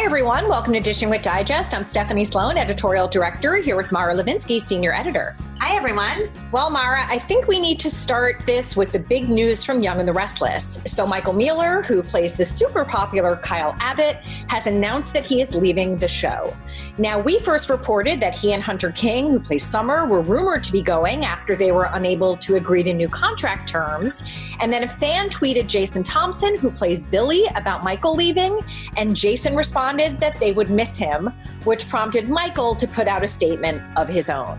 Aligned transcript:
Hi, 0.00 0.06
everyone. 0.06 0.48
Welcome 0.48 0.72
to 0.72 0.80
Dishing 0.80 1.10
with 1.10 1.20
Digest. 1.20 1.74
I'm 1.74 1.84
Stephanie 1.84 2.24
Sloane, 2.24 2.56
editorial 2.56 3.06
director, 3.06 3.56
here 3.56 3.76
with 3.76 3.92
Mara 3.92 4.14
Levinsky, 4.14 4.58
senior 4.58 4.94
editor. 4.94 5.36
Hi, 5.58 5.76
everyone. 5.76 6.30
Well, 6.52 6.70
Mara, 6.70 7.04
I 7.06 7.18
think 7.18 7.46
we 7.46 7.60
need 7.60 7.78
to 7.80 7.90
start 7.90 8.46
this 8.46 8.78
with 8.78 8.92
the 8.92 8.98
big 8.98 9.28
news 9.28 9.62
from 9.62 9.82
Young 9.82 9.98
and 9.98 10.08
the 10.08 10.12
Restless. 10.14 10.80
So, 10.86 11.06
Michael 11.06 11.34
Mueller, 11.34 11.82
who 11.82 12.02
plays 12.02 12.34
the 12.34 12.46
super 12.46 12.82
popular 12.82 13.36
Kyle 13.36 13.76
Abbott, 13.78 14.16
has 14.48 14.66
announced 14.66 15.12
that 15.12 15.26
he 15.26 15.42
is 15.42 15.54
leaving 15.54 15.98
the 15.98 16.08
show. 16.08 16.56
Now, 16.96 17.18
we 17.18 17.38
first 17.40 17.68
reported 17.68 18.20
that 18.20 18.34
he 18.34 18.54
and 18.54 18.62
Hunter 18.62 18.92
King, 18.92 19.28
who 19.28 19.38
plays 19.38 19.62
Summer, 19.62 20.06
were 20.06 20.22
rumored 20.22 20.64
to 20.64 20.72
be 20.72 20.80
going 20.80 21.26
after 21.26 21.54
they 21.54 21.72
were 21.72 21.88
unable 21.92 22.38
to 22.38 22.56
agree 22.56 22.82
to 22.84 22.94
new 22.94 23.10
contract 23.10 23.68
terms. 23.68 24.24
And 24.60 24.72
then 24.72 24.84
a 24.84 24.88
fan 24.88 25.28
tweeted 25.28 25.66
Jason 25.66 26.02
Thompson, 26.02 26.56
who 26.56 26.70
plays 26.70 27.04
Billy, 27.04 27.44
about 27.54 27.84
Michael 27.84 28.14
leaving, 28.14 28.60
and 28.96 29.14
Jason 29.14 29.54
responded 29.54 29.89
that 29.98 30.38
they 30.40 30.52
would 30.52 30.70
miss 30.70 30.96
him, 30.96 31.30
which 31.64 31.88
prompted 31.88 32.28
Michael 32.28 32.74
to 32.74 32.86
put 32.86 33.08
out 33.08 33.24
a 33.24 33.28
statement 33.28 33.82
of 33.96 34.08
his 34.08 34.30
own. 34.30 34.58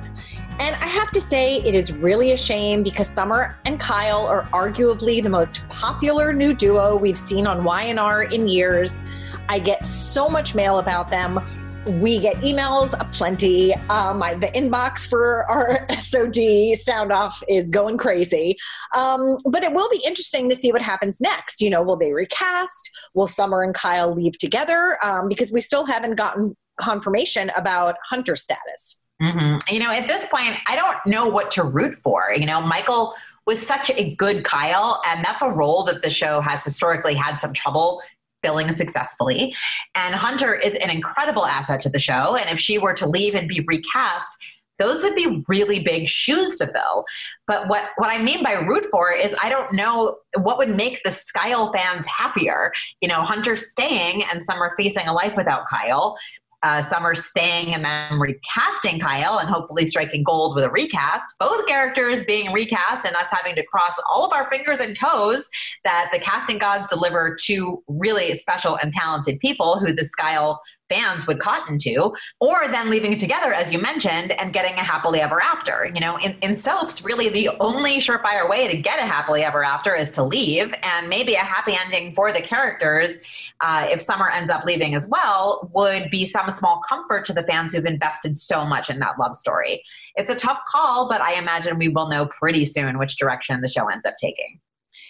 And 0.59 0.75
I 0.75 0.85
have 0.85 1.11
to 1.11 1.21
say, 1.21 1.57
it 1.57 1.73
is 1.73 1.91
really 1.91 2.33
a 2.33 2.37
shame 2.37 2.83
because 2.83 3.07
Summer 3.07 3.57
and 3.65 3.79
Kyle 3.79 4.27
are 4.27 4.43
arguably 4.53 5.23
the 5.23 5.29
most 5.29 5.67
popular 5.69 6.33
new 6.33 6.53
duo 6.53 6.97
we've 6.97 7.17
seen 7.17 7.47
on 7.47 7.63
Y&R 7.63 8.23
in 8.23 8.47
years. 8.47 9.01
I 9.49 9.59
get 9.59 9.87
so 9.87 10.29
much 10.29 10.53
mail 10.53 10.79
about 10.79 11.09
them. 11.09 11.39
We 11.85 12.19
get 12.19 12.35
emails 12.37 12.93
aplenty. 12.99 13.73
Um, 13.89 14.19
the 14.19 14.51
inbox 14.53 15.09
for 15.09 15.49
our 15.49 15.87
SOD 15.99 16.77
sound 16.77 17.11
off 17.11 17.41
is 17.47 17.69
going 17.69 17.97
crazy. 17.97 18.55
Um, 18.95 19.37
but 19.45 19.63
it 19.63 19.73
will 19.73 19.89
be 19.89 20.01
interesting 20.05 20.49
to 20.49 20.55
see 20.55 20.71
what 20.71 20.81
happens 20.81 21.19
next. 21.19 21.59
You 21.59 21.71
know, 21.71 21.81
will 21.81 21.97
they 21.97 22.13
recast? 22.13 22.91
Will 23.15 23.27
Summer 23.27 23.63
and 23.63 23.73
Kyle 23.73 24.13
leave 24.13 24.37
together? 24.37 24.97
Um, 25.03 25.27
because 25.27 25.51
we 25.51 25.61
still 25.61 25.85
haven't 25.85 26.15
gotten 26.15 26.55
confirmation 26.77 27.51
about 27.55 27.95
Hunter 28.09 28.35
status. 28.35 29.01
Mm-hmm. 29.21 29.73
You 29.73 29.79
know, 29.79 29.91
at 29.91 30.07
this 30.07 30.25
point, 30.27 30.57
I 30.67 30.75
don't 30.75 30.97
know 31.05 31.27
what 31.27 31.51
to 31.51 31.63
root 31.63 31.97
for. 31.99 32.31
You 32.35 32.45
know, 32.45 32.61
Michael 32.61 33.15
was 33.45 33.65
such 33.65 33.89
a 33.91 34.15
good 34.15 34.43
Kyle, 34.43 35.01
and 35.05 35.23
that's 35.25 35.41
a 35.41 35.49
role 35.49 35.83
that 35.83 36.01
the 36.01 36.09
show 36.09 36.41
has 36.41 36.63
historically 36.63 37.15
had 37.15 37.37
some 37.37 37.53
trouble 37.53 38.01
filling 38.43 38.71
successfully. 38.71 39.55
And 39.95 40.15
Hunter 40.15 40.53
is 40.53 40.75
an 40.75 40.89
incredible 40.89 41.45
asset 41.45 41.81
to 41.81 41.89
the 41.89 41.99
show. 41.99 42.35
And 42.35 42.49
if 42.49 42.59
she 42.59 42.77
were 42.77 42.93
to 42.93 43.07
leave 43.07 43.35
and 43.35 43.47
be 43.47 43.63
recast, 43.67 44.37
those 44.81 45.03
would 45.03 45.13
be 45.13 45.43
really 45.47 45.79
big 45.79 46.07
shoes 46.07 46.55
to 46.55 46.65
fill. 46.65 47.05
But 47.45 47.67
what, 47.67 47.89
what 47.97 48.09
I 48.09 48.19
mean 48.21 48.43
by 48.43 48.53
root 48.53 48.85
for 48.89 49.13
is 49.13 49.35
I 49.41 49.47
don't 49.47 49.73
know 49.73 50.17
what 50.37 50.57
would 50.57 50.75
make 50.75 51.01
the 51.03 51.31
Kyle 51.35 51.71
fans 51.71 52.07
happier. 52.07 52.71
You 52.99 53.07
know, 53.07 53.21
Hunter 53.21 53.55
staying 53.55 54.23
and 54.31 54.43
Summer 54.43 54.73
facing 54.77 55.05
a 55.05 55.13
life 55.13 55.35
without 55.37 55.67
Kyle 55.69 56.17
uh, 56.63 56.81
Summer 56.81 57.15
staying 57.15 57.73
and 57.73 57.83
then 57.83 58.19
recasting 58.19 58.99
Kyle 58.99 59.39
and 59.39 59.49
hopefully 59.49 59.87
striking 59.87 60.23
gold 60.23 60.55
with 60.55 60.63
a 60.63 60.69
recast. 60.69 61.35
Both 61.39 61.65
characters 61.67 62.23
being 62.23 62.53
recast 62.53 63.05
and 63.05 63.15
us 63.15 63.27
having 63.31 63.55
to 63.55 63.65
cross 63.65 63.95
all 64.09 64.25
of 64.25 64.33
our 64.33 64.49
fingers 64.49 64.79
and 64.79 64.95
toes 64.95 65.49
that 65.83 66.09
the 66.13 66.19
casting 66.19 66.57
gods 66.57 66.85
deliver 66.91 67.35
two 67.39 67.83
really 67.87 68.33
special 68.35 68.75
and 68.75 68.93
talented 68.93 69.39
people 69.39 69.79
who 69.79 69.93
the 69.93 70.11
Kyle 70.17 70.61
fans 70.91 71.25
would 71.27 71.39
cotton 71.39 71.77
to, 71.79 72.13
or 72.39 72.67
then 72.67 72.89
leaving 72.89 73.13
it 73.13 73.19
together, 73.19 73.53
as 73.53 73.71
you 73.71 73.79
mentioned, 73.79 74.31
and 74.33 74.53
getting 74.53 74.73
a 74.73 74.83
happily 74.83 75.21
ever 75.21 75.41
after. 75.41 75.89
You 75.93 76.01
know, 76.01 76.17
in, 76.17 76.35
in 76.41 76.55
soaps, 76.55 77.03
really 77.03 77.29
the 77.29 77.49
only 77.59 77.97
surefire 77.97 78.49
way 78.49 78.67
to 78.67 78.77
get 78.77 78.99
a 78.99 79.05
happily 79.05 79.43
ever 79.43 79.63
after 79.63 79.95
is 79.95 80.11
to 80.11 80.23
leave, 80.23 80.73
and 80.81 81.07
maybe 81.07 81.35
a 81.35 81.39
happy 81.39 81.77
ending 81.83 82.13
for 82.13 82.31
the 82.31 82.41
characters, 82.41 83.19
uh, 83.61 83.87
if 83.89 84.01
Summer 84.01 84.29
ends 84.29 84.49
up 84.49 84.65
leaving 84.65 84.95
as 84.95 85.07
well, 85.07 85.69
would 85.73 86.09
be 86.09 86.25
some 86.25 86.51
small 86.51 86.81
comfort 86.87 87.25
to 87.25 87.33
the 87.33 87.43
fans 87.43 87.73
who've 87.73 87.85
invested 87.85 88.37
so 88.37 88.65
much 88.65 88.89
in 88.89 88.99
that 88.99 89.19
love 89.19 89.35
story. 89.35 89.83
It's 90.15 90.31
a 90.31 90.35
tough 90.35 90.59
call, 90.67 91.07
but 91.07 91.21
I 91.21 91.33
imagine 91.35 91.77
we 91.77 91.87
will 91.87 92.09
know 92.09 92.25
pretty 92.25 92.65
soon 92.65 92.97
which 92.97 93.17
direction 93.17 93.61
the 93.61 93.67
show 93.67 93.87
ends 93.87 94.05
up 94.05 94.15
taking. 94.19 94.59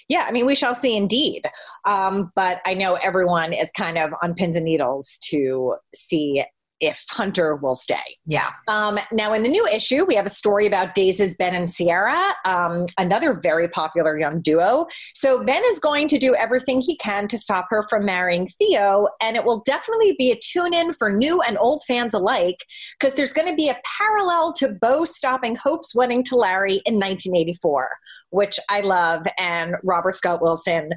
Yeah, 0.10 0.26
I 0.28 0.32
mean, 0.32 0.46
we 0.46 0.56
shall 0.56 0.76
see 0.76 0.96
indeed. 0.96 1.44
Um, 1.86 2.32
but 2.36 2.62
I 2.66 2.74
know 2.74 2.96
everyone 2.96 3.54
is 3.54 3.70
kind 3.76 3.98
of 3.98 4.12
on 4.22 4.36
pins 4.36 4.56
and 4.56 4.66
needles 4.66 5.18
to 5.30 5.76
see 5.94 6.44
if 6.82 7.06
Hunter 7.12 7.56
will 7.56 7.76
stay. 7.76 8.18
Yeah. 8.26 8.50
Um, 8.68 8.98
now, 9.12 9.34
in 9.34 9.44
the 9.44 9.50
new 9.50 9.66
issue, 9.68 10.04
we 10.04 10.16
have 10.16 10.26
a 10.26 10.30
story 10.30 10.66
about 10.66 10.96
Days's 10.96 11.36
Ben 11.36 11.54
and 11.54 11.70
Sierra, 11.70 12.34
um, 12.44 12.88
another 12.98 13.40
very 13.42 13.70
popular 13.70 14.18
young 14.18 14.42
duo. 14.42 14.88
So, 15.14 15.44
Ben 15.46 15.62
is 15.68 15.80
going 15.80 16.08
to 16.10 16.18
do 16.18 16.36
everything 16.36 16.82
he 16.82 16.98
can 16.98 17.28
to 17.30 17.38
stop 17.38 17.68
her 17.70 17.86
from 17.88 18.04
marrying 18.04 18.48
Theo, 18.58 19.08
and 19.22 19.38
it 19.38 19.46
will 19.46 19.62
definitely 19.66 20.16
be 20.18 20.32
a 20.32 20.36
tune 20.36 20.74
in 20.74 20.92
for 20.94 21.12
new 21.12 21.42
and 21.42 21.58
old 21.60 21.84
fans 21.88 22.16
alike 22.16 22.66
because 23.00 23.14
there's 23.14 23.34
going 23.34 23.48
to 23.48 23.56
be 23.56 23.70
a 23.70 23.80
parallel 24.00 24.52
to 24.54 24.70
Beau 24.70 25.06
stopping 25.06 25.56
Hope's 25.56 25.94
wedding 25.94 26.24
to 26.26 26.36
Larry 26.36 26.82
in 26.86 26.96
1984, 26.96 27.90
which 28.32 28.60
I 28.70 28.82
love. 28.82 29.26
And 29.40 29.76
Robert 29.84 30.18
Scott 30.18 30.42
Wilson 30.42 30.92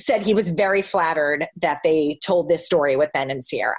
said 0.00 0.22
he 0.22 0.34
was 0.34 0.50
very 0.50 0.82
flattered 0.82 1.46
that 1.60 1.78
they 1.84 2.18
told 2.24 2.48
this 2.48 2.64
story 2.64 2.96
with 2.96 3.12
Ben 3.12 3.30
and 3.30 3.44
Sierra. 3.44 3.74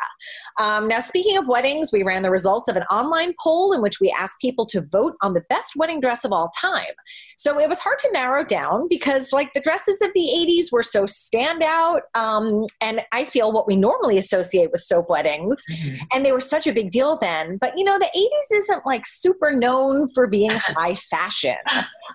Um, 0.59 0.87
now, 0.87 0.99
speaking 0.99 1.37
of 1.37 1.47
weddings, 1.47 1.91
we 1.91 2.03
ran 2.03 2.21
the 2.21 2.31
results 2.31 2.69
of 2.69 2.75
an 2.75 2.83
online 2.83 3.33
poll 3.41 3.73
in 3.73 3.81
which 3.81 3.99
we 3.99 4.13
asked 4.17 4.39
people 4.39 4.65
to 4.67 4.81
vote 4.91 5.15
on 5.21 5.33
the 5.33 5.43
best 5.49 5.73
wedding 5.75 5.99
dress 5.99 6.23
of 6.23 6.31
all 6.31 6.49
time. 6.57 6.93
So 7.37 7.59
it 7.59 7.67
was 7.67 7.79
hard 7.79 7.97
to 7.99 8.09
narrow 8.13 8.43
down 8.43 8.87
because, 8.89 9.33
like, 9.33 9.53
the 9.53 9.61
dresses 9.61 10.01
of 10.01 10.09
the 10.13 10.21
80s 10.21 10.71
were 10.71 10.83
so 10.83 11.03
standout, 11.03 12.01
um, 12.15 12.65
and 12.79 13.01
I 13.11 13.25
feel 13.25 13.51
what 13.51 13.67
we 13.67 13.75
normally 13.75 14.17
associate 14.17 14.71
with 14.71 14.81
soap 14.81 15.09
weddings, 15.09 15.63
mm-hmm. 15.71 16.03
and 16.13 16.25
they 16.25 16.31
were 16.31 16.39
such 16.39 16.67
a 16.67 16.73
big 16.73 16.91
deal 16.91 17.17
then. 17.17 17.57
But 17.57 17.73
you 17.77 17.83
know, 17.83 17.97
the 17.97 18.09
80s 18.15 18.57
isn't 18.57 18.85
like 18.85 19.05
super 19.05 19.51
known 19.51 20.07
for 20.13 20.27
being 20.27 20.51
high 20.53 20.95
fashion. 20.95 21.57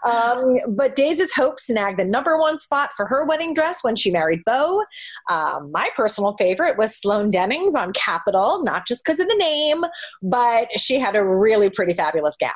Um, 0.05 0.59
but 0.69 0.95
Days's 0.95 1.33
Hope 1.33 1.61
snagged 1.61 1.99
the 1.99 2.05
number 2.05 2.39
one 2.39 2.59
spot 2.59 2.91
for 2.97 3.07
her 3.07 3.27
wedding 3.27 3.55
dress 3.55 3.83
when 3.83 3.97
she 3.97 4.11
married 4.11 4.41
Beau. 4.45 4.85
Um, 5.31 5.71
my 5.73 5.91
personal 5.97 6.35
favorite 6.37 6.79
was 6.79 6.97
Sloane 6.97 7.31
Dennings 7.31 7.75
on 7.75 7.93
Capitol, 7.93 8.63
not 8.65 8.87
just 8.87 9.05
because 9.05 9.21
of 9.21 9.29
the 9.29 9.37
name, 9.37 9.85
but 10.23 10.69
she 10.79 10.99
had 10.99 11.17
a 11.17 11.25
really 11.25 11.71
pretty 11.71 11.95
fabulous 11.95 12.37
gown. 12.37 12.53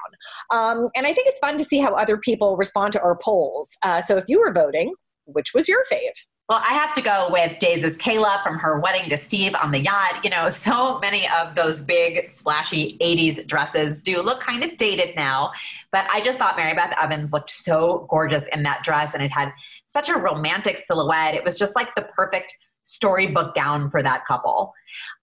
Um, 0.51 0.89
and 0.95 1.07
I 1.07 1.13
think 1.13 1.29
it's 1.29 1.41
fun 1.41 1.59
to 1.59 1.65
see 1.65 1.79
how 1.79 1.95
other 1.95 2.17
people 2.17 2.57
respond 2.57 2.93
to 2.93 3.01
our 3.01 3.17
polls. 3.17 3.77
Uh, 3.83 4.01
so 4.01 4.17
if 4.17 4.25
you 4.29 4.41
were 4.41 4.53
voting, 4.53 4.93
which 5.27 5.53
was 5.55 5.69
your 5.69 5.85
fave? 5.91 6.25
Well, 6.49 6.61
I 6.63 6.75
have 6.75 6.93
to 6.95 7.01
go 7.01 7.29
with 7.31 7.59
Days's 7.61 7.97
Kayla 7.97 8.43
from 8.43 8.59
her 8.59 8.81
wedding 8.81 9.09
to 9.11 9.17
Steve 9.17 9.55
on 9.55 9.71
the 9.71 9.79
yacht. 9.79 10.25
You 10.25 10.31
know, 10.31 10.51
so 10.51 10.99
many 10.99 11.27
of 11.29 11.55
those 11.55 11.81
big, 11.81 12.33
splashy 12.33 12.99
80s 12.99 13.47
dresses 13.47 13.99
do 13.99 14.21
look 14.21 14.41
kind 14.41 14.65
of 14.65 14.77
dated 14.77 15.15
now. 15.17 15.53
But 15.93 16.07
I 16.11 16.21
just 16.21 16.39
thought 16.39 16.57
Mary 16.57 16.75
Beth 16.75 16.95
Evans 17.01 17.33
looked 17.33 17.51
so 17.51 18.07
gorgeous 18.11 18.45
in 18.53 18.63
that 18.65 18.83
dress 18.83 19.15
and 19.15 19.23
it 19.23 19.31
had 19.31 19.53
such 19.87 20.09
a 20.09 20.15
romantic 20.15 20.79
silhouette. 20.79 21.35
It 21.35 21.45
was 21.45 21.59
just 21.59 21.77
like 21.77 21.95
the 21.95 22.03
perfect 22.15 22.57
storybook 22.85 23.55
gown 23.55 23.91
for 23.91 24.03
that 24.03 24.25
couple. 24.27 24.75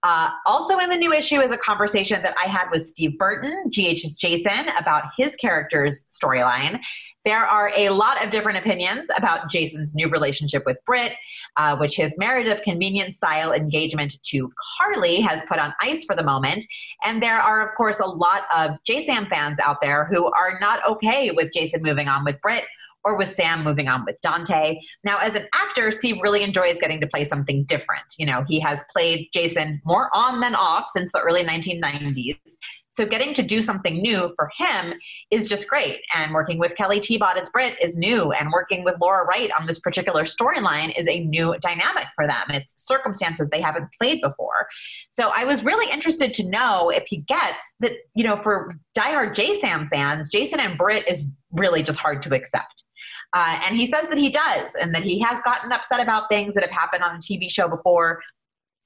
Uh, 0.02 0.30
also, 0.46 0.78
in 0.78 0.88
the 0.88 0.96
new 0.96 1.12
issue 1.12 1.40
is 1.40 1.52
a 1.52 1.58
conversation 1.58 2.22
that 2.22 2.34
I 2.42 2.48
had 2.48 2.68
with 2.72 2.86
Steve 2.86 3.18
Burton, 3.18 3.70
GH's 3.70 4.16
Jason, 4.16 4.68
about 4.78 5.04
his 5.16 5.34
character's 5.36 6.04
storyline. 6.08 6.80
There 7.24 7.44
are 7.44 7.70
a 7.76 7.90
lot 7.90 8.24
of 8.24 8.30
different 8.30 8.58
opinions 8.58 9.10
about 9.16 9.50
Jason's 9.50 9.94
new 9.94 10.08
relationship 10.08 10.62
with 10.64 10.78
Britt, 10.86 11.14
uh, 11.56 11.76
which 11.76 11.96
his 11.96 12.16
marriage 12.16 12.46
of 12.46 12.62
convenience 12.62 13.18
style 13.18 13.52
engagement 13.52 14.16
to 14.22 14.50
Carly 14.78 15.20
has 15.20 15.42
put 15.48 15.58
on 15.58 15.74
ice 15.82 16.04
for 16.04 16.16
the 16.16 16.22
moment. 16.22 16.64
And 17.04 17.22
there 17.22 17.38
are, 17.38 17.66
of 17.66 17.74
course, 17.76 18.00
a 18.00 18.06
lot 18.06 18.42
of 18.56 18.72
JaSam 18.88 19.28
fans 19.28 19.58
out 19.62 19.82
there 19.82 20.06
who 20.06 20.26
are 20.32 20.58
not 20.60 20.80
okay 20.88 21.30
with 21.30 21.52
Jason 21.52 21.82
moving 21.82 22.08
on 22.08 22.24
with 22.24 22.40
Britt 22.40 22.64
or 23.04 23.16
with 23.16 23.32
Sam 23.32 23.64
moving 23.64 23.88
on 23.88 24.04
with 24.04 24.16
Dante. 24.22 24.78
Now, 25.04 25.18
as 25.18 25.34
an 25.34 25.46
actor, 25.54 25.92
Steve 25.92 26.16
really 26.22 26.42
enjoys 26.42 26.78
getting 26.78 27.00
to 27.00 27.06
play 27.06 27.24
something 27.24 27.64
different. 27.64 28.04
You 28.18 28.26
know, 28.26 28.44
he 28.46 28.60
has 28.60 28.84
played 28.92 29.28
Jason 29.32 29.80
more 29.84 30.10
on 30.14 30.40
than 30.40 30.54
off 30.54 30.88
since 30.88 31.12
the 31.12 31.20
early 31.20 31.44
1990s. 31.44 32.38
So 32.92 33.06
getting 33.06 33.32
to 33.34 33.42
do 33.42 33.62
something 33.62 34.02
new 34.02 34.34
for 34.36 34.50
him 34.58 34.94
is 35.30 35.48
just 35.48 35.68
great. 35.68 36.00
And 36.14 36.34
working 36.34 36.58
with 36.58 36.76
Kelly 36.76 37.00
Thiebaud 37.00 37.40
as 37.40 37.48
Britt 37.48 37.76
is 37.80 37.96
new. 37.96 38.32
And 38.32 38.50
working 38.50 38.84
with 38.84 38.96
Laura 39.00 39.24
Wright 39.24 39.50
on 39.58 39.66
this 39.66 39.78
particular 39.78 40.24
storyline 40.24 40.92
is 40.98 41.06
a 41.06 41.20
new 41.20 41.54
dynamic 41.60 42.06
for 42.16 42.26
them. 42.26 42.42
It's 42.48 42.74
circumstances 42.76 43.48
they 43.48 43.60
haven't 43.60 43.88
played 43.98 44.20
before. 44.20 44.66
So 45.10 45.30
I 45.34 45.44
was 45.44 45.64
really 45.64 45.90
interested 45.90 46.34
to 46.34 46.48
know 46.48 46.90
if 46.90 47.04
he 47.06 47.18
gets 47.18 47.72
that, 47.78 47.92
you 48.14 48.24
know, 48.24 48.42
for 48.42 48.74
diehard 48.98 49.34
JaSam 49.34 49.88
fans, 49.88 50.28
Jason 50.28 50.58
and 50.58 50.76
Britt 50.76 51.08
is 51.08 51.28
really 51.52 51.82
just 51.82 52.00
hard 52.00 52.22
to 52.22 52.34
accept. 52.34 52.84
Uh, 53.32 53.60
and 53.64 53.76
he 53.76 53.86
says 53.86 54.08
that 54.08 54.18
he 54.18 54.30
does, 54.30 54.74
and 54.74 54.94
that 54.94 55.02
he 55.02 55.20
has 55.20 55.40
gotten 55.42 55.70
upset 55.72 56.00
about 56.00 56.28
things 56.28 56.54
that 56.54 56.62
have 56.62 56.72
happened 56.72 57.02
on 57.02 57.16
a 57.16 57.18
TV 57.18 57.50
show 57.50 57.68
before. 57.68 58.20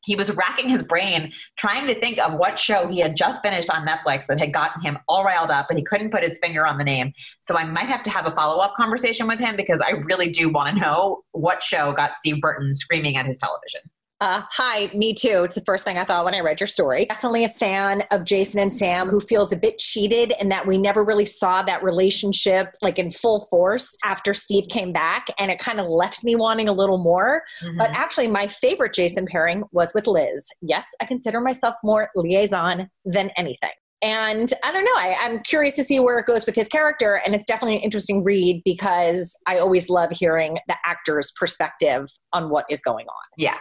He 0.05 0.17
was 0.17 0.31
racking 0.37 0.69
his 0.69 0.83
brain 0.83 1.33
trying 1.59 1.87
to 1.87 1.99
think 1.99 2.19
of 2.19 2.35
what 2.35 2.59
show 2.59 2.87
he 2.89 3.01
had 3.01 3.17
just 3.17 3.41
finished 3.41 3.71
on 3.71 3.87
Netflix 3.87 4.27
that 4.27 4.39
had 4.39 4.53
gotten 4.53 4.83
him 4.83 4.99
all 5.09 5.25
riled 5.25 5.51
up, 5.51 5.71
and 5.71 5.79
he 5.79 5.85
couldn't 5.85 6.11
put 6.11 6.23
his 6.23 6.39
finger 6.39 6.67
on 6.67 6.77
the 6.77 6.85
name. 6.85 7.13
So 7.41 7.57
I 7.57 7.65
might 7.65 7.87
have 7.87 8.03
to 8.03 8.11
have 8.11 8.27
a 8.27 8.33
follow 8.33 8.63
up 8.63 8.75
conversation 8.77 9.27
with 9.27 9.39
him 9.39 9.57
because 9.57 9.81
I 9.81 9.93
really 9.93 10.29
do 10.29 10.51
want 10.51 10.75
to 10.75 10.81
know 10.81 11.23
what 11.33 11.63
show 11.63 11.93
got 11.95 12.17
Steve 12.17 12.41
Burton 12.43 12.75
screaming 12.75 13.17
at 13.17 13.25
his 13.25 13.39
television. 13.39 13.81
Uh, 14.25 14.43
hi, 14.53 14.91
me 14.95 15.13
too. 15.13 15.43
It's 15.45 15.55
the 15.55 15.61
first 15.67 15.85
thing 15.85 15.99
I 15.99 16.05
thought 16.05 16.25
when 16.25 16.35
I 16.35 16.41
read 16.41 16.59
your 16.59 16.67
story. 16.67 17.05
Definitely 17.05 17.45
a 17.45 17.51
fan 17.51 18.05
of 18.11 18.25
Jason 18.25 18.59
and 18.59 18.75
Sam 18.75 19.07
who 19.07 19.21
feels 19.21 19.53
a 19.53 19.57
bit 19.57 19.77
cheated 19.77 20.33
and 20.41 20.51
that 20.51 20.67
we 20.67 20.79
never 20.79 21.05
really 21.05 21.27
saw 21.27 21.61
that 21.61 21.83
relationship 21.83 22.75
like 22.81 22.99
in 22.99 23.11
full 23.11 23.47
force 23.51 23.95
after 24.03 24.33
Steve 24.33 24.71
came 24.71 24.95
back. 24.95 25.27
And 25.39 25.51
it 25.51 25.59
kind 25.59 25.79
of 25.79 25.89
left 25.89 26.25
me 26.25 26.37
wanting 26.37 26.71
a 26.71 26.73
little 26.73 26.97
more. 26.97 27.43
Mm-hmm. 27.63 27.77
But 27.77 27.91
actually, 27.91 28.29
my 28.29 28.47
favorite 28.47 28.95
Jason 28.95 29.27
pairing 29.27 29.65
was 29.73 29.93
with 29.93 30.07
Liz. 30.07 30.49
Yes, 30.63 30.95
I 31.03 31.05
consider 31.05 31.39
myself 31.39 31.75
more 31.85 32.09
Liason 32.17 32.89
than 33.05 33.31
anything. 33.37 33.73
And 34.01 34.51
I 34.65 34.73
don't 34.73 34.85
know, 34.85 34.97
I, 34.97 35.17
am 35.21 35.43
curious 35.43 35.75
to 35.75 35.85
see 35.85 36.01
where 36.01 36.19
it 36.19 36.25
goes 36.25 36.47
with 36.47 36.55
his 36.55 36.69
character. 36.69 37.21
And 37.27 37.35
it's 37.35 37.45
definitely 37.45 37.77
an 37.77 37.83
interesting 37.83 38.25
read 38.25 38.63
because 38.65 39.39
I 39.47 39.59
always 39.59 39.91
love 39.91 40.13
hearing 40.13 40.59
the 40.67 40.77
actor's 40.87 41.31
perspective 41.33 42.09
on 42.33 42.49
what 42.49 42.65
is 42.71 42.81
going 42.83 43.07
on. 43.07 43.25
Yeah, 43.37 43.59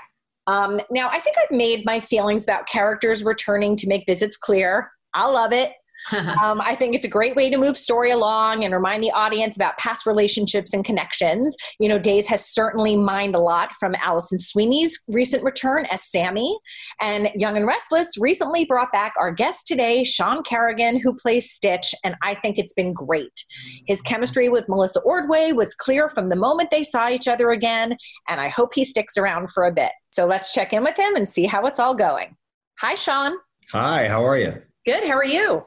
um, 0.47 0.79
now, 0.91 1.07
I 1.09 1.19
think 1.19 1.37
I've 1.41 1.55
made 1.55 1.85
my 1.85 1.99
feelings 1.99 2.43
about 2.43 2.67
characters 2.67 3.23
returning 3.23 3.75
to 3.77 3.87
make 3.87 4.05
visits 4.05 4.37
clear. 4.37 4.91
I 5.13 5.27
love 5.27 5.53
it. 5.53 5.71
um, 6.43 6.61
I 6.61 6.75
think 6.75 6.95
it's 6.95 7.05
a 7.05 7.09
great 7.09 7.35
way 7.35 7.49
to 7.49 7.57
move 7.57 7.77
story 7.77 8.11
along 8.11 8.63
and 8.63 8.73
remind 8.73 9.03
the 9.03 9.11
audience 9.11 9.55
about 9.55 9.77
past 9.77 10.05
relationships 10.05 10.73
and 10.73 10.83
connections. 10.83 11.55
You 11.79 11.89
know, 11.89 11.99
Days 11.99 12.27
has 12.27 12.45
certainly 12.45 12.95
mined 12.95 13.35
a 13.35 13.39
lot 13.39 13.73
from 13.75 13.95
Allison 14.01 14.39
Sweeney's 14.39 15.01
recent 15.07 15.43
return 15.43 15.85
as 15.91 16.03
Sammy. 16.03 16.57
And 16.99 17.29
Young 17.35 17.57
and 17.57 17.65
Restless 17.67 18.17
recently 18.19 18.65
brought 18.65 18.91
back 18.91 19.13
our 19.17 19.31
guest 19.31 19.67
today, 19.67 20.03
Sean 20.03 20.43
Carrigan, 20.43 20.99
who 20.99 21.13
plays 21.13 21.49
Stitch, 21.49 21.95
and 22.03 22.15
I 22.21 22.35
think 22.35 22.57
it's 22.57 22.73
been 22.73 22.93
great. 22.93 23.43
His 23.87 24.01
chemistry 24.01 24.49
with 24.49 24.67
Melissa 24.67 24.99
Ordway 25.01 25.51
was 25.51 25.75
clear 25.75 26.09
from 26.09 26.29
the 26.29 26.35
moment 26.35 26.71
they 26.71 26.83
saw 26.83 27.09
each 27.09 27.27
other 27.27 27.51
again, 27.51 27.97
and 28.27 28.41
I 28.41 28.49
hope 28.49 28.73
he 28.73 28.85
sticks 28.85 29.17
around 29.17 29.51
for 29.51 29.65
a 29.65 29.71
bit. 29.71 29.91
So 30.11 30.25
let's 30.25 30.53
check 30.53 30.73
in 30.73 30.83
with 30.83 30.97
him 30.97 31.15
and 31.15 31.27
see 31.27 31.45
how 31.45 31.65
it's 31.65 31.79
all 31.79 31.95
going. 31.95 32.35
Hi, 32.79 32.95
Sean. 32.95 33.35
Hi, 33.71 34.07
how 34.07 34.25
are 34.25 34.37
you? 34.37 34.61
Good. 34.85 35.03
How 35.03 35.13
are 35.13 35.25
you? 35.25 35.65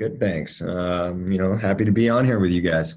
Good, 0.00 0.18
thanks. 0.18 0.62
Um, 0.62 1.30
you 1.30 1.36
know, 1.36 1.54
happy 1.54 1.84
to 1.84 1.92
be 1.92 2.08
on 2.08 2.24
here 2.24 2.38
with 2.38 2.50
you 2.50 2.62
guys. 2.62 2.94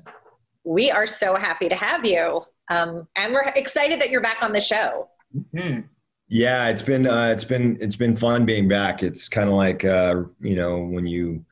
We 0.64 0.90
are 0.90 1.06
so 1.06 1.36
happy 1.36 1.68
to 1.68 1.76
have 1.76 2.06
you, 2.06 2.42
um, 2.70 3.10
and 3.18 3.34
we're 3.34 3.44
excited 3.58 4.00
that 4.00 4.10
you're 4.10 4.22
back 4.22 4.42
on 4.42 4.54
the 4.54 4.62
show. 4.62 5.10
Mm-hmm. 5.36 5.82
Yeah, 6.30 6.70
it's 6.70 6.82
been 6.82 7.06
uh, 7.06 7.28
it's 7.28 7.44
been 7.44 7.78
it's 7.82 7.98
been 7.98 8.16
fun 8.16 8.46
being 8.46 8.70
back. 8.70 9.04
It's 9.04 9.28
kind 9.28 9.50
of 9.50 9.56
like 9.56 9.84
uh, 9.84 10.22
you 10.40 10.56
know 10.56 10.80
when 10.80 11.06
you 11.06 11.44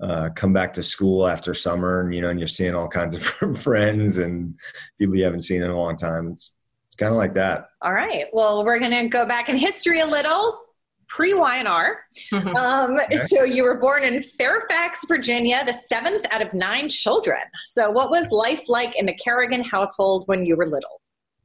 uh, 0.00 0.30
come 0.34 0.54
back 0.54 0.72
to 0.72 0.82
school 0.82 1.28
after 1.28 1.52
summer, 1.52 2.00
and 2.00 2.14
you 2.14 2.22
know, 2.22 2.30
and 2.30 2.40
you're 2.40 2.48
seeing 2.48 2.74
all 2.74 2.88
kinds 2.88 3.12
of 3.12 3.22
friends 3.58 4.20
and 4.20 4.54
people 4.98 5.16
you 5.16 5.24
haven't 5.24 5.42
seen 5.42 5.62
in 5.62 5.70
a 5.70 5.78
long 5.78 5.96
time. 5.96 6.28
It's 6.28 6.56
it's 6.86 6.94
kind 6.94 7.12
of 7.12 7.18
like 7.18 7.34
that. 7.34 7.68
All 7.82 7.92
right. 7.92 8.24
Well, 8.32 8.64
we're 8.64 8.78
going 8.78 8.92
to 8.92 9.06
go 9.08 9.26
back 9.26 9.50
in 9.50 9.58
history 9.58 10.00
a 10.00 10.06
little 10.06 10.63
pre 11.08 11.34
Y&R. 11.34 12.00
um, 12.32 12.98
okay. 12.98 13.16
So 13.26 13.44
you 13.44 13.62
were 13.62 13.78
born 13.78 14.04
in 14.04 14.22
Fairfax, 14.22 15.04
Virginia, 15.06 15.62
the 15.66 15.72
seventh 15.72 16.24
out 16.30 16.42
of 16.42 16.52
nine 16.54 16.88
children. 16.88 17.42
So 17.64 17.90
what 17.90 18.10
was 18.10 18.30
life 18.30 18.62
like 18.68 18.98
in 18.98 19.06
the 19.06 19.14
Carrigan 19.14 19.62
household 19.62 20.24
when 20.26 20.44
you 20.44 20.56
were 20.56 20.66
little? 20.66 21.00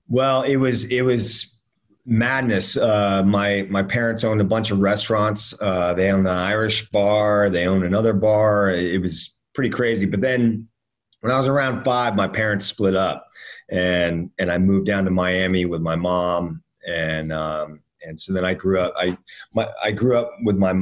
Well, 0.07 0.41
it 0.41 0.57
was 0.57 0.85
it 0.85 1.01
was 1.01 1.59
madness. 2.05 2.75
Uh, 2.75 3.23
my 3.23 3.67
my 3.69 3.83
parents 3.83 4.23
owned 4.23 4.41
a 4.41 4.45
bunch 4.45 4.71
of 4.71 4.79
restaurants. 4.79 5.53
Uh, 5.61 5.93
they 5.93 6.11
owned 6.11 6.27
an 6.27 6.35
Irish 6.35 6.89
bar. 6.89 7.49
They 7.49 7.67
owned 7.67 7.83
another 7.83 8.13
bar. 8.13 8.71
It 8.71 9.01
was 9.01 9.37
pretty 9.53 9.69
crazy. 9.69 10.05
But 10.05 10.21
then, 10.21 10.67
when 11.21 11.31
I 11.31 11.37
was 11.37 11.47
around 11.47 11.83
five, 11.83 12.15
my 12.15 12.27
parents 12.27 12.65
split 12.65 12.95
up, 12.95 13.27
and 13.69 14.31
and 14.39 14.51
I 14.51 14.57
moved 14.57 14.87
down 14.87 15.05
to 15.05 15.11
Miami 15.11 15.65
with 15.65 15.81
my 15.81 15.95
mom, 15.95 16.63
and 16.87 17.31
um, 17.31 17.81
and 18.09 18.19
so 18.19 18.33
then 18.33 18.43
I 18.43 18.53
grew 18.53 18.81
up. 18.81 18.93
I 18.97 19.17
my, 19.53 19.69
I 19.83 19.91
grew 19.91 20.17
up 20.17 20.31
with 20.43 20.57
my 20.57 20.73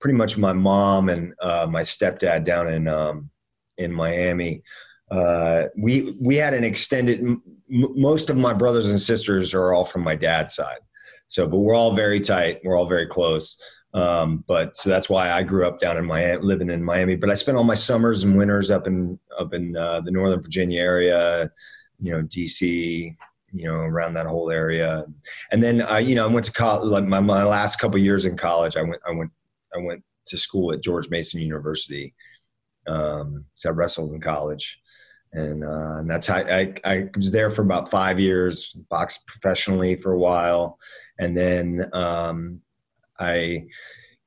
pretty 0.00 0.16
much 0.16 0.38
my 0.38 0.52
mom 0.52 1.08
and 1.08 1.34
uh, 1.42 1.66
my 1.68 1.82
stepdad 1.82 2.44
down 2.44 2.68
in 2.68 2.88
um, 2.88 3.30
in 3.76 3.92
Miami. 3.92 4.62
Uh, 5.10 5.64
we 5.76 6.16
we 6.20 6.36
had 6.36 6.54
an 6.54 6.64
extended. 6.64 7.20
M- 7.20 7.42
most 7.68 8.30
of 8.30 8.36
my 8.36 8.52
brothers 8.52 8.90
and 8.90 9.00
sisters 9.00 9.52
are 9.52 9.74
all 9.74 9.84
from 9.84 10.02
my 10.02 10.14
dad's 10.14 10.54
side, 10.54 10.80
so 11.26 11.46
but 11.46 11.58
we're 11.58 11.74
all 11.74 11.94
very 11.94 12.20
tight. 12.20 12.60
We're 12.64 12.76
all 12.76 12.88
very 12.88 13.06
close. 13.06 13.60
Um, 13.94 14.44
but 14.46 14.76
so 14.76 14.90
that's 14.90 15.08
why 15.08 15.30
I 15.30 15.42
grew 15.42 15.66
up 15.66 15.80
down 15.80 15.96
in 15.96 16.04
Miami, 16.04 16.44
living 16.44 16.70
in 16.70 16.84
Miami. 16.84 17.16
But 17.16 17.30
I 17.30 17.34
spent 17.34 17.56
all 17.56 17.64
my 17.64 17.74
summers 17.74 18.22
and 18.22 18.36
winters 18.36 18.70
up 18.70 18.86
in 18.86 19.18
up 19.38 19.54
in 19.54 19.76
uh, 19.76 20.00
the 20.02 20.10
Northern 20.10 20.42
Virginia 20.42 20.80
area, 20.80 21.50
you 22.00 22.12
know, 22.12 22.22
DC, 22.22 23.16
you 23.52 23.64
know, 23.64 23.74
around 23.74 24.14
that 24.14 24.26
whole 24.26 24.50
area. 24.50 25.04
And 25.50 25.62
then 25.62 25.82
I, 25.82 26.00
you 26.00 26.14
know, 26.14 26.24
I 26.28 26.32
went 26.32 26.44
to 26.46 26.52
college. 26.52 26.88
Like 26.88 27.04
my, 27.04 27.20
my 27.20 27.44
last 27.44 27.76
couple 27.76 27.98
years 27.98 28.24
in 28.26 28.36
college, 28.36 28.76
I 28.76 28.82
went, 28.82 29.00
I 29.06 29.12
went, 29.12 29.30
I 29.74 29.78
went 29.78 30.02
to 30.26 30.36
school 30.36 30.72
at 30.72 30.82
George 30.82 31.08
Mason 31.08 31.40
University. 31.40 32.14
Um, 32.86 33.44
so 33.56 33.70
I 33.70 33.72
wrestled 33.72 34.12
in 34.14 34.20
college, 34.20 34.80
and, 35.32 35.62
uh, 35.62 35.98
and 35.98 36.10
that's 36.10 36.26
how 36.26 36.36
I, 36.36 36.72
I 36.84 37.08
was 37.14 37.30
there 37.30 37.50
for 37.50 37.60
about 37.60 37.90
five 37.90 38.18
years, 38.18 38.72
boxed 38.72 39.26
professionally 39.26 39.96
for 39.96 40.12
a 40.12 40.18
while, 40.18 40.78
and 41.18 41.36
then 41.36 41.90
um, 41.92 42.62
I 43.18 43.66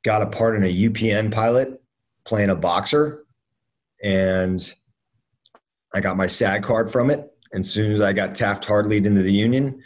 got 0.04 0.22
a 0.22 0.28
part 0.28 0.56
in 0.56 0.64
a 0.64 0.90
UPN 0.90 1.32
pilot 1.32 1.82
playing 2.24 2.52
a 2.52 2.56
boxer, 2.56 3.26
and 4.04 4.74
I 5.92 6.02
got 6.02 6.18
my 6.18 6.28
SAG 6.28 6.62
card 6.62 6.92
from 6.92 7.10
it 7.10 7.31
and 7.54 7.62
as 7.62 7.70
soon 7.70 7.92
as 7.92 8.02
I 8.02 8.14
got 8.14 8.36
Taft 8.36 8.66
Hartley 8.66 8.98
into 8.98 9.22
the 9.22 9.32
union, 9.32 9.82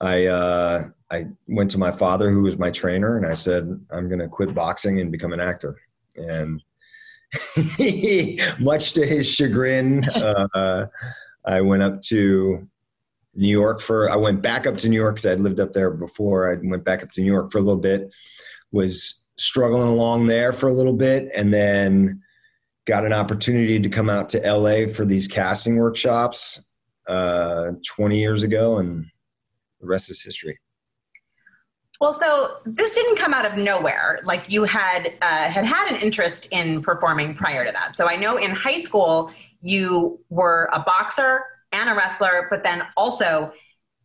I 0.00 0.26
uh, 0.26 0.88
I 1.10 1.26
went 1.46 1.70
to 1.72 1.78
my 1.78 1.90
father, 1.90 2.30
who 2.30 2.42
was 2.42 2.58
my 2.58 2.70
trainer, 2.70 3.16
and 3.16 3.26
I 3.26 3.34
said, 3.34 3.68
"I'm 3.90 4.08
going 4.08 4.20
to 4.20 4.28
quit 4.28 4.54
boxing 4.54 5.00
and 5.00 5.10
become 5.10 5.32
an 5.32 5.40
actor." 5.40 5.76
And 6.16 6.62
much 8.60 8.92
to 8.92 9.06
his 9.06 9.28
chagrin, 9.28 10.04
uh, 10.10 10.86
I 11.44 11.60
went 11.60 11.82
up 11.82 12.02
to 12.02 12.68
New 13.34 13.48
York 13.48 13.80
for. 13.80 14.10
I 14.10 14.16
went 14.16 14.42
back 14.42 14.66
up 14.66 14.76
to 14.78 14.88
New 14.88 14.96
York 14.96 15.16
because 15.16 15.26
I'd 15.26 15.40
lived 15.40 15.60
up 15.60 15.72
there 15.72 15.90
before. 15.90 16.52
I 16.52 16.58
went 16.62 16.84
back 16.84 17.02
up 17.02 17.10
to 17.12 17.20
New 17.22 17.32
York 17.32 17.50
for 17.50 17.58
a 17.58 17.62
little 17.62 17.80
bit. 17.80 18.14
Was 18.70 19.24
struggling 19.38 19.88
along 19.88 20.26
there 20.26 20.52
for 20.52 20.68
a 20.68 20.74
little 20.74 20.92
bit, 20.92 21.30
and 21.34 21.52
then 21.52 22.22
got 22.86 23.04
an 23.04 23.12
opportunity 23.12 23.78
to 23.80 23.88
come 23.88 24.10
out 24.10 24.28
to 24.30 24.40
LA 24.40 24.86
for 24.86 25.04
these 25.04 25.26
casting 25.26 25.76
workshops 25.76 26.67
uh, 27.08 27.72
20 27.84 28.18
years 28.18 28.42
ago, 28.42 28.78
and 28.78 29.06
the 29.80 29.86
rest 29.86 30.10
is 30.10 30.22
history. 30.22 30.58
Well, 32.00 32.12
so 32.12 32.58
this 32.64 32.92
didn't 32.92 33.16
come 33.16 33.34
out 33.34 33.44
of 33.44 33.56
nowhere. 33.56 34.20
Like 34.22 34.44
you 34.48 34.62
had 34.64 35.14
uh, 35.20 35.50
had 35.50 35.64
had 35.64 35.92
an 35.92 36.00
interest 36.00 36.46
in 36.52 36.80
performing 36.80 37.34
prior 37.34 37.66
to 37.66 37.72
that. 37.72 37.96
So 37.96 38.08
I 38.08 38.14
know 38.14 38.36
in 38.36 38.52
high 38.52 38.78
school 38.78 39.32
you 39.62 40.20
were 40.28 40.70
a 40.72 40.80
boxer 40.80 41.42
and 41.72 41.90
a 41.90 41.94
wrestler, 41.94 42.46
but 42.50 42.62
then 42.62 42.82
also 42.96 43.52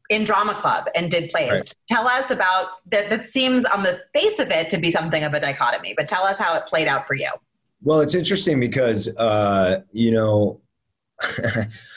in 0.10 0.24
drama 0.24 0.56
club 0.56 0.88
and 0.96 1.12
did 1.12 1.30
plays. 1.30 1.52
Right. 1.52 1.76
Tell 1.88 2.08
us 2.08 2.32
about 2.32 2.70
that. 2.90 3.10
That 3.10 3.28
seems 3.28 3.64
on 3.64 3.84
the 3.84 4.02
face 4.12 4.40
of 4.40 4.50
it 4.50 4.72
to 4.72 4.80
be 4.80 4.90
something 4.90 5.24
of 5.24 5.34
a 5.34 5.40
dichotomy, 5.40 5.94
but 5.96 6.08
tell 6.08 6.24
us 6.24 6.40
how 6.40 6.56
it 6.56 6.66
played 6.66 6.88
out 6.88 7.06
for 7.06 7.14
you. 7.14 7.30
Well, 7.84 8.00
it's 8.00 8.16
interesting 8.16 8.60
because 8.60 9.16
uh, 9.18 9.82
you 9.92 10.12
know, 10.12 10.62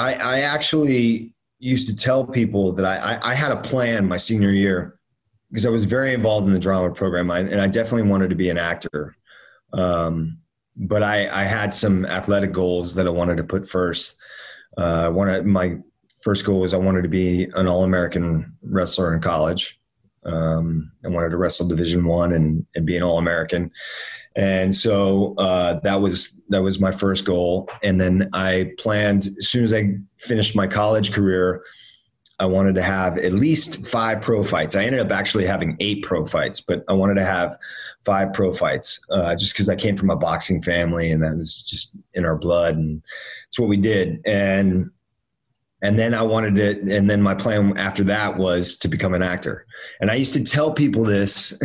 I, 0.00 0.14
I 0.14 0.40
actually 0.40 1.34
used 1.58 1.86
to 1.88 1.94
tell 1.96 2.24
people 2.24 2.72
that 2.72 2.86
I, 2.86 3.16
I, 3.16 3.32
I, 3.32 3.34
had 3.34 3.52
a 3.52 3.60
plan 3.60 4.08
my 4.08 4.16
senior 4.16 4.50
year 4.50 4.98
because 5.50 5.66
I 5.66 5.68
was 5.68 5.84
very 5.84 6.14
involved 6.14 6.46
in 6.46 6.54
the 6.54 6.58
drama 6.58 6.90
program, 6.94 7.30
I, 7.30 7.40
and 7.40 7.60
I 7.60 7.66
definitely 7.66 8.08
wanted 8.08 8.30
to 8.30 8.36
be 8.36 8.48
an 8.48 8.56
actor. 8.56 9.14
Um, 9.74 10.38
but 10.74 11.02
I, 11.02 11.28
I 11.28 11.44
had 11.44 11.74
some 11.74 12.06
athletic 12.06 12.52
goals 12.52 12.94
that 12.94 13.06
I 13.06 13.10
wanted 13.10 13.36
to 13.36 13.44
put 13.44 13.68
first. 13.68 14.16
Uh, 14.78 15.02
I 15.04 15.08
wanted 15.08 15.44
my 15.44 15.76
first 16.22 16.46
goal 16.46 16.60
was 16.60 16.72
I 16.72 16.78
wanted 16.78 17.02
to 17.02 17.08
be 17.08 17.48
an 17.54 17.66
All 17.66 17.84
American 17.84 18.56
wrestler 18.62 19.14
in 19.14 19.20
college. 19.20 19.79
Um, 20.24 20.92
I 21.04 21.08
wanted 21.08 21.30
to 21.30 21.36
wrestle 21.36 21.68
Division 21.68 22.04
One 22.04 22.32
and, 22.32 22.66
and 22.74 22.86
be 22.86 22.96
an 22.96 23.02
All 23.02 23.18
American, 23.18 23.70
and 24.36 24.74
so 24.74 25.34
uh, 25.38 25.80
that 25.80 26.00
was 26.00 26.34
that 26.50 26.62
was 26.62 26.78
my 26.78 26.92
first 26.92 27.24
goal. 27.24 27.68
And 27.82 28.00
then 28.00 28.28
I 28.32 28.72
planned 28.78 29.28
as 29.38 29.48
soon 29.48 29.64
as 29.64 29.72
I 29.72 29.94
finished 30.18 30.54
my 30.54 30.66
college 30.66 31.12
career, 31.12 31.64
I 32.40 32.46
wanted 32.46 32.74
to 32.76 32.82
have 32.82 33.18
at 33.18 33.34
least 33.34 33.86
five 33.86 34.22
pro 34.22 34.42
fights. 34.42 34.74
I 34.74 34.84
ended 34.84 35.00
up 35.00 35.12
actually 35.12 35.44
having 35.46 35.76
eight 35.78 36.02
pro 36.02 36.24
fights, 36.24 36.60
but 36.60 36.84
I 36.88 36.94
wanted 36.94 37.14
to 37.14 37.24
have 37.24 37.56
five 38.06 38.32
pro 38.32 38.50
fights 38.50 38.98
uh, 39.10 39.36
just 39.36 39.52
because 39.52 39.68
I 39.68 39.76
came 39.76 39.96
from 39.96 40.08
a 40.08 40.16
boxing 40.16 40.62
family 40.62 41.10
and 41.10 41.22
that 41.22 41.36
was 41.36 41.62
just 41.62 41.98
in 42.14 42.24
our 42.24 42.36
blood, 42.36 42.76
and 42.76 43.02
it's 43.46 43.58
what 43.58 43.68
we 43.68 43.76
did. 43.76 44.20
And 44.24 44.90
and 45.82 45.98
then 45.98 46.14
I 46.14 46.22
wanted 46.22 46.56
to, 46.56 46.96
and 46.96 47.08
then 47.08 47.22
my 47.22 47.34
plan 47.34 47.76
after 47.76 48.04
that 48.04 48.36
was 48.36 48.76
to 48.76 48.88
become 48.88 49.14
an 49.14 49.22
actor. 49.22 49.66
And 50.00 50.10
I 50.10 50.14
used 50.16 50.34
to 50.34 50.44
tell 50.44 50.72
people 50.72 51.04
this. 51.04 51.58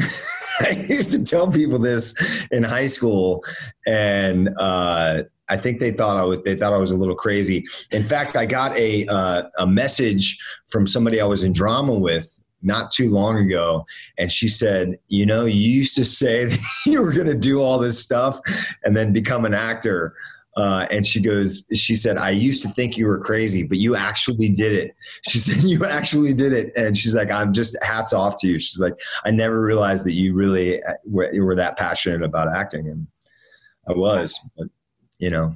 I 0.62 0.72
used 0.72 1.12
to 1.12 1.24
tell 1.24 1.52
people 1.52 1.80
this 1.80 2.16
in 2.52 2.64
high 2.64 2.86
school, 2.86 3.44
and 3.86 4.50
uh, 4.58 5.24
I 5.50 5.58
think 5.58 5.80
they 5.80 5.92
thought 5.92 6.18
I 6.18 6.24
was 6.24 6.42
they 6.44 6.56
thought 6.56 6.74
I 6.74 6.78
was 6.78 6.92
a 6.92 6.98
little 6.98 7.16
crazy. 7.16 7.66
In 7.92 8.06
fact, 8.06 8.38
I 8.38 8.46
got 8.46 8.76
a 8.78 9.06
uh, 9.08 9.44
a 9.58 9.68
message 9.68 10.40
from 10.68 10.88
somebody 10.88 11.20
I 11.20 11.26
was 11.26 11.44
in 11.44 11.52
drama 11.52 11.94
with 11.94 12.42
not 12.62 12.90
too 12.90 13.10
long 13.10 13.38
ago, 13.38 13.86
and 14.18 14.32
she 14.32 14.48
said, 14.48 14.98
"You 15.10 15.26
know, 15.26 15.46
you 15.46 15.70
used 15.72 15.96
to 15.98 16.06
say 16.06 16.50
you 16.86 17.02
were 17.02 17.12
going 17.12 17.28
to 17.28 17.36
do 17.36 17.60
all 17.62 17.78
this 17.78 18.00
stuff 18.00 18.40
and 18.84 18.96
then 18.96 19.12
become 19.12 19.44
an 19.44 19.54
actor." 19.54 20.16
Uh, 20.56 20.88
and 20.90 21.06
she 21.06 21.20
goes, 21.20 21.68
she 21.74 21.96
said, 21.96 22.18
I 22.18 22.30
used 22.30 22.64
to 22.64 22.70
think 22.70 22.98
you 22.98 23.08
were 23.08 23.20
crazy, 23.20 23.64
but 23.64 23.78
you 23.78 23.96
actually 23.96 24.50
did 24.50 24.74
it. 24.74 24.96
She 25.28 25.40
said, 25.40 25.64
you 25.64 25.84
actually 25.86 26.34
did 26.34 26.54
it. 26.54 26.72
And 26.78 26.98
she's 26.98 27.16
like, 27.16 27.32
I'm 27.32 27.52
just 27.52 27.76
hats 27.84 28.14
off 28.14 28.38
to 28.38 28.48
you. 28.48 28.60
She's 28.60 28.80
like, 28.80 28.94
I 29.26 29.32
never 29.32 29.62
realized 29.62 30.06
that 30.06 30.14
you 30.14 30.34
really 30.34 30.82
uh, 30.84 30.94
were, 31.06 31.32
were 31.44 31.56
that 31.56 31.78
passionate 31.78 32.24
about 32.24 32.48
acting. 32.48 32.88
And 32.88 33.08
I 33.90 33.94
was, 33.94 34.40
but 34.58 34.68
you 35.18 35.30
know, 35.30 35.56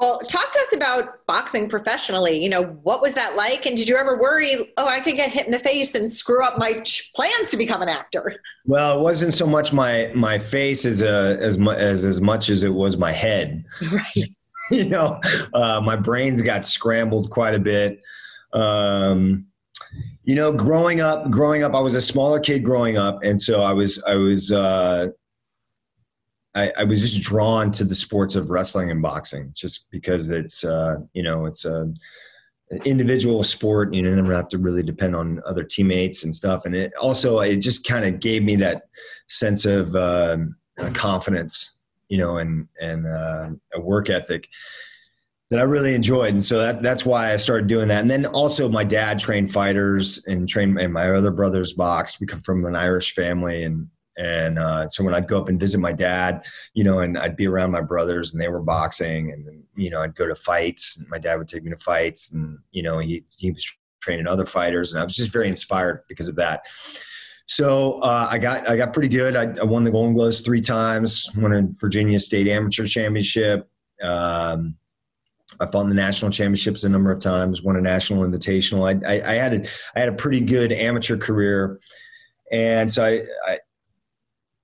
well, 0.00 0.18
talk 0.18 0.50
to 0.52 0.58
us 0.58 0.72
about 0.72 1.26
boxing 1.26 1.68
professionally. 1.68 2.42
You 2.42 2.48
know, 2.48 2.64
what 2.82 3.02
was 3.02 3.12
that 3.14 3.36
like? 3.36 3.66
And 3.66 3.76
did 3.76 3.86
you 3.86 3.96
ever 3.96 4.18
worry, 4.18 4.72
oh, 4.78 4.86
I 4.86 5.00
could 5.00 5.16
get 5.16 5.30
hit 5.30 5.44
in 5.44 5.52
the 5.52 5.58
face 5.58 5.94
and 5.94 6.10
screw 6.10 6.42
up 6.42 6.58
my 6.58 6.80
ch- 6.80 7.12
plans 7.14 7.50
to 7.50 7.58
become 7.58 7.82
an 7.82 7.90
actor? 7.90 8.40
Well, 8.64 8.98
it 8.98 9.02
wasn't 9.02 9.34
so 9.34 9.46
much 9.46 9.72
my 9.72 10.10
my 10.14 10.38
face 10.38 10.86
as 10.86 11.02
a, 11.02 11.38
as 11.40 11.58
mu- 11.58 11.72
as 11.72 12.04
as 12.06 12.20
much 12.20 12.48
as 12.48 12.64
it 12.64 12.72
was 12.72 12.96
my 12.96 13.12
head. 13.12 13.64
Right. 13.90 14.30
you 14.70 14.84
know, 14.84 15.20
uh, 15.52 15.80
my 15.80 15.96
brains 15.96 16.40
got 16.40 16.64
scrambled 16.64 17.30
quite 17.30 17.54
a 17.54 17.58
bit. 17.58 18.00
Um, 18.52 19.46
you 20.24 20.36
know, 20.36 20.52
growing 20.52 21.00
up, 21.00 21.28
growing 21.30 21.64
up, 21.64 21.74
I 21.74 21.80
was 21.80 21.96
a 21.96 22.00
smaller 22.00 22.38
kid 22.38 22.64
growing 22.64 22.96
up, 22.96 23.24
and 23.24 23.40
so 23.40 23.62
I 23.62 23.72
was 23.72 24.02
I 24.04 24.14
was 24.14 24.52
uh, 24.52 25.08
I, 26.54 26.72
I, 26.78 26.84
was 26.84 27.00
just 27.00 27.22
drawn 27.22 27.70
to 27.72 27.84
the 27.84 27.94
sports 27.94 28.34
of 28.34 28.50
wrestling 28.50 28.90
and 28.90 29.00
boxing 29.00 29.52
just 29.54 29.86
because 29.90 30.28
it's 30.28 30.64
uh, 30.64 30.96
you 31.12 31.22
know 31.22 31.46
it's 31.46 31.64
a 31.64 31.92
an 32.70 32.82
individual 32.84 33.42
sport 33.42 33.92
you 33.92 34.02
know, 34.02 34.14
never 34.14 34.34
have 34.34 34.48
to 34.48 34.58
really 34.58 34.82
depend 34.82 35.16
on 35.16 35.42
other 35.44 35.64
teammates 35.64 36.24
and 36.24 36.34
stuff 36.34 36.66
and 36.66 36.74
it 36.74 36.92
also 37.00 37.40
it 37.40 37.56
just 37.56 37.86
kind 37.86 38.04
of 38.04 38.20
gave 38.20 38.42
me 38.42 38.56
that 38.56 38.82
sense 39.28 39.64
of 39.64 39.94
uh, 39.96 40.38
confidence 40.92 41.78
you 42.08 42.18
know 42.18 42.38
and 42.38 42.68
and 42.80 43.06
uh, 43.06 43.48
a 43.74 43.80
work 43.80 44.10
ethic 44.10 44.48
that 45.50 45.58
I 45.58 45.64
really 45.64 45.94
enjoyed, 45.94 46.32
and 46.32 46.44
so 46.44 46.58
that 46.58 46.80
that's 46.80 47.04
why 47.04 47.32
I 47.32 47.36
started 47.36 47.66
doing 47.66 47.88
that. 47.88 48.00
And 48.00 48.10
then 48.10 48.24
also, 48.26 48.68
my 48.68 48.84
dad 48.84 49.18
trained 49.18 49.52
fighters 49.52 50.24
and 50.26 50.48
trained, 50.48 50.78
and 50.78 50.92
my 50.92 51.10
other 51.10 51.32
brothers 51.32 51.72
boxed. 51.72 52.20
We 52.20 52.26
come 52.28 52.40
from 52.40 52.64
an 52.66 52.76
Irish 52.76 53.14
family, 53.14 53.64
and 53.64 53.88
and 54.16 54.58
uh, 54.58 54.88
so 54.88 55.04
when 55.04 55.14
I'd 55.14 55.28
go 55.28 55.40
up 55.40 55.48
and 55.48 55.58
visit 55.58 55.78
my 55.78 55.92
dad, 55.92 56.44
you 56.74 56.84
know, 56.84 57.00
and 57.00 57.16
I'd 57.16 57.36
be 57.36 57.46
around 57.46 57.70
my 57.70 57.80
brothers 57.80 58.32
and 58.32 58.40
they 58.40 58.48
were 58.48 58.60
boxing 58.60 59.32
and, 59.32 59.62
you 59.76 59.90
know, 59.90 60.02
I'd 60.02 60.14
go 60.14 60.26
to 60.26 60.34
fights 60.34 60.98
and 60.98 61.08
my 61.08 61.18
dad 61.18 61.36
would 61.36 61.48
take 61.48 61.62
me 61.62 61.70
to 61.70 61.78
fights 61.78 62.32
and, 62.32 62.58
you 62.70 62.82
know, 62.82 62.98
he, 62.98 63.24
he 63.36 63.50
was 63.50 63.66
training 64.00 64.26
other 64.26 64.44
fighters 64.44 64.92
and 64.92 65.00
I 65.00 65.04
was 65.04 65.16
just 65.16 65.32
very 65.32 65.48
inspired 65.48 66.02
because 66.08 66.28
of 66.28 66.36
that. 66.36 66.66
So 67.46 67.94
uh, 67.94 68.28
I 68.30 68.38
got 68.38 68.68
I 68.68 68.76
got 68.76 68.92
pretty 68.92 69.08
good. 69.08 69.34
I, 69.34 69.52
I, 69.60 69.64
won 69.64 69.82
the 69.82 69.90
Golden 69.90 70.14
Gloves 70.14 70.40
three 70.40 70.60
times. 70.60 71.28
Won 71.36 71.52
a 71.52 71.62
Virginia 71.80 72.20
State 72.20 72.46
Amateur 72.46 72.86
Championship. 72.86 73.68
Um, 74.00 74.76
I 75.58 75.66
fought 75.66 75.82
in 75.82 75.88
the 75.88 75.96
national 75.96 76.30
championships 76.30 76.84
a 76.84 76.88
number 76.88 77.10
of 77.10 77.18
times. 77.18 77.60
Won 77.60 77.74
a 77.74 77.80
national 77.80 78.22
invitational. 78.22 78.86
I, 78.86 79.14
I, 79.14 79.32
I 79.32 79.34
had 79.34 79.52
a 79.52 79.68
I 79.96 80.00
had 80.00 80.08
a 80.08 80.12
pretty 80.12 80.40
good 80.40 80.70
amateur 80.70 81.16
career, 81.16 81.80
and 82.52 82.88
so 82.88 83.04
I, 83.04 83.24
I 83.50 83.58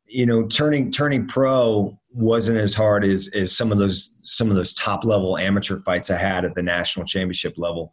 you 0.06 0.26
know, 0.26 0.46
turning 0.46 0.90
turning 0.90 1.26
pro 1.26 1.98
wasn't 2.12 2.58
as 2.58 2.74
hard 2.74 3.04
as 3.04 3.28
as 3.34 3.54
some 3.54 3.72
of 3.72 3.78
those 3.78 4.14
some 4.20 4.50
of 4.50 4.56
those 4.56 4.72
top 4.74 5.04
level 5.04 5.36
amateur 5.36 5.78
fights 5.78 6.10
I 6.10 6.16
had 6.16 6.44
at 6.44 6.54
the 6.54 6.62
national 6.62 7.06
championship 7.06 7.54
level. 7.56 7.92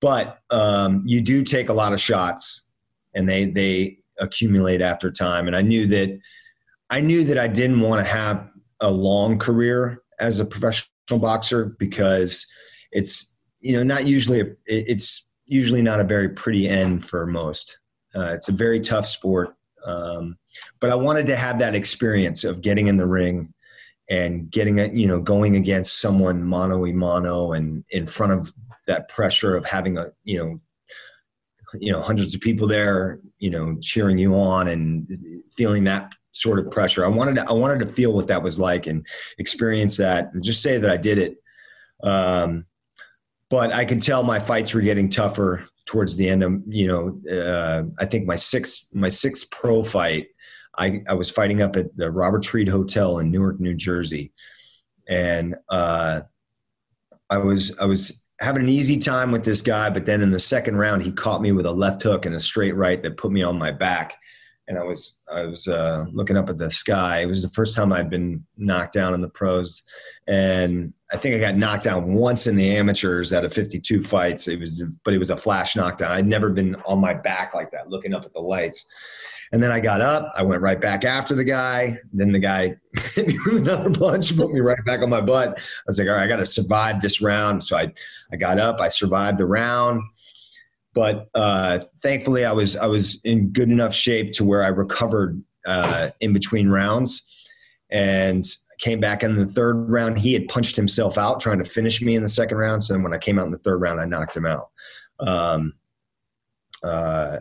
But 0.00 0.38
um, 0.50 1.02
you 1.06 1.20
do 1.20 1.42
take 1.42 1.68
a 1.68 1.72
lot 1.72 1.92
of 1.92 2.00
shots, 2.00 2.66
and 3.14 3.28
they 3.28 3.46
they 3.46 3.98
accumulate 4.18 4.80
after 4.80 5.10
time. 5.10 5.46
And 5.46 5.56
I 5.56 5.62
knew 5.62 5.86
that 5.86 6.18
I 6.90 7.00
knew 7.00 7.24
that 7.24 7.38
I 7.38 7.48
didn't 7.48 7.80
want 7.80 8.04
to 8.04 8.12
have 8.12 8.48
a 8.80 8.90
long 8.90 9.38
career 9.38 10.02
as 10.20 10.40
a 10.40 10.44
professional 10.44 10.88
boxer 11.10 11.76
because 11.78 12.46
it's 12.90 13.34
you 13.60 13.76
know 13.76 13.82
not 13.82 14.06
usually 14.06 14.42
it's 14.66 15.24
usually 15.46 15.82
not 15.82 16.00
a 16.00 16.04
very 16.04 16.30
pretty 16.30 16.68
end 16.68 17.06
for 17.06 17.26
most. 17.26 17.78
Uh, 18.14 18.32
it's 18.34 18.48
a 18.48 18.52
very 18.52 18.80
tough 18.80 19.06
sport. 19.06 19.54
Um, 19.86 20.36
but 20.80 20.90
I 20.90 20.94
wanted 20.94 21.26
to 21.26 21.36
have 21.36 21.58
that 21.58 21.74
experience 21.74 22.44
of 22.44 22.60
getting 22.60 22.88
in 22.88 22.96
the 22.96 23.06
ring 23.06 23.52
and 24.10 24.50
getting 24.50 24.80
a, 24.80 24.88
you 24.88 25.06
know 25.06 25.20
going 25.20 25.56
against 25.56 26.00
someone 26.00 26.42
mano 26.42 26.84
a 26.84 26.92
mano 26.92 27.52
and 27.52 27.84
in 27.90 28.06
front 28.06 28.32
of 28.32 28.52
that 28.86 29.08
pressure 29.08 29.56
of 29.56 29.64
having 29.64 29.96
a 29.96 30.08
you 30.24 30.38
know 30.38 30.60
you 31.80 31.92
know 31.92 32.00
hundreds 32.00 32.34
of 32.34 32.40
people 32.40 32.66
there 32.66 33.20
you 33.38 33.50
know 33.50 33.76
cheering 33.80 34.18
you 34.18 34.34
on 34.34 34.68
and 34.68 35.08
feeling 35.56 35.84
that 35.84 36.12
sort 36.32 36.58
of 36.58 36.70
pressure. 36.70 37.04
I 37.04 37.08
wanted 37.08 37.36
to 37.36 37.48
i 37.48 37.52
wanted 37.52 37.78
to 37.80 37.86
feel 37.86 38.12
what 38.12 38.26
that 38.28 38.42
was 38.42 38.58
like 38.58 38.86
and 38.86 39.06
experience 39.38 39.96
that 39.98 40.32
and 40.32 40.42
just 40.42 40.62
say 40.62 40.78
that 40.78 40.90
i 40.90 40.96
did 40.96 41.18
it. 41.18 41.36
Um, 42.02 42.66
but 43.50 43.72
i 43.72 43.84
could 43.84 44.02
tell 44.02 44.22
my 44.24 44.40
fights 44.40 44.74
were 44.74 44.80
getting 44.80 45.08
tougher 45.08 45.68
towards 45.84 46.16
the 46.16 46.28
end 46.28 46.42
of 46.42 46.60
you 46.68 46.86
know 46.86 47.20
uh, 47.30 47.82
i 47.98 48.06
think 48.06 48.26
my 48.26 48.36
sixth 48.36 48.86
my 48.92 49.08
sixth 49.08 49.50
pro 49.50 49.82
fight 49.82 50.28
I, 50.78 51.02
I 51.08 51.14
was 51.14 51.30
fighting 51.30 51.60
up 51.62 51.76
at 51.76 51.94
the 51.96 52.10
Robert 52.10 52.42
Treat 52.42 52.68
Hotel 52.68 53.18
in 53.18 53.30
Newark, 53.30 53.60
New 53.60 53.74
Jersey, 53.74 54.32
and 55.08 55.56
uh, 55.68 56.22
I 57.28 57.38
was 57.38 57.76
I 57.78 57.84
was 57.84 58.26
having 58.40 58.62
an 58.62 58.68
easy 58.68 58.96
time 58.96 59.30
with 59.30 59.44
this 59.44 59.60
guy, 59.60 59.90
but 59.90 60.06
then 60.06 60.22
in 60.22 60.30
the 60.30 60.40
second 60.40 60.76
round, 60.76 61.02
he 61.02 61.12
caught 61.12 61.42
me 61.42 61.52
with 61.52 61.66
a 61.66 61.72
left 61.72 62.02
hook 62.02 62.26
and 62.26 62.34
a 62.34 62.40
straight 62.40 62.74
right 62.74 63.02
that 63.02 63.16
put 63.16 63.32
me 63.32 63.42
on 63.42 63.58
my 63.58 63.70
back, 63.70 64.16
and 64.72 64.80
I 64.80 64.84
was 64.84 65.18
I 65.30 65.44
was 65.44 65.68
uh, 65.68 66.06
looking 66.12 66.38
up 66.38 66.48
at 66.48 66.56
the 66.56 66.70
sky. 66.70 67.20
It 67.20 67.26
was 67.26 67.42
the 67.42 67.50
first 67.50 67.76
time 67.76 67.92
I'd 67.92 68.08
been 68.08 68.44
knocked 68.56 68.94
down 68.94 69.12
in 69.12 69.20
the 69.20 69.28
pros, 69.28 69.82
and 70.26 70.94
I 71.12 71.18
think 71.18 71.34
I 71.34 71.38
got 71.38 71.56
knocked 71.56 71.84
down 71.84 72.14
once 72.14 72.46
in 72.46 72.56
the 72.56 72.74
amateurs 72.74 73.34
out 73.34 73.44
of 73.44 73.52
52 73.52 74.02
fights. 74.02 74.48
It 74.48 74.58
was, 74.58 74.82
but 75.04 75.12
it 75.12 75.18
was 75.18 75.28
a 75.28 75.36
flash 75.36 75.76
knockdown. 75.76 76.12
I'd 76.12 76.26
never 76.26 76.48
been 76.48 76.74
on 76.86 77.00
my 77.00 77.12
back 77.12 77.54
like 77.54 77.70
that, 77.72 77.88
looking 77.88 78.14
up 78.14 78.24
at 78.24 78.32
the 78.32 78.40
lights. 78.40 78.86
And 79.52 79.62
then 79.62 79.70
I 79.70 79.80
got 79.80 80.00
up. 80.00 80.32
I 80.34 80.42
went 80.42 80.62
right 80.62 80.80
back 80.80 81.04
after 81.04 81.34
the 81.34 81.44
guy. 81.44 81.98
Then 82.14 82.32
the 82.32 82.38
guy 82.38 82.74
hit 83.12 83.28
me 83.28 83.38
with 83.44 83.58
another 83.58 83.90
punch, 83.90 84.34
put 84.34 84.50
me 84.50 84.60
right 84.60 84.82
back 84.86 85.02
on 85.02 85.10
my 85.10 85.20
butt. 85.20 85.58
I 85.58 85.62
was 85.86 85.98
like, 85.98 86.08
all 86.08 86.14
right, 86.14 86.24
I 86.24 86.26
got 86.26 86.36
to 86.36 86.46
survive 86.46 87.02
this 87.02 87.20
round. 87.20 87.62
So 87.62 87.76
I, 87.76 87.92
I 88.32 88.36
got 88.36 88.58
up. 88.58 88.80
I 88.80 88.88
survived 88.88 89.36
the 89.36 89.44
round. 89.44 90.02
But 90.94 91.28
uh, 91.34 91.80
thankfully, 92.02 92.44
I 92.44 92.52
was 92.52 92.76
I 92.76 92.86
was 92.86 93.20
in 93.24 93.48
good 93.52 93.70
enough 93.70 93.94
shape 93.94 94.32
to 94.34 94.44
where 94.44 94.62
I 94.62 94.68
recovered 94.68 95.42
uh, 95.66 96.10
in 96.20 96.32
between 96.32 96.68
rounds, 96.68 97.22
and 97.90 98.44
came 98.78 99.00
back 99.00 99.22
in 99.22 99.36
the 99.36 99.46
third 99.46 99.88
round. 99.88 100.18
He 100.18 100.32
had 100.32 100.48
punched 100.48 100.76
himself 100.76 101.16
out 101.16 101.40
trying 101.40 101.62
to 101.62 101.70
finish 101.70 102.02
me 102.02 102.16
in 102.16 102.22
the 102.22 102.28
second 102.28 102.58
round. 102.58 102.82
So 102.82 102.98
when 102.98 103.14
I 103.14 103.18
came 103.18 103.38
out 103.38 103.46
in 103.46 103.52
the 103.52 103.58
third 103.58 103.80
round, 103.80 104.00
I 104.00 104.04
knocked 104.04 104.36
him 104.36 104.46
out. 104.46 104.70
Um, 105.20 105.74
Uh, 106.82 107.38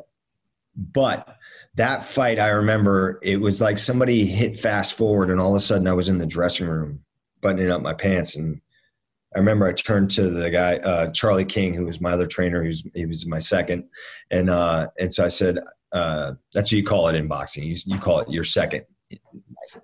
but 0.75 1.35
that 1.75 2.03
fight, 2.03 2.37
I 2.37 2.49
remember 2.49 3.19
it 3.23 3.37
was 3.37 3.59
like 3.59 3.79
somebody 3.79 4.25
hit 4.25 4.59
fast 4.59 4.93
forward, 4.93 5.31
and 5.31 5.39
all 5.39 5.55
of 5.55 5.61
a 5.61 5.65
sudden 5.65 5.87
I 5.87 5.93
was 5.93 6.09
in 6.09 6.19
the 6.19 6.25
dressing 6.25 6.67
room 6.67 7.03
buttoning 7.41 7.71
up 7.71 7.81
my 7.81 7.93
pants. 7.93 8.35
And 8.35 8.61
I 9.35 9.39
remember 9.39 9.67
I 9.67 9.73
turned 9.73 10.11
to 10.11 10.29
the 10.29 10.49
guy, 10.49 10.77
uh, 10.77 11.11
Charlie 11.11 11.45
King, 11.45 11.73
who 11.73 11.85
was 11.85 12.01
my 12.01 12.11
other 12.11 12.27
trainer. 12.27 12.61
He 12.61 12.67
was, 12.67 12.89
he 12.93 13.05
was 13.05 13.25
my 13.25 13.39
second. 13.39 13.85
And, 14.29 14.49
uh, 14.49 14.89
and 14.99 15.13
so 15.13 15.23
I 15.23 15.29
said, 15.29 15.59
uh, 15.91 16.33
that's 16.53 16.71
what 16.71 16.77
you 16.77 16.83
call 16.83 17.07
it 17.07 17.15
in 17.15 17.27
boxing. 17.27 17.63
You, 17.63 17.75
you 17.85 17.99
call 17.99 18.19
it 18.19 18.29
your 18.29 18.43
second. 18.43 18.85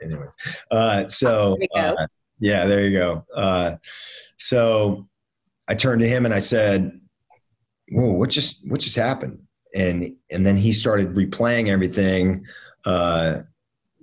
Anyways. 0.01 0.35
Uh, 0.71 1.07
so, 1.07 1.57
uh, 1.75 2.07
yeah, 2.39 2.65
there 2.65 2.85
you 2.87 2.97
go. 2.97 3.25
Uh, 3.35 3.75
so 4.37 5.07
I 5.67 5.75
turned 5.75 6.01
to 6.01 6.09
him 6.09 6.25
and 6.25 6.33
I 6.33 6.39
said, 6.39 6.99
whoa, 7.91 8.13
what 8.13 8.29
just, 8.29 8.69
what 8.69 8.81
just 8.81 8.95
happened? 8.95 9.39
and 9.75 10.15
and 10.31 10.45
then 10.45 10.57
he 10.57 10.73
started 10.73 11.13
replaying 11.13 11.69
everything 11.69 12.45
uh, 12.85 13.41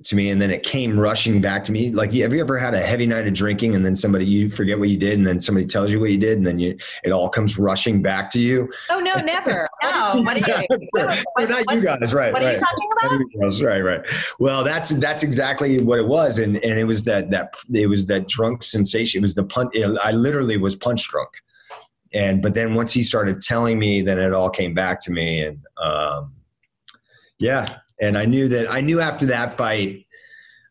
to 0.04 0.16
me 0.16 0.30
and 0.30 0.40
then 0.40 0.50
it 0.50 0.62
came 0.62 0.98
rushing 0.98 1.40
back 1.40 1.64
to 1.64 1.72
me. 1.72 1.90
Like 1.90 2.12
have 2.12 2.32
you 2.32 2.40
ever 2.40 2.58
had 2.58 2.74
a 2.74 2.80
heavy 2.80 3.06
night 3.06 3.26
of 3.26 3.34
drinking 3.34 3.74
and 3.74 3.84
then 3.84 3.96
somebody 3.96 4.26
you 4.26 4.50
forget 4.50 4.78
what 4.78 4.88
you 4.88 4.98
did 4.98 5.18
and 5.18 5.26
then 5.26 5.40
somebody 5.40 5.66
tells 5.66 5.90
you 5.92 6.00
what 6.00 6.10
you 6.10 6.18
did 6.18 6.38
and 6.38 6.46
then 6.46 6.58
you 6.58 6.76
it 7.02 7.10
all 7.10 7.28
comes 7.28 7.58
rushing 7.58 8.02
back 8.02 8.30
to 8.30 8.40
you? 8.40 8.70
Oh 8.90 9.00
no 9.00 9.14
never. 9.16 9.68
No 9.82 10.22
what 10.24 10.36
are 10.36 10.60
you 10.60 10.66
what, 10.92 11.48
not 11.50 11.74
you 11.74 11.80
guys 11.82 12.12
right 12.12 12.32
what 12.32 12.42
right. 12.42 12.46
are 12.46 12.52
you 12.52 12.58
talking 12.58 13.30
about? 13.38 13.62
right 13.62 13.80
right. 13.80 14.00
Well 14.38 14.64
that's 14.64 14.90
that's 14.90 15.22
exactly 15.22 15.82
what 15.82 15.98
it 15.98 16.06
was 16.06 16.38
and 16.38 16.56
and 16.56 16.78
it 16.78 16.84
was 16.84 17.04
that 17.04 17.30
that 17.30 17.54
it 17.72 17.86
was 17.86 18.06
that 18.06 18.28
drunk 18.28 18.62
sensation. 18.62 19.20
It 19.20 19.22
was 19.22 19.34
the 19.34 19.44
punch 19.44 19.74
i 20.02 20.10
literally 20.10 20.56
was 20.56 20.76
punch 20.76 21.08
drunk. 21.08 21.30
And 22.12 22.40
but 22.42 22.54
then 22.54 22.74
once 22.74 22.92
he 22.92 23.02
started 23.02 23.40
telling 23.40 23.78
me 23.78 24.02
then 24.02 24.18
it 24.18 24.32
all 24.32 24.50
came 24.50 24.74
back 24.74 25.00
to 25.00 25.10
me 25.10 25.42
and 25.42 25.58
um, 25.78 26.32
yeah 27.38 27.78
and 28.00 28.16
i 28.16 28.24
knew 28.24 28.48
that 28.48 28.70
i 28.70 28.80
knew 28.80 29.00
after 29.00 29.26
that 29.26 29.56
fight 29.56 30.06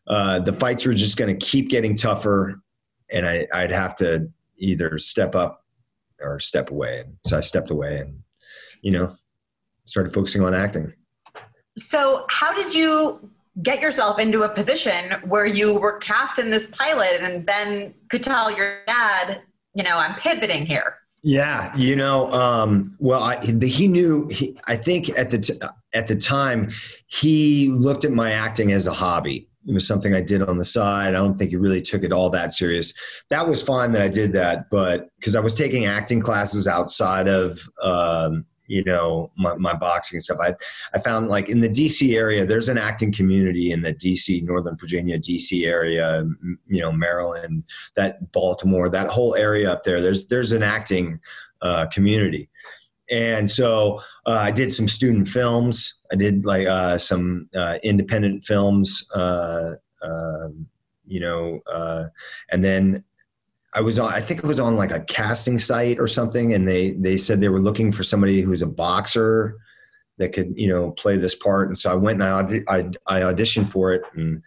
uh, 0.06 0.38
the 0.38 0.52
fights 0.52 0.84
were 0.84 0.92
just 0.92 1.16
going 1.16 1.38
to 1.38 1.46
keep 1.46 1.70
getting 1.70 1.94
tougher 1.94 2.60
and 3.10 3.26
I, 3.26 3.46
i'd 3.54 3.72
have 3.72 3.94
to 3.96 4.28
either 4.58 4.98
step 4.98 5.34
up 5.34 5.64
or 6.20 6.38
step 6.40 6.70
away. 6.70 7.00
And 7.00 7.16
so 7.26 7.38
i 7.38 7.40
stepped 7.40 7.70
away 7.70 7.98
and 7.98 8.18
you 8.82 8.90
know 8.90 9.14
started 9.86 10.14
focusing 10.14 10.42
on 10.42 10.54
acting. 10.54 10.92
So 11.76 12.24
how 12.30 12.54
did 12.54 12.72
you 12.72 13.30
get 13.62 13.80
yourself 13.80 14.18
into 14.18 14.42
a 14.42 14.48
position 14.48 15.12
where 15.24 15.46
you 15.46 15.74
were 15.74 15.98
cast 15.98 16.38
in 16.38 16.50
this 16.50 16.68
pilot 16.68 17.20
and 17.20 17.46
then 17.46 17.94
could 18.08 18.22
tell 18.22 18.50
your 18.50 18.82
dad 18.84 19.42
you 19.74 19.84
know 19.84 19.96
i'm 19.96 20.16
pivoting 20.16 20.66
here 20.66 20.96
yeah, 21.24 21.74
you 21.74 21.96
know, 21.96 22.30
um, 22.32 22.94
well, 22.98 23.22
I, 23.22 23.42
he 23.42 23.88
knew. 23.88 24.28
He, 24.28 24.58
I 24.66 24.76
think 24.76 25.08
at 25.18 25.30
the 25.30 25.38
t- 25.38 25.58
at 25.94 26.06
the 26.06 26.16
time, 26.16 26.70
he 27.06 27.68
looked 27.68 28.04
at 28.04 28.12
my 28.12 28.32
acting 28.32 28.72
as 28.72 28.86
a 28.86 28.92
hobby. 28.92 29.48
It 29.66 29.72
was 29.72 29.86
something 29.86 30.12
I 30.12 30.20
did 30.20 30.42
on 30.42 30.58
the 30.58 30.66
side. 30.66 31.08
I 31.08 31.12
don't 31.12 31.38
think 31.38 31.48
he 31.48 31.56
really 31.56 31.80
took 31.80 32.04
it 32.04 32.12
all 32.12 32.28
that 32.28 32.52
serious. 32.52 32.92
That 33.30 33.48
was 33.48 33.62
fine 33.62 33.92
that 33.92 34.02
I 34.02 34.08
did 34.08 34.34
that, 34.34 34.68
but 34.70 35.08
because 35.18 35.34
I 35.34 35.40
was 35.40 35.54
taking 35.54 35.86
acting 35.86 36.20
classes 36.20 36.68
outside 36.68 37.26
of 37.26 37.58
um, 37.82 38.44
you 38.66 38.82
know 38.84 39.30
my, 39.36 39.54
my 39.54 39.74
boxing 39.74 40.20
stuff. 40.20 40.38
I 40.40 40.54
i 40.94 40.98
found 40.98 41.28
like 41.28 41.48
in 41.48 41.60
the 41.60 41.68
dc 41.68 42.14
area 42.14 42.46
there's 42.46 42.68
an 42.68 42.78
acting 42.78 43.12
community 43.12 43.72
in 43.72 43.82
the 43.82 43.92
dc 43.92 44.42
northern 44.44 44.76
virginia 44.76 45.18
dc 45.18 45.66
area 45.66 46.24
you 46.66 46.80
know 46.80 46.92
maryland 46.92 47.64
that 47.94 48.32
baltimore 48.32 48.88
that 48.88 49.10
whole 49.10 49.34
area 49.34 49.70
up 49.70 49.84
there. 49.84 50.00
There's 50.00 50.26
there's 50.26 50.52
an 50.52 50.62
acting 50.62 51.20
uh, 51.62 51.86
community. 51.86 52.48
And 53.10 53.48
so 53.48 54.00
uh, 54.26 54.40
i 54.48 54.50
did 54.50 54.72
some 54.72 54.88
student 54.88 55.28
films. 55.28 56.02
I 56.12 56.16
did 56.16 56.44
like 56.44 56.66
uh, 56.66 56.96
some 56.96 57.48
uh, 57.54 57.78
independent 57.82 58.44
films 58.44 59.06
uh, 59.14 59.72
um, 60.02 60.66
you 61.06 61.20
know 61.20 61.60
uh, 61.70 62.04
and 62.50 62.64
then 62.64 63.04
I 63.74 63.80
was 63.80 63.98
on, 63.98 64.12
I 64.12 64.20
think 64.20 64.40
it 64.40 64.46
was 64.46 64.60
on 64.60 64.76
like 64.76 64.92
a 64.92 65.00
casting 65.00 65.58
site 65.58 65.98
or 65.98 66.06
something, 66.06 66.54
and 66.54 66.66
they 66.66 66.92
they 66.92 67.16
said 67.16 67.40
they 67.40 67.48
were 67.48 67.60
looking 67.60 67.90
for 67.90 68.04
somebody 68.04 68.40
who's 68.40 68.62
a 68.62 68.66
boxer 68.66 69.58
that 70.18 70.32
could 70.32 70.54
you 70.56 70.68
know 70.68 70.92
play 70.92 71.16
this 71.16 71.34
part, 71.34 71.68
and 71.68 71.76
so 71.76 71.90
I 71.90 71.94
went 71.94 72.22
and 72.22 72.64
I 72.68 72.74
I, 72.76 72.78
I 73.06 73.20
auditioned 73.32 73.68
for 73.68 73.92
it, 73.92 74.02
and 74.14 74.42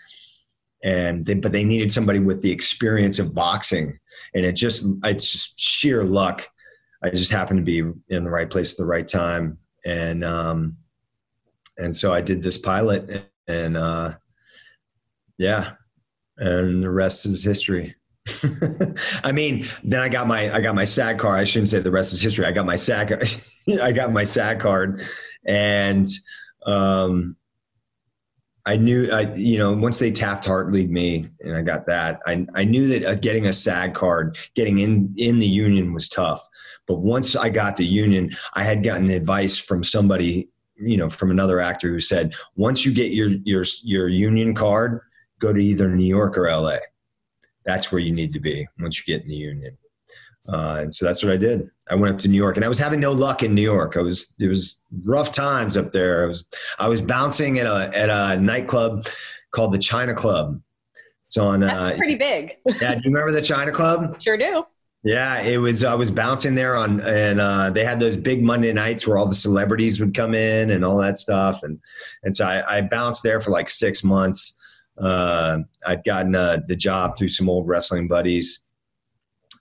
and 0.84 1.26
they, 1.26 1.34
but 1.34 1.52
they 1.52 1.66
needed 1.66 1.92
somebody 1.92 2.20
with 2.20 2.42
the 2.42 2.52
experience 2.52 3.20
of 3.20 3.36
boxing, 3.36 4.00
and 4.34 4.46
it 4.46 4.54
just 4.54 4.86
it's 5.04 5.32
just 5.32 5.60
sheer 5.60 6.04
luck. 6.04 6.48
I 7.04 7.10
just 7.10 7.32
happened 7.32 7.60
to 7.60 7.64
be 7.64 7.80
in 7.80 8.24
the 8.24 8.30
right 8.30 8.50
place 8.50 8.74
at 8.74 8.78
the 8.78 8.86
right 8.86 9.08
time, 9.08 9.58
and 9.86 10.24
um, 10.24 10.78
and 11.78 11.96
so 11.96 12.14
I 12.14 12.22
did 12.22 12.42
this 12.42 12.58
pilot, 12.58 13.26
and 13.48 13.76
uh, 13.76 14.16
yeah, 15.38 15.72
and 16.38 16.82
the 16.82 16.90
rest 16.90 17.26
is 17.26 17.44
history. 17.44 17.94
I 19.24 19.32
mean, 19.32 19.66
then 19.84 20.02
I 20.02 20.10
got 20.10 20.28
my 20.28 20.54
I 20.54 20.62
got 20.62 20.76
my 20.76 20.84
SAG 20.84 21.20
card. 21.20 21.40
I 21.40 21.44
shouldn't 21.44 21.70
say 21.70 21.80
the 21.80 21.92
rest 21.92 22.14
is 22.14 22.22
history. 22.22 22.46
I 22.46 22.52
got 22.52 22.66
my 22.66 22.76
SAG 22.76 23.12
I 23.82 23.92
got 23.92 24.12
my 24.12 24.24
SAG 24.24 24.60
card, 24.60 25.06
and 25.46 26.08
um, 26.66 27.36
I 28.66 28.76
knew 28.76 29.10
I 29.12 29.34
you 29.34 29.58
know 29.58 29.74
once 29.74 30.00
they 30.00 30.12
Taft 30.12 30.46
Hartley 30.46 30.88
me 30.88 31.30
and 31.42 31.56
I 31.56 31.62
got 31.62 31.86
that 31.88 32.20
I 32.26 32.46
I 32.54 32.64
knew 32.64 32.88
that 32.88 33.06
uh, 33.06 33.16
getting 33.16 33.48
a 33.48 33.54
SAG 33.54 33.94
card, 33.94 34.38
getting 34.56 34.80
in 34.80 35.14
in 35.18 35.40
the 35.40 35.48
union 35.48 35.94
was 35.94 36.10
tough. 36.10 36.46
But 36.88 37.00
once 37.00 37.36
I 37.36 37.50
got 37.50 37.76
the 37.76 37.86
union, 37.86 38.32
I 38.54 38.64
had 38.64 38.84
gotten 38.84 39.10
advice 39.12 39.58
from 39.58 39.84
somebody 39.84 40.50
you 40.76 40.98
know 40.98 41.10
from 41.10 41.32
another 41.32 41.60
actor 41.60 41.90
who 41.90 42.00
said 42.00 42.36
once 42.56 42.86
you 42.86 42.94
get 42.94 43.12
your 43.12 43.30
your 43.44 43.64
your 43.84 44.10
union 44.10 44.54
card, 44.54 45.02
go 45.40 45.54
to 45.54 45.60
either 45.60 45.90
New 45.90 46.06
York 46.06 46.38
or 46.38 46.48
L.A 46.48 46.80
that's 47.68 47.92
where 47.92 48.00
you 48.00 48.12
need 48.12 48.34
to 48.34 48.40
be 48.40 48.68
once 48.80 48.98
you 48.98 49.14
get 49.14 49.22
in 49.22 49.30
the 49.30 49.36
union. 49.36 49.78
Uh, 50.52 50.80
and 50.82 50.94
so 50.94 51.06
that's 51.06 51.22
what 51.22 51.34
I 51.34 51.38
did. 51.38 51.70
I 51.90 51.96
went 51.96 52.14
up 52.14 52.20
to 52.22 52.30
New 52.30 52.38
York, 52.38 52.56
and 52.56 52.64
I 52.64 52.70
was 52.70 52.80
having 52.80 53.02
no 53.02 53.12
luck 53.12 53.44
in 53.44 53.54
New 53.54 53.62
York. 53.62 53.98
I 53.98 54.02
was 54.02 54.34
it 54.40 54.48
was 54.48 54.82
rough 55.04 55.34
times 55.34 55.76
up 55.76 55.92
there. 55.92 56.24
I 56.24 56.26
was 56.26 56.46
I 56.80 56.88
was 56.88 57.02
bouncing 57.02 57.60
at 57.60 57.68
a 57.68 57.92
at 57.94 58.10
a 58.10 58.40
nightclub 58.40 59.06
called 59.52 59.74
the 59.74 59.78
China 59.78 60.14
Club. 60.14 60.62
It's 61.26 61.36
on. 61.36 61.60
That's 61.60 61.94
uh, 61.94 61.98
pretty 61.98 62.16
big. 62.16 62.56
yeah, 62.82 62.96
do 62.96 63.02
you 63.04 63.14
remember 63.14 63.34
the 63.34 63.42
China 63.42 63.74
Club? 63.74 64.22
Sure 64.22 64.38
do. 64.38 64.66
Yeah, 65.04 65.42
it 65.42 65.58
was. 65.58 65.84
I 65.84 65.96
was 65.96 66.12
bouncing 66.12 66.56
there 66.56 66.78
on, 66.78 67.02
and 67.02 67.42
uh, 67.42 67.70
they 67.70 67.84
had 67.84 68.00
those 68.00 68.16
big 68.16 68.42
Monday 68.42 68.72
nights 68.72 69.06
where 69.06 69.18
all 69.18 69.26
the 69.26 69.36
celebrities 69.36 70.00
would 70.00 70.16
come 70.16 70.34
in 70.34 70.72
and 70.72 70.86
all 70.86 70.98
that 71.00 71.18
stuff, 71.18 71.64
and 71.64 71.78
and 72.24 72.34
so 72.34 72.46
I, 72.46 72.78
I 72.78 72.82
bounced 72.82 73.22
there 73.22 73.42
for 73.42 73.52
like 73.52 73.70
six 73.70 74.02
months 74.02 74.57
uh, 75.00 75.60
I'd 75.86 76.04
gotten 76.04 76.36
uh, 76.36 76.60
the 76.68 76.76
job 76.76 77.18
through 77.18 77.30
some 77.30 77.50
old 77.50 77.68
wrestling 77.68 78.08
buddies, 78.08 78.64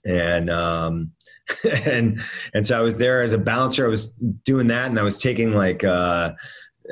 and 0.05 0.49
um, 0.49 1.11
and 1.85 2.21
and 2.53 2.65
so 2.65 2.77
I 2.77 2.81
was 2.81 2.97
there 2.97 3.21
as 3.21 3.33
a 3.33 3.37
bouncer. 3.37 3.85
I 3.85 3.89
was 3.89 4.09
doing 4.45 4.67
that, 4.67 4.89
and 4.89 4.99
I 4.99 5.03
was 5.03 5.17
taking 5.17 5.53
like 5.53 5.83
uh, 5.83 6.33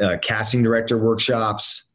uh 0.01 0.17
casting 0.21 0.63
director 0.63 0.97
workshops. 0.97 1.93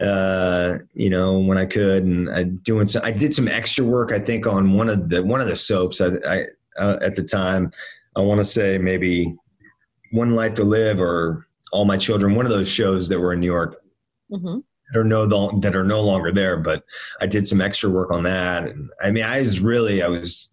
Uh, 0.00 0.78
you 0.94 1.10
know, 1.10 1.40
when 1.40 1.58
I 1.58 1.66
could, 1.66 2.04
and 2.04 2.30
I 2.30 2.44
doing 2.44 2.86
some. 2.86 3.04
I 3.04 3.10
did 3.10 3.32
some 3.32 3.48
extra 3.48 3.84
work. 3.84 4.12
I 4.12 4.20
think 4.20 4.46
on 4.46 4.74
one 4.74 4.88
of 4.88 5.08
the 5.08 5.22
one 5.22 5.40
of 5.40 5.48
the 5.48 5.56
soaps. 5.56 6.00
I, 6.00 6.08
I 6.26 6.44
uh, 6.76 6.98
at 7.02 7.16
the 7.16 7.24
time, 7.24 7.72
I 8.14 8.20
want 8.20 8.38
to 8.38 8.44
say 8.44 8.78
maybe 8.78 9.34
One 10.12 10.36
Life 10.36 10.54
to 10.54 10.64
Live 10.64 11.00
or 11.00 11.48
All 11.72 11.84
My 11.84 11.96
Children. 11.96 12.36
One 12.36 12.46
of 12.46 12.52
those 12.52 12.68
shows 12.68 13.08
that 13.08 13.18
were 13.18 13.32
in 13.32 13.40
New 13.40 13.46
York. 13.46 13.82
Mm-hmm 14.30 14.58
that 14.92 14.98
are 14.98 15.04
no 15.04 15.26
that 15.60 15.76
are 15.76 15.84
no 15.84 16.00
longer 16.00 16.32
there. 16.32 16.56
But 16.56 16.84
I 17.20 17.26
did 17.26 17.46
some 17.46 17.60
extra 17.60 17.90
work 17.90 18.10
on 18.10 18.22
that, 18.24 18.64
and 18.64 18.90
I 19.02 19.10
mean, 19.10 19.24
I 19.24 19.40
was 19.40 19.60
really 19.60 20.02
I 20.02 20.08
was 20.08 20.48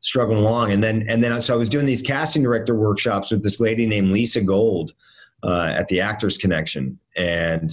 struggling 0.00 0.38
along, 0.38 0.72
and 0.72 0.82
then 0.82 1.04
and 1.08 1.22
then 1.22 1.40
so 1.40 1.54
I 1.54 1.56
was 1.56 1.68
doing 1.68 1.86
these 1.86 2.02
casting 2.02 2.42
director 2.42 2.74
workshops 2.74 3.30
with 3.30 3.42
this 3.42 3.60
lady 3.60 3.86
named 3.86 4.12
Lisa 4.12 4.40
Gold 4.40 4.92
uh, 5.42 5.74
at 5.76 5.88
the 5.88 6.00
Actors 6.00 6.38
Connection, 6.38 6.98
and 7.16 7.70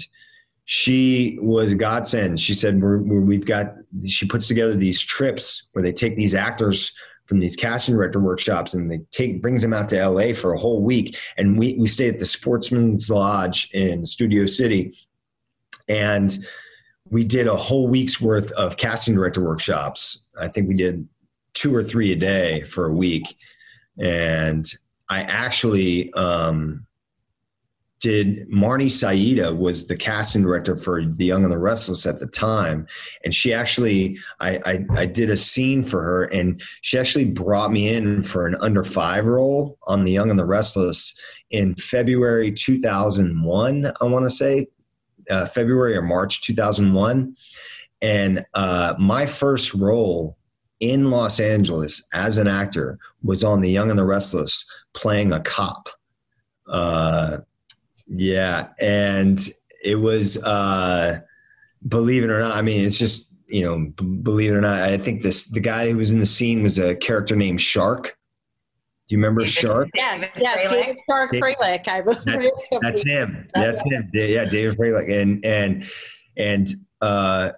she 0.65 1.37
was 1.41 1.71
a 1.71 1.75
godsend. 1.75 2.39
She 2.39 2.53
said 2.55 2.81
we 2.81 3.35
have 3.35 3.45
got 3.45 3.75
she 4.07 4.27
puts 4.27 4.47
together 4.47 4.75
these 4.75 5.01
trips 5.01 5.69
where 5.73 5.83
they 5.83 5.93
take 5.93 6.15
these 6.15 6.35
actors 6.35 6.93
from 7.25 7.39
these 7.39 7.55
casting 7.55 7.95
director 7.95 8.19
workshops 8.19 8.73
and 8.73 8.89
they 8.89 8.99
take 9.11 9.41
brings 9.41 9.61
them 9.61 9.73
out 9.73 9.89
to 9.89 10.09
LA 10.09 10.33
for 10.33 10.53
a 10.53 10.59
whole 10.59 10.83
week 10.83 11.17
and 11.37 11.57
we 11.57 11.75
we 11.77 11.87
stayed 11.87 12.13
at 12.13 12.19
the 12.19 12.25
Sportsman's 12.25 13.09
Lodge 13.09 13.69
in 13.73 14.05
Studio 14.05 14.45
City 14.45 14.95
and 15.87 16.37
we 17.09 17.23
did 17.23 17.47
a 17.47 17.55
whole 17.55 17.87
week's 17.87 18.19
worth 18.19 18.51
of 18.53 18.77
casting 18.77 19.15
director 19.15 19.43
workshops. 19.43 20.27
I 20.39 20.47
think 20.47 20.67
we 20.67 20.75
did 20.75 21.07
two 21.53 21.73
or 21.73 21.83
three 21.83 22.11
a 22.11 22.15
day 22.15 22.63
for 22.63 22.87
a 22.87 22.93
week. 22.93 23.35
And 23.97 24.65
I 25.09 25.21
actually 25.21 26.11
um, 26.13 26.85
did 27.99 28.47
Marnie 28.49 28.85
Saitta 28.85 29.57
was 29.57 29.87
the 29.87 29.95
casting 29.95 30.43
director 30.43 30.75
for 30.75 31.03
The 31.03 31.25
Young 31.25 31.43
and 31.43 31.51
the 31.51 31.57
Restless 31.57 32.05
at 32.05 32.19
the 32.19 32.27
time, 32.27 32.87
and 33.23 33.33
she 33.33 33.53
actually 33.53 34.17
I, 34.39 34.59
I, 34.65 34.85
I 34.91 35.05
did 35.05 35.29
a 35.29 35.37
scene 35.37 35.81
for 35.81 36.01
her, 36.01 36.25
and 36.25 36.61
she 36.81 36.99
actually 36.99 37.25
brought 37.25 37.71
me 37.71 37.93
in 37.93 38.21
for 38.21 38.47
an 38.47 38.57
under 38.59 38.83
five 38.83 39.25
role 39.25 39.77
on 39.87 40.03
The 40.03 40.11
Young 40.11 40.29
and 40.29 40.37
the 40.37 40.45
Restless 40.45 41.17
in 41.51 41.73
February 41.75 42.51
2001. 42.51 43.93
I 44.01 44.05
want 44.05 44.25
to 44.25 44.29
say 44.29 44.67
uh, 45.29 45.47
February 45.47 45.95
or 45.95 46.01
March 46.01 46.41
2001, 46.43 47.35
and 48.01 48.45
uh, 48.53 48.95
my 48.99 49.25
first 49.25 49.73
role 49.73 50.37
in 50.79 51.09
Los 51.09 51.39
Angeles 51.39 52.07
as 52.13 52.37
an 52.37 52.47
actor 52.47 52.99
was 53.23 53.43
on 53.43 53.61
The 53.61 53.69
Young 53.69 53.89
and 53.89 53.97
the 53.97 54.05
Restless, 54.05 54.65
playing 54.93 55.31
a 55.31 55.39
cop. 55.39 55.89
Uh, 56.67 57.39
yeah, 58.07 58.67
and 58.79 59.49
it 59.83 59.95
was 59.95 60.43
uh 60.43 61.19
believe 61.87 62.23
it 62.23 62.29
or 62.29 62.39
not, 62.39 62.55
I 62.55 62.61
mean 62.61 62.85
it's 62.85 62.97
just, 62.97 63.33
you 63.47 63.63
know, 63.63 63.91
b- 63.95 64.17
believe 64.23 64.51
it 64.51 64.55
or 64.55 64.61
not, 64.61 64.81
I 64.81 64.97
think 64.97 65.21
this 65.21 65.47
the 65.47 65.59
guy 65.59 65.89
who 65.89 65.97
was 65.97 66.11
in 66.11 66.19
the 66.19 66.25
scene 66.25 66.63
was 66.63 66.77
a 66.77 66.95
character 66.95 67.35
named 67.35 67.61
Shark. 67.61 68.17
Do 69.07 69.13
you 69.15 69.19
remember 69.19 69.41
David- 69.41 69.53
Shark? 69.53 69.89
Yeah, 69.93 70.13
David 70.15 70.29
yes, 70.37 70.65
Fralick? 70.65 70.69
David 70.71 70.97
Shark 71.09 71.31
David- 71.31 71.55
Fralick. 71.59 71.87
I 71.87 72.01
was 72.01 72.23
That- 72.25 72.37
really 72.39 72.79
That's 72.81 73.03
him. 73.03 73.47
That's 73.53 73.83
him. 73.85 74.09
Yeah, 74.13 74.45
David 74.45 74.77
Fralick. 74.77 75.11
And 75.21 75.45
and 75.45 75.85
and 76.37 76.67
uh 77.01 77.51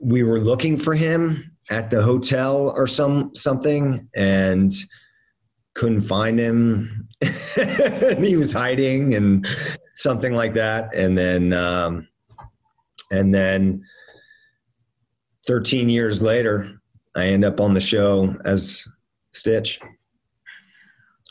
we 0.00 0.22
were 0.22 0.40
looking 0.40 0.76
for 0.76 0.94
him 0.94 1.50
at 1.70 1.90
the 1.90 2.02
hotel 2.02 2.72
or 2.76 2.86
some 2.86 3.34
something 3.34 4.08
and 4.14 4.72
couldn't 5.74 6.02
find 6.02 6.38
him. 6.38 7.08
he 8.22 8.36
was 8.36 8.52
hiding 8.52 9.14
and 9.14 9.46
something 9.94 10.32
like 10.34 10.52
that. 10.54 10.94
And 10.94 11.16
then 11.16 11.52
um 11.54 12.06
and 13.10 13.34
then 13.34 13.82
13 15.46 15.88
years 15.88 16.20
later, 16.20 16.78
I 17.16 17.28
end 17.28 17.44
up 17.44 17.58
on 17.58 17.72
the 17.72 17.80
show 17.80 18.36
as 18.44 18.86
Stitch. 19.32 19.80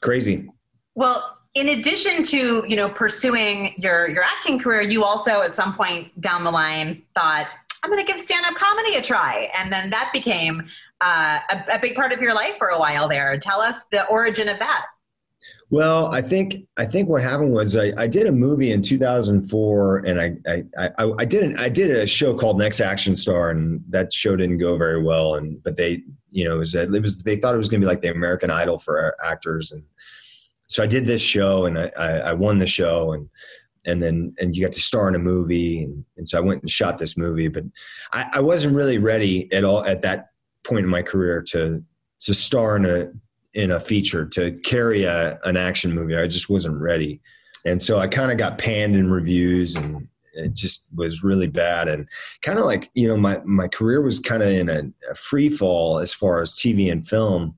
Crazy. 0.08 0.50
Well, 0.96 1.38
in 1.54 1.68
addition 1.68 2.24
to 2.24 2.64
you 2.66 2.78
know 2.78 2.88
pursuing 2.88 3.74
your 3.78 4.08
your 4.08 4.24
acting 4.24 4.58
career, 4.58 4.80
you 4.82 5.04
also 5.04 5.42
at 5.42 5.54
some 5.54 5.76
point 5.76 6.22
down 6.22 6.46
the 6.46 6.52
line 6.52 7.04
thought 7.14 7.48
I'm 7.84 7.90
going 7.92 8.00
to 8.00 8.10
give 8.10 8.18
stand 8.18 8.46
up 8.46 8.56
comedy 8.56 8.96
a 8.96 9.02
try, 9.02 9.52
and 9.54 9.70
then 9.70 9.90
that 9.90 10.12
became 10.14 10.64
uh, 11.02 11.40
a, 11.52 11.76
a 11.76 11.80
big 11.82 11.96
part 11.96 12.14
of 12.14 12.22
your 12.22 12.34
life 12.34 12.54
for 12.58 12.70
a 12.70 12.80
while. 12.80 13.10
There, 13.10 13.38
tell 13.38 13.60
us 13.60 13.82
the 13.92 14.08
origin 14.08 14.48
of 14.48 14.60
that. 14.60 14.86
Well, 15.70 16.10
I 16.14 16.22
think 16.22 16.66
I 16.78 16.86
think 16.86 17.10
what 17.10 17.22
happened 17.22 17.52
was 17.52 17.76
I, 17.76 17.92
I 17.98 18.08
did 18.08 18.28
a 18.28 18.32
movie 18.32 18.72
in 18.72 18.82
2004, 18.82 19.98
and 19.98 20.22
I 20.22 20.38
I, 20.48 20.64
I 20.98 21.12
I 21.20 21.26
didn't 21.26 21.60
I 21.60 21.68
did 21.68 21.92
a 21.92 22.06
show 22.06 22.34
called 22.34 22.58
Next 22.58 22.80
Action 22.80 23.14
Star, 23.18 23.50
and 23.50 23.84
that 23.90 24.14
show 24.14 24.38
didn't 24.38 24.60
go 24.60 24.78
very 24.78 25.04
well. 25.04 25.36
And 25.36 25.62
but 25.64 25.76
they 25.76 26.04
you 26.32 26.46
know 26.46 26.56
it 26.56 26.60
was, 26.60 26.76
it 26.76 26.90
was 26.90 27.22
they 27.24 27.36
thought 27.36 27.54
it 27.54 27.58
was 27.58 27.68
going 27.68 27.82
to 27.82 27.86
be 27.86 27.90
like 27.90 28.02
the 28.02 28.12
American 28.12 28.50
Idol 28.50 28.80
for 28.80 29.14
actors, 29.22 29.74
and 29.74 29.84
so 30.68 30.84
I 30.84 30.88
did 30.88 31.06
this 31.06 31.22
show, 31.22 31.66
and 31.66 31.78
I, 31.78 31.92
I, 31.98 32.10
I 32.18 32.34
won 32.34 32.60
the 32.60 32.68
show, 32.68 33.14
and 33.14 33.30
and 33.86 34.02
then 34.02 34.36
and 34.40 34.56
you 34.56 34.64
got 34.64 34.74
to 34.74 34.80
star 34.80 35.08
in 35.08 35.16
a 35.16 35.20
movie, 35.20 35.84
and, 35.84 36.04
and 36.18 36.28
so 36.28 36.38
I 36.38 36.42
went 36.42 36.62
and 36.62 36.70
shot 36.70 36.98
this 36.98 37.18
movie, 37.18 37.48
but 37.48 37.64
I, 38.14 38.30
I 38.34 38.40
wasn't 38.42 38.76
really 38.76 38.98
ready 38.98 39.52
at 39.54 39.64
all 39.64 39.84
at 39.86 40.02
that 40.02 40.30
point 40.64 40.84
in 40.84 40.90
my 40.90 41.02
career 41.02 41.42
to 41.50 41.84
to 42.22 42.34
star 42.34 42.78
in 42.78 42.86
a 42.86 43.12
in 43.58 43.72
a 43.72 43.80
feature 43.80 44.26
to 44.26 44.52
carry 44.64 45.04
a, 45.04 45.40
an 45.44 45.58
action 45.58 45.94
movie. 45.94 46.16
I 46.16 46.28
just 46.28 46.48
wasn't 46.48 46.80
ready. 46.80 47.20
And 47.66 47.82
so 47.82 47.98
I 47.98 48.08
kind 48.08 48.32
of 48.32 48.38
got 48.38 48.60
panned 48.60 48.96
in 48.96 49.10
reviews 49.10 49.76
and 49.76 50.08
it 50.34 50.54
just 50.54 50.88
was 50.96 51.24
really 51.24 51.48
bad. 51.48 51.88
And 51.88 52.08
kind 52.44 52.60
of 52.60 52.66
like, 52.66 52.92
you 52.94 53.08
know, 53.08 53.18
my, 53.18 53.42
my 53.46 53.68
career 53.68 54.02
was 54.02 54.20
kind 54.20 54.44
of 54.44 54.50
in 54.50 54.70
a, 54.70 54.84
a 55.10 55.16
free 55.16 55.50
fall 55.50 55.98
as 55.98 56.14
far 56.14 56.40
as 56.40 56.54
TV 56.54 56.92
and 56.92 57.08
film. 57.08 57.58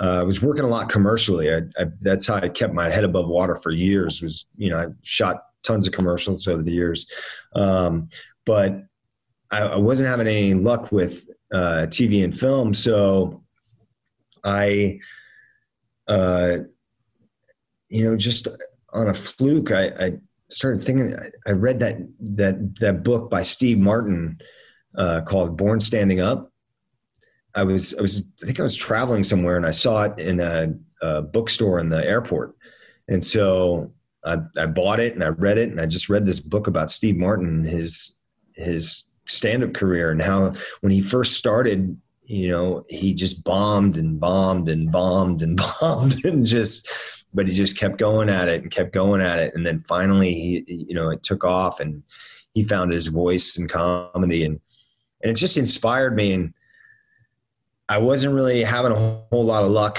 Uh, 0.00 0.20
I 0.20 0.22
was 0.22 0.42
working 0.42 0.64
a 0.64 0.68
lot 0.68 0.88
commercially. 0.88 1.52
I, 1.52 1.58
I, 1.78 1.86
that's 2.00 2.26
how 2.26 2.36
I 2.36 2.48
kept 2.48 2.72
my 2.72 2.88
head 2.88 3.04
above 3.04 3.28
water 3.28 3.54
for 3.54 3.70
years 3.70 4.22
was, 4.22 4.46
you 4.56 4.70
know, 4.70 4.78
I 4.78 4.86
shot 5.02 5.42
tons 5.62 5.86
of 5.86 5.92
commercials 5.92 6.48
over 6.48 6.62
the 6.62 6.72
years. 6.72 7.06
Um, 7.54 8.08
but 8.46 8.82
I, 9.50 9.60
I 9.60 9.76
wasn't 9.76 10.08
having 10.08 10.26
any 10.26 10.54
luck 10.54 10.90
with 10.90 11.26
uh, 11.52 11.86
TV 11.88 12.24
and 12.24 12.38
film. 12.38 12.72
So 12.72 13.42
I, 14.42 15.00
uh, 16.08 16.58
you 17.88 18.04
know, 18.04 18.16
just 18.16 18.48
on 18.92 19.08
a 19.08 19.14
fluke, 19.14 19.72
I, 19.72 19.88
I 19.88 20.12
started 20.48 20.84
thinking. 20.84 21.16
I, 21.46 21.50
read 21.52 21.80
that 21.80 21.98
that 22.20 22.76
that 22.80 23.02
book 23.04 23.30
by 23.30 23.42
Steve 23.42 23.78
Martin 23.78 24.40
uh, 24.96 25.22
called 25.22 25.56
"Born 25.56 25.80
Standing 25.80 26.20
Up." 26.20 26.52
I 27.54 27.64
was 27.64 27.94
I 27.96 28.02
was 28.02 28.24
I 28.42 28.46
think 28.46 28.60
I 28.60 28.62
was 28.62 28.76
traveling 28.76 29.24
somewhere 29.24 29.56
and 29.56 29.66
I 29.66 29.70
saw 29.70 30.04
it 30.04 30.18
in 30.18 30.40
a, 30.40 30.72
a 31.02 31.22
bookstore 31.22 31.78
in 31.78 31.88
the 31.88 32.04
airport, 32.06 32.54
and 33.08 33.24
so 33.24 33.92
I, 34.24 34.38
I 34.56 34.66
bought 34.66 35.00
it 35.00 35.14
and 35.14 35.24
I 35.24 35.28
read 35.28 35.58
it 35.58 35.70
and 35.70 35.80
I 35.80 35.86
just 35.86 36.08
read 36.08 36.26
this 36.26 36.40
book 36.40 36.66
about 36.66 36.90
Steve 36.90 37.16
Martin, 37.16 37.64
his 37.64 38.16
his 38.54 39.04
stand-up 39.26 39.74
career 39.74 40.10
and 40.10 40.20
how 40.20 40.52
when 40.80 40.92
he 40.92 41.00
first 41.00 41.34
started 41.34 41.96
you 42.30 42.46
know, 42.46 42.84
he 42.88 43.12
just 43.12 43.42
bombed 43.42 43.96
and 43.96 44.20
bombed 44.20 44.68
and 44.68 44.92
bombed 44.92 45.42
and 45.42 45.60
bombed 45.80 46.24
and 46.24 46.46
just, 46.46 46.88
but 47.34 47.48
he 47.48 47.52
just 47.52 47.76
kept 47.76 47.98
going 47.98 48.28
at 48.28 48.46
it 48.48 48.62
and 48.62 48.70
kept 48.70 48.94
going 48.94 49.20
at 49.20 49.40
it. 49.40 49.52
And 49.56 49.66
then 49.66 49.80
finally 49.80 50.32
he, 50.32 50.64
you 50.68 50.94
know, 50.94 51.10
it 51.10 51.24
took 51.24 51.42
off 51.42 51.80
and 51.80 52.04
he 52.54 52.62
found 52.62 52.92
his 52.92 53.08
voice 53.08 53.56
in 53.56 53.66
comedy 53.66 54.44
and, 54.44 54.60
and 55.24 55.32
it 55.32 55.34
just 55.34 55.58
inspired 55.58 56.14
me. 56.14 56.32
And 56.32 56.54
I 57.90 57.98
wasn't 57.98 58.34
really 58.34 58.62
having 58.62 58.92
a 58.92 58.94
whole 58.94 59.44
lot 59.44 59.64
of 59.64 59.70
luck, 59.70 59.98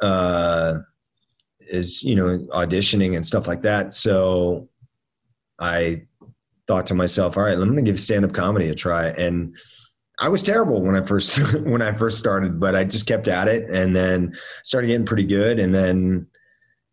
uh, 0.00 0.78
is, 1.60 2.02
you 2.02 2.14
know, 2.14 2.38
auditioning 2.54 3.16
and 3.16 3.24
stuff 3.24 3.46
like 3.46 3.62
that. 3.62 3.92
So 3.92 4.68
I 5.58 6.02
thought 6.66 6.86
to 6.88 6.94
myself, 6.94 7.38
all 7.38 7.44
right, 7.44 7.54
I'm 7.54 7.64
going 7.64 7.76
to 7.76 7.82
give 7.82 7.98
stand 7.98 8.26
up 8.26 8.34
comedy 8.34 8.68
a 8.68 8.74
try. 8.74 9.08
And, 9.08 9.56
I 10.22 10.28
was 10.28 10.42
terrible 10.42 10.82
when 10.82 10.96
I 10.96 11.00
first 11.00 11.38
when 11.64 11.80
I 11.80 11.94
first 11.94 12.18
started, 12.18 12.60
but 12.60 12.76
I 12.76 12.84
just 12.84 13.06
kept 13.06 13.26
at 13.26 13.48
it 13.48 13.70
and 13.70 13.96
then 13.96 14.36
started 14.62 14.88
getting 14.88 15.06
pretty 15.06 15.24
good. 15.24 15.58
And 15.58 15.74
then 15.74 16.26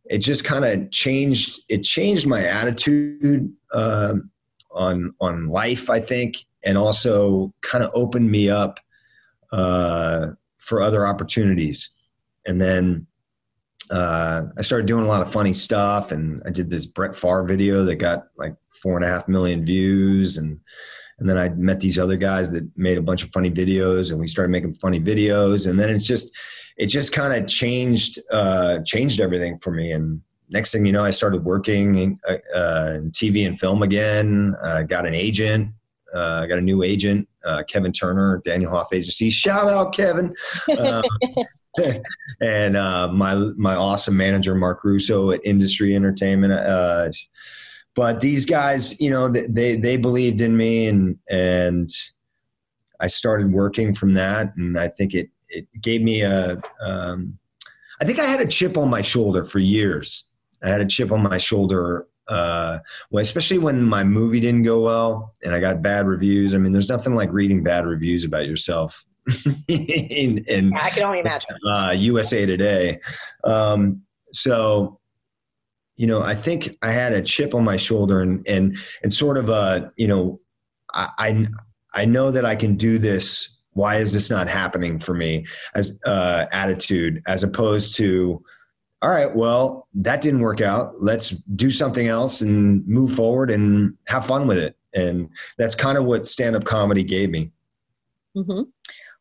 it 0.06 0.20
just 0.20 0.46
kind 0.46 0.64
of 0.64 0.90
changed. 0.92 1.60
It 1.68 1.84
changed 1.84 2.26
my 2.26 2.46
attitude 2.46 3.54
uh, 3.74 4.16
on 4.72 5.14
on 5.20 5.48
life, 5.48 5.90
I 5.90 6.00
think, 6.00 6.38
and 6.64 6.78
also 6.78 7.54
kind 7.60 7.84
of 7.84 7.92
opened 7.94 8.32
me 8.32 8.50
up 8.50 8.80
uh, 9.52 10.28
for 10.58 10.82
other 10.82 11.06
opportunities. 11.06 11.90
And 12.46 12.62
then 12.62 13.08
uh, 13.90 14.44
I 14.58 14.62
started 14.62 14.88
doing 14.88 15.06
a 15.06 15.08
lot 15.08 15.22
of 15.22 15.32
funny 15.32 15.54
stuff, 15.54 16.12
and 16.12 16.42
I 16.46 16.50
did 16.50 16.70
this 16.70 16.86
Brett 16.86 17.16
Favre 17.16 17.44
video 17.44 17.86
that 17.86 17.96
got 17.96 18.28
like 18.38 18.56
four 18.82 18.96
and 18.96 19.06
a 19.06 19.08
half 19.08 19.28
million 19.28 19.66
views, 19.66 20.38
and 20.38 20.60
and 21.20 21.28
then 21.28 21.38
I 21.38 21.50
met 21.50 21.80
these 21.80 21.98
other 21.98 22.16
guys 22.16 22.52
that 22.52 22.70
made 22.78 22.98
a 22.98 23.02
bunch 23.02 23.24
of 23.24 23.32
funny 23.32 23.50
videos, 23.50 24.12
and 24.12 24.20
we 24.20 24.28
started 24.28 24.52
making 24.52 24.76
funny 24.76 25.00
videos. 25.00 25.68
And 25.68 25.80
then 25.80 25.90
it's 25.90 26.06
just, 26.06 26.36
it 26.78 26.88
just 26.88 27.12
kind 27.12 27.34
of 27.34 27.48
changed, 27.50 28.20
uh, 28.32 28.80
changed 28.86 29.20
everything 29.20 29.58
for 29.60 29.72
me. 29.72 29.94
And 29.94 30.22
next 30.50 30.72
thing 30.72 30.86
you 30.86 30.92
know, 30.92 31.04
I 31.04 31.10
started 31.10 31.44
working 31.44 31.98
in, 31.98 32.20
uh, 32.30 32.94
in 32.98 33.12
TV 33.12 33.48
and 33.48 33.60
film 33.60 33.82
again. 33.82 34.54
Uh, 34.62 34.84
got 34.84 35.08
an 35.08 35.16
agent. 35.16 35.72
I 36.16 36.48
got 36.48 36.58
a 36.58 36.62
new 36.62 36.84
agent, 36.84 37.28
uh, 37.46 37.64
Kevin 37.68 37.92
Turner, 37.92 38.42
Daniel 38.46 38.72
Hoff 38.72 38.94
Agency. 38.94 39.30
Shout 39.30 39.70
out, 39.70 39.94
Kevin. 39.94 40.36
Um, 40.78 41.04
and 42.42 42.78
uh, 42.78 43.08
my 43.10 43.36
my 43.58 43.76
awesome 43.76 44.18
manager, 44.18 44.56
Mark 44.56 44.84
Russo 44.84 45.32
at 45.32 45.42
Industry 45.44 45.96
Entertainment 45.96 46.54
uh, 46.54 47.10
but 47.98 48.22
these 48.22 48.46
guys, 48.46 49.02
you 49.02 49.10
know, 49.10 49.28
they 49.28 49.76
they 49.76 49.98
believed 49.98 50.40
in 50.42 50.56
me, 50.56 50.86
and 50.86 51.18
and 51.32 51.90
I 53.00 53.08
started 53.08 53.52
working 53.52 53.96
from 53.96 54.14
that, 54.14 54.56
and 54.56 54.78
I 54.78 54.90
think 54.90 55.16
it 55.16 55.32
it 55.50 55.68
gave 55.82 56.04
me 56.04 56.22
a. 56.22 56.62
Um, 56.80 57.40
I 58.00 58.06
think 58.06 58.20
I 58.20 58.26
had 58.26 58.40
a 58.40 58.46
chip 58.46 58.78
on 58.78 58.88
my 58.88 59.02
shoulder 59.02 59.44
for 59.44 59.58
years. 59.58 60.30
I 60.64 60.70
had 60.70 60.80
a 60.80 60.86
chip 60.86 61.12
on 61.12 61.24
my 61.24 61.40
shoulder, 61.40 62.06
uh, 62.28 62.80
well, 63.10 63.22
especially 63.22 63.58
when 63.58 63.84
my 63.84 64.04
movie 64.04 64.40
didn't 64.40 64.64
go 64.64 64.82
well 64.82 65.36
and 65.44 65.56
I 65.56 65.60
got 65.60 65.82
bad 65.82 66.08
reviews. 66.08 66.54
I 66.54 66.58
mean, 66.58 66.72
there's 66.72 66.90
nothing 66.90 67.16
like 67.16 67.32
reading 67.32 67.64
bad 67.64 67.86
reviews 67.86 68.26
about 68.26 68.46
yourself. 68.46 69.06
in, 69.68 70.40
in 70.46 70.74
I 70.74 70.90
can 70.90 71.04
only 71.04 71.20
imagine. 71.20 71.56
uh, 71.68 71.94
USA 71.98 72.46
Today. 72.46 73.00
Um, 73.44 74.02
so 74.34 75.00
you 75.98 76.06
know, 76.06 76.22
I 76.22 76.36
think 76.36 76.78
I 76.84 76.92
had 76.92 77.12
a 77.12 77.22
chip 77.22 77.56
on 77.56 77.64
my 77.64 77.76
shoulder 77.76 78.22
and 78.22 78.48
and 78.48 78.78
and 79.04 79.12
sort 79.12 79.38
of 79.38 79.50
a, 79.50 79.92
you 79.98 80.08
know, 80.08 80.40
I 80.94 81.10
I, 81.18 81.48
I 81.94 82.06
know 82.06 82.32
that 82.32 82.46
I 82.46 82.56
can 82.56 82.76
do 82.78 83.00
this. 83.00 83.62
Why 83.72 83.98
is 83.98 84.14
this 84.14 84.30
not 84.30 84.48
happening 84.48 85.00
for 85.00 85.14
me? 85.14 85.46
As 85.76 86.00
uh, 86.06 86.46
attitude, 86.52 87.22
as 87.28 87.44
opposed 87.44 87.96
to 87.96 88.44
all 89.02 89.12
right, 89.12 89.34
well, 89.34 89.88
that 89.94 90.22
didn't 90.22 90.40
work 90.40 90.62
out. 90.62 91.02
Let's 91.02 91.30
do 91.30 91.70
something 91.70 92.08
else 92.08 92.42
and 92.42 92.86
move 92.88 93.14
forward 93.14 93.52
and 93.52 93.96
have 94.08 94.26
fun 94.26 94.48
with 94.48 94.58
it. 94.58 94.76
And 94.96 95.30
that's 95.58 95.76
kind 95.76 95.98
of 95.98 96.06
what 96.06 96.26
stand 96.26 96.56
up 96.56 96.66
comedy 96.66 97.04
gave 97.04 97.30
me. 97.30 97.52
Mm-hmm. 98.36 98.64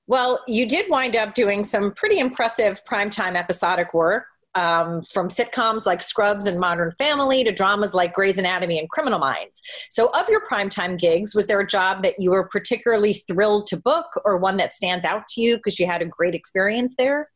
Well, 0.07 0.43
you 0.47 0.67
did 0.67 0.89
wind 0.89 1.17
up 1.17 1.35
doing 1.35 1.63
some 1.63 1.93
pretty 1.93 2.21
impressive 2.21 2.81
primetime 2.91 3.37
episodic 3.37 3.93
work. 3.93 4.25
Um, 4.55 5.03
from 5.03 5.29
sitcoms 5.29 5.85
like 5.85 6.01
Scrubs 6.01 6.47
and 6.47 6.59
Modern 6.59 6.91
Family 6.97 7.45
to 7.45 7.53
dramas 7.53 7.93
like 7.93 8.15
Grey's 8.15 8.39
Anatomy 8.39 8.79
and 8.79 8.89
Criminal 8.89 9.19
Minds. 9.19 9.61
So, 9.91 10.07
of 10.19 10.31
your 10.31 10.41
primetime 10.47 10.99
gigs, 10.99 11.35
was 11.35 11.47
there 11.47 11.61
a 11.61 11.67
job 11.67 12.03
that 12.05 12.15
you 12.19 12.31
were 12.31 12.49
particularly 12.49 13.13
thrilled 13.13 13.67
to 13.67 13.77
book 13.77 14.07
or 14.25 14.39
one 14.39 14.57
that 14.57 14.73
stands 14.73 15.05
out 15.05 15.29
to 15.29 15.43
you 15.43 15.59
because 15.59 15.79
you 15.79 15.87
had 15.87 16.01
a 16.01 16.07
great 16.07 16.35
experience 16.35 16.95
there? 16.97 17.29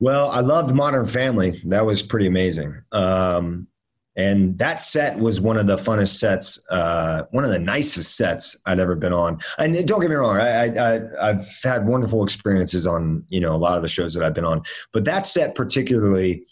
Well, 0.00 0.30
I 0.30 0.40
loved 0.40 0.74
Modern 0.74 1.06
Family. 1.06 1.60
That 1.66 1.84
was 1.84 2.02
pretty 2.02 2.26
amazing. 2.26 2.82
Um, 2.92 3.66
and 4.14 4.58
that 4.58 4.80
set 4.80 5.18
was 5.18 5.40
one 5.40 5.56
of 5.56 5.66
the 5.66 5.76
funnest 5.76 6.18
sets, 6.18 6.66
uh, 6.70 7.24
one 7.30 7.44
of 7.44 7.50
the 7.50 7.58
nicest 7.58 8.16
sets 8.16 8.60
I'd 8.66 8.78
ever 8.78 8.94
been 8.94 9.12
on. 9.12 9.40
And 9.58 9.86
don't 9.88 10.00
get 10.00 10.10
me 10.10 10.16
wrong, 10.16 10.36
I, 10.36 11.00
I've 11.20 11.46
had 11.62 11.86
wonderful 11.86 12.22
experiences 12.22 12.86
on 12.86 13.24
you 13.28 13.40
know 13.40 13.54
a 13.54 13.56
lot 13.56 13.76
of 13.76 13.82
the 13.82 13.88
shows 13.88 14.12
that 14.14 14.22
I've 14.22 14.34
been 14.34 14.44
on, 14.44 14.62
but 14.92 15.04
that 15.04 15.24
set 15.24 15.54
particularly 15.54 16.44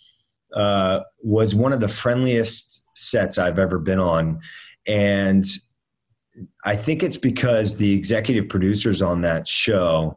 uh, 0.54 1.00
was 1.22 1.54
one 1.54 1.72
of 1.72 1.80
the 1.80 1.88
friendliest 1.88 2.86
sets 2.96 3.36
I've 3.36 3.58
ever 3.58 3.78
been 3.78 4.00
on, 4.00 4.40
and 4.86 5.44
I 6.64 6.76
think 6.76 7.02
it's 7.02 7.18
because 7.18 7.76
the 7.76 7.92
executive 7.92 8.48
producers 8.48 9.02
on 9.02 9.20
that 9.20 9.46
show 9.46 10.16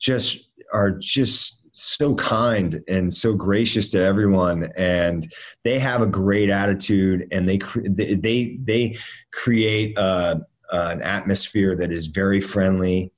just 0.00 0.48
are 0.72 0.90
just 0.90 1.61
so 1.72 2.14
kind 2.16 2.82
and 2.86 3.12
so 3.12 3.32
gracious 3.32 3.90
to 3.90 3.98
everyone 3.98 4.70
and 4.76 5.32
they 5.64 5.78
have 5.78 6.02
a 6.02 6.06
great 6.06 6.50
attitude 6.50 7.26
and 7.32 7.48
they 7.48 7.58
they 7.86 8.58
they 8.62 8.96
create 9.32 9.96
uh, 9.96 10.36
an 10.70 11.00
atmosphere 11.02 11.74
that 11.74 11.90
is 11.90 12.06
very 12.06 12.40
friendly. 12.40 13.10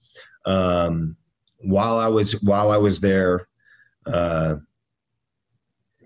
Um, 0.46 1.16
while 1.66 1.98
i 1.98 2.06
was 2.06 2.42
while 2.42 2.70
i 2.70 2.76
was 2.76 3.00
there 3.00 3.48
uh, 4.06 4.56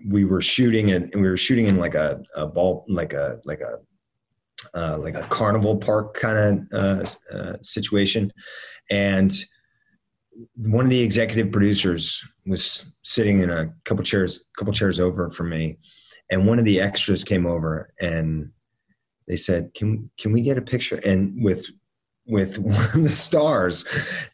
we 0.07 0.23
were 0.23 0.39
shooting 0.39 0.91
and 0.91 1.13
we 1.13 1.27
were 1.27 1.35
shooting 1.35 1.65
in 1.65 1.77
like 1.77 1.95
a, 1.95 2.21
a 2.35 2.47
ball 2.47 2.85
like 2.87 3.11
a 3.11 3.41
like 3.43 3.59
a 3.59 3.79
uh, 4.73 4.97
like 4.99 5.15
a 5.15 5.23
carnival 5.23 5.77
park 5.77 6.13
kind 6.15 6.67
of 6.71 7.15
uh, 7.31 7.35
uh, 7.35 7.57
situation. 7.61 8.31
And 8.89 9.33
one 10.55 10.85
of 10.85 10.91
the 10.91 11.01
executive 11.01 11.51
producers 11.51 12.23
was 12.45 12.91
sitting 13.03 13.41
in 13.41 13.49
a 13.49 13.73
couple 13.85 14.03
chairs, 14.03 14.45
couple 14.57 14.73
chairs 14.73 14.99
over 14.99 15.29
from 15.29 15.49
me, 15.49 15.77
and 16.29 16.47
one 16.47 16.59
of 16.59 16.65
the 16.65 16.79
extras 16.79 17.23
came 17.23 17.45
over 17.45 17.93
and 17.99 18.49
they 19.27 19.35
said, 19.35 19.71
"Can 19.75 20.09
can 20.19 20.31
we 20.31 20.41
get 20.41 20.57
a 20.57 20.61
picture?" 20.61 20.97
And 20.97 21.43
with 21.43 21.65
with 22.25 22.57
one 22.59 22.85
of 22.93 23.03
the 23.03 23.09
stars, 23.09 23.85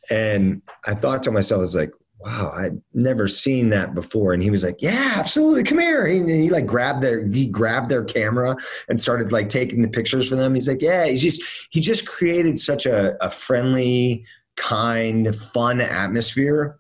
and 0.10 0.62
I 0.86 0.96
thought 0.96 1.24
to 1.24 1.32
myself, 1.32 1.60
"I 1.60 1.62
was 1.62 1.76
like." 1.76 1.92
Wow, 2.22 2.54
I'd 2.56 2.82
never 2.94 3.28
seen 3.28 3.70
that 3.70 3.94
before. 3.94 4.34
And 4.34 4.42
he 4.42 4.50
was 4.50 4.64
like, 4.64 4.78
"Yeah, 4.80 5.16
absolutely, 5.18 5.64
come 5.64 5.80
here." 5.80 6.08
He, 6.08 6.24
he 6.24 6.50
like 6.50 6.66
grabbed 6.66 7.04
their 7.04 7.28
he 7.28 7.46
grabbed 7.46 7.92
their 7.92 8.06
camera 8.06 8.56
and 8.88 9.00
started 9.00 9.34
like 9.34 9.50
taking 9.50 9.82
the 9.82 9.90
pictures 9.90 10.30
for 10.30 10.36
them. 10.36 10.56
He's 10.56 10.68
like, 10.68 10.82
"Yeah." 10.82 11.06
He's 11.06 11.22
just 11.22 11.44
he 11.72 11.82
just 11.82 12.08
created 12.08 12.58
such 12.58 12.86
a, 12.86 13.16
a 13.24 13.30
friendly, 13.30 14.26
kind, 14.56 15.36
fun 15.36 15.82
atmosphere 15.82 16.80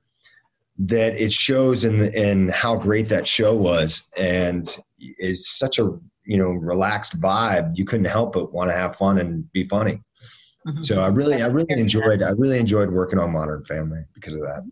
that 0.77 1.19
it 1.21 1.31
shows 1.31 1.85
in 1.85 2.13
in 2.13 2.49
how 2.49 2.75
great 2.75 3.09
that 3.09 3.25
show 3.25 3.53
was, 3.53 4.09
and 4.17 4.77
it's 4.99 5.57
such 5.57 5.79
a 5.79 5.83
you 6.25 6.38
know 6.38 6.49
relaxed 6.49 7.19
vibe. 7.21 7.71
You 7.75 7.85
couldn't 7.85 8.05
help 8.05 8.33
but 8.33 8.53
want 8.53 8.69
to 8.69 8.75
have 8.75 8.95
fun 8.95 9.19
and 9.19 9.51
be 9.51 9.63
funny. 9.65 10.01
Mm-hmm. 10.67 10.81
So 10.81 11.01
I 11.01 11.07
really, 11.07 11.41
I 11.41 11.47
really 11.47 11.79
enjoyed, 11.79 12.23
I 12.23 12.31
really 12.31 12.57
enjoyed 12.57 12.89
working 12.89 13.19
on 13.19 13.31
Modern 13.31 13.63
Family 13.65 13.99
because 14.13 14.33
of 14.35 14.41
that. 14.41 14.63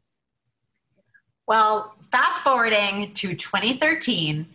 Well, 1.47 1.93
fast 2.11 2.41
forwarding 2.41 3.13
to 3.13 3.35
2013, 3.35 4.47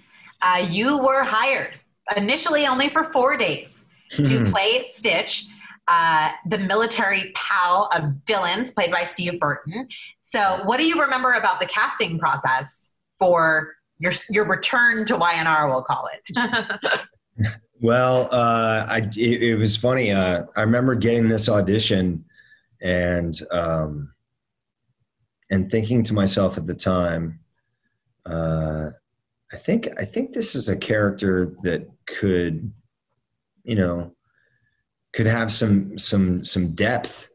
uh, 0.43 0.67
you 0.69 0.99
were 0.99 1.23
hired 1.23 1.75
initially 2.17 2.67
only 2.67 2.89
for 2.89 3.05
four 3.05 3.37
days 3.37 3.85
to 4.11 4.45
play 4.47 4.85
Stitch 4.89 5.47
uh, 5.89 6.31
the 6.47 6.59
military 6.59 7.33
pal 7.35 7.89
of 7.95 8.05
Dylan's, 8.27 8.71
played 8.71 8.91
by 8.91 9.05
Steve 9.05 9.41
Burton. 9.41 9.89
So, 10.21 10.61
what 10.65 10.77
do 10.77 10.85
you 10.85 11.01
remember 11.01 11.33
about 11.33 11.61
the 11.61 11.67
casting 11.67 12.19
process 12.19 12.91
for 13.19 13.75
your 13.99 14.13
your 14.31 14.47
return 14.47 15.07
to 15.07 15.17
Y&R? 15.17 15.69
We'll 15.69 15.83
call 15.83 16.09
it. 16.13 17.01
well, 17.81 18.29
uh, 18.31 18.87
I 18.87 18.99
it, 19.17 19.43
it, 19.43 19.57
was 19.57 19.77
funny. 19.77 20.13
Uh, 20.13 20.45
I 20.57 20.61
remember 20.61 20.95
getting 20.95 21.27
this 21.27 21.49
audition 21.49 22.25
and 22.83 23.35
um, 23.51 24.13
and 25.51 25.71
thinking 25.71 26.03
to 26.05 26.13
myself 26.13 26.59
at 26.59 26.67
the 26.67 26.75
time. 26.75 27.41
Uh, 28.27 28.91
I 29.53 29.57
think 29.57 29.89
I 29.99 30.05
think 30.05 30.35
this 30.35 30.55
is 30.55 30.69
a 30.69 30.77
character 30.77 31.51
that 31.63 31.89
could, 32.07 32.71
you 33.63 33.75
know, 33.75 34.15
could 35.15 35.27
have 35.27 35.53
some 35.53 35.99
some 35.99 36.45
some 36.45 36.75
depth 36.75 37.29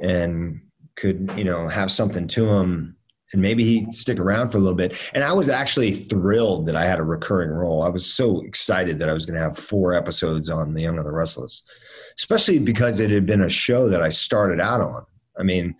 and 0.00 0.60
could 0.96 1.30
you 1.36 1.44
know 1.44 1.68
have 1.68 1.90
something 1.90 2.26
to 2.28 2.48
him 2.48 2.96
and 3.32 3.40
maybe 3.40 3.64
he'd 3.64 3.94
stick 3.94 4.18
around 4.18 4.50
for 4.50 4.58
a 4.58 4.60
little 4.60 4.76
bit. 4.76 4.98
And 5.14 5.22
i 5.22 5.32
was 5.32 5.48
actually 5.48 6.04
thrilled 6.04 6.66
that 6.66 6.76
i 6.76 6.84
had 6.84 6.98
a 6.98 7.04
recurring 7.04 7.50
role. 7.50 7.82
I 7.82 7.88
was 7.88 8.06
so 8.06 8.40
excited 8.42 8.98
that 8.98 9.08
i 9.08 9.12
was 9.12 9.26
going 9.26 9.36
to 9.36 9.42
have 9.42 9.58
four 9.58 9.94
episodes 9.94 10.50
on 10.50 10.74
the 10.74 10.82
young 10.82 10.96
and 10.96 11.06
the 11.06 11.12
restless 11.12 11.64
especially 12.18 12.58
because 12.58 13.00
it 13.00 13.10
had 13.10 13.26
been 13.26 13.42
a 13.42 13.48
show 13.48 13.88
that 13.88 14.02
i 14.02 14.08
started 14.08 14.60
out 14.60 14.80
on. 14.80 15.04
I 15.38 15.42
mean 15.42 15.74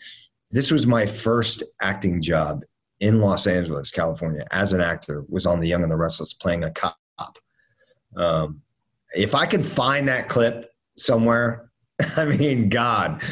this 0.50 0.70
was 0.70 0.86
my 0.86 1.06
first 1.06 1.62
acting 1.80 2.20
job 2.20 2.62
in 3.00 3.20
los 3.20 3.46
angeles 3.46 3.90
california 3.90 4.46
as 4.50 4.72
an 4.72 4.80
actor 4.80 5.24
was 5.28 5.46
on 5.46 5.60
the 5.60 5.68
young 5.68 5.82
and 5.82 5.90
the 5.90 5.96
restless 5.96 6.34
playing 6.34 6.64
a 6.64 6.70
cop. 6.70 6.96
Um, 8.16 8.62
if 9.14 9.34
i 9.34 9.46
could 9.46 9.64
find 9.64 10.06
that 10.08 10.28
clip 10.28 10.69
somewhere. 11.00 11.70
I 12.16 12.24
mean, 12.24 12.68
God, 12.68 13.22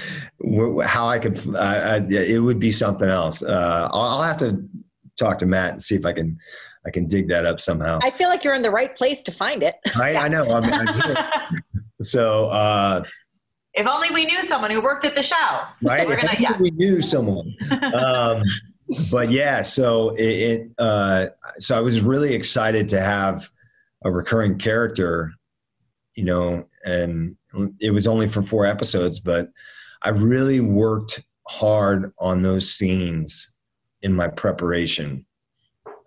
how 0.84 1.08
I 1.08 1.18
could, 1.18 1.38
uh, 1.54 2.00
it 2.08 2.42
would 2.42 2.58
be 2.58 2.70
something 2.70 3.08
else. 3.08 3.42
Uh, 3.42 3.88
I'll, 3.92 4.00
I'll, 4.02 4.22
have 4.22 4.36
to 4.38 4.62
talk 5.18 5.38
to 5.38 5.46
Matt 5.46 5.72
and 5.72 5.82
see 5.82 5.94
if 5.94 6.04
I 6.04 6.12
can, 6.12 6.38
I 6.86 6.90
can 6.90 7.06
dig 7.06 7.28
that 7.28 7.46
up 7.46 7.60
somehow. 7.60 7.98
I 8.02 8.10
feel 8.10 8.28
like 8.28 8.44
you're 8.44 8.54
in 8.54 8.62
the 8.62 8.70
right 8.70 8.94
place 8.94 9.22
to 9.24 9.32
find 9.32 9.62
it. 9.62 9.76
I, 9.96 10.16
I 10.16 10.28
know. 10.28 10.50
I'm, 10.50 10.64
I'm 10.64 11.16
so, 12.00 12.46
uh, 12.46 13.02
if 13.74 13.86
only 13.86 14.10
we 14.12 14.26
knew 14.26 14.42
someone 14.42 14.70
who 14.70 14.82
worked 14.82 15.04
at 15.04 15.14
the 15.14 15.22
show. 15.22 15.60
Right. 15.82 16.06
We're 16.06 16.16
gonna, 16.16 16.36
yeah. 16.38 16.58
we 16.58 16.70
knew 16.72 17.00
someone. 17.00 17.54
Um, 17.94 18.42
but 19.10 19.30
yeah, 19.30 19.62
so 19.62 20.10
it, 20.10 20.22
it 20.22 20.70
uh, 20.78 21.28
so 21.58 21.76
I 21.76 21.80
was 21.80 22.00
really 22.00 22.34
excited 22.34 22.88
to 22.90 23.00
have 23.00 23.50
a 24.04 24.10
recurring 24.10 24.58
character, 24.58 25.32
you 26.14 26.24
know, 26.24 26.64
and 26.88 27.36
it 27.80 27.90
was 27.90 28.06
only 28.06 28.28
for 28.28 28.42
four 28.42 28.64
episodes, 28.64 29.20
but 29.20 29.48
I 30.02 30.10
really 30.10 30.60
worked 30.60 31.22
hard 31.46 32.12
on 32.18 32.42
those 32.42 32.72
scenes 32.72 33.54
in 34.02 34.12
my 34.14 34.28
preparation 34.28 35.26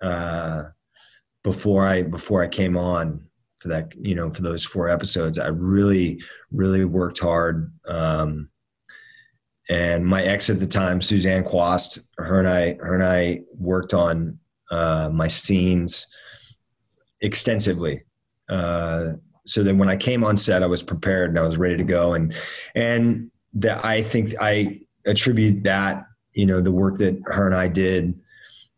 uh, 0.01 0.63
before 1.43 1.85
I 1.85 2.03
before 2.03 2.43
I 2.43 2.47
came 2.47 2.77
on 2.77 3.27
for 3.59 3.67
that 3.67 3.93
you 3.95 4.15
know 4.15 4.31
for 4.31 4.41
those 4.41 4.65
four 4.65 4.89
episodes. 4.89 5.37
I 5.37 5.47
really 5.47 6.21
really 6.51 6.85
worked 6.85 7.19
hard. 7.19 7.71
Um, 7.85 8.49
and 9.69 10.05
my 10.05 10.23
ex 10.23 10.49
at 10.49 10.59
the 10.59 10.67
time, 10.67 11.01
Suzanne 11.01 11.43
Quast, 11.43 11.99
her 12.17 12.39
and 12.39 12.47
I 12.47 12.73
her 12.81 12.95
and 12.95 13.03
I 13.03 13.41
worked 13.57 13.93
on 13.93 14.39
uh, 14.71 15.09
my 15.13 15.27
scenes 15.27 16.07
extensively. 17.21 18.03
Uh, 18.49 19.13
so 19.51 19.63
that 19.63 19.75
when 19.75 19.89
I 19.89 19.97
came 19.97 20.23
on 20.23 20.37
set, 20.37 20.63
I 20.63 20.65
was 20.65 20.81
prepared 20.81 21.31
and 21.31 21.37
I 21.37 21.43
was 21.43 21.57
ready 21.57 21.75
to 21.75 21.83
go. 21.83 22.13
And 22.13 22.33
and 22.73 23.29
that 23.55 23.83
I 23.83 24.01
think 24.01 24.33
I 24.39 24.79
attribute 25.05 25.63
that 25.63 26.05
you 26.31 26.45
know 26.45 26.61
the 26.61 26.71
work 26.71 26.99
that 26.99 27.21
her 27.25 27.47
and 27.47 27.55
I 27.55 27.67
did. 27.67 28.17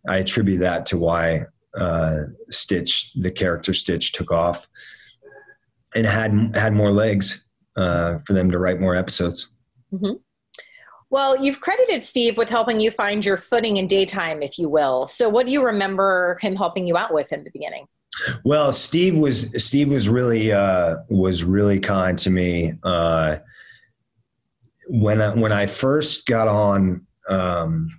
I 0.10 0.18
attribute 0.18 0.62
that 0.62 0.88
to 0.88 0.98
why 0.98 1.44
uh, 1.78 2.22
Stitch, 2.50 3.14
the 3.14 3.30
character 3.30 3.72
Stitch, 3.72 4.14
took 4.14 4.32
off 4.32 4.68
and 5.96 6.08
had 6.08 6.56
had 6.56 6.74
more 6.74 6.92
legs 6.92 7.46
uh, 7.76 8.18
for 8.26 8.34
them 8.34 8.50
to 8.50 8.58
write 8.58 8.82
more 8.82 8.96
episodes. 8.96 9.50
Mm-hmm. 9.94 10.14
Well, 11.12 11.40
you've 11.40 11.62
credited 11.62 12.04
Steve 12.04 12.36
with 12.36 12.50
helping 12.50 12.80
you 12.80 12.90
find 12.90 13.24
your 13.24 13.38
footing 13.38 13.78
in 13.78 13.86
daytime, 13.86 14.42
if 14.42 14.58
you 14.58 14.68
will. 14.68 15.06
So, 15.06 15.30
what 15.30 15.46
do 15.46 15.52
you 15.52 15.64
remember 15.64 16.40
him 16.42 16.56
helping 16.56 16.88
you 16.88 16.98
out 16.98 17.14
with 17.14 17.32
in 17.32 17.44
the 17.44 17.52
beginning? 17.52 17.86
Well, 18.44 18.72
Steve 18.72 19.18
was 19.18 19.52
Steve 19.64 19.90
was 19.90 20.10
really 20.10 20.52
uh, 20.52 20.98
was 21.10 21.44
really 21.44 21.80
kind 21.80 22.18
to 22.20 22.30
me 22.30 22.74
uh, 22.84 23.38
when 24.88 25.22
I, 25.22 25.30
when 25.34 25.52
I 25.52 25.66
first 25.66 26.26
got 26.26 26.48
on 26.48 27.06
um, 27.30 27.90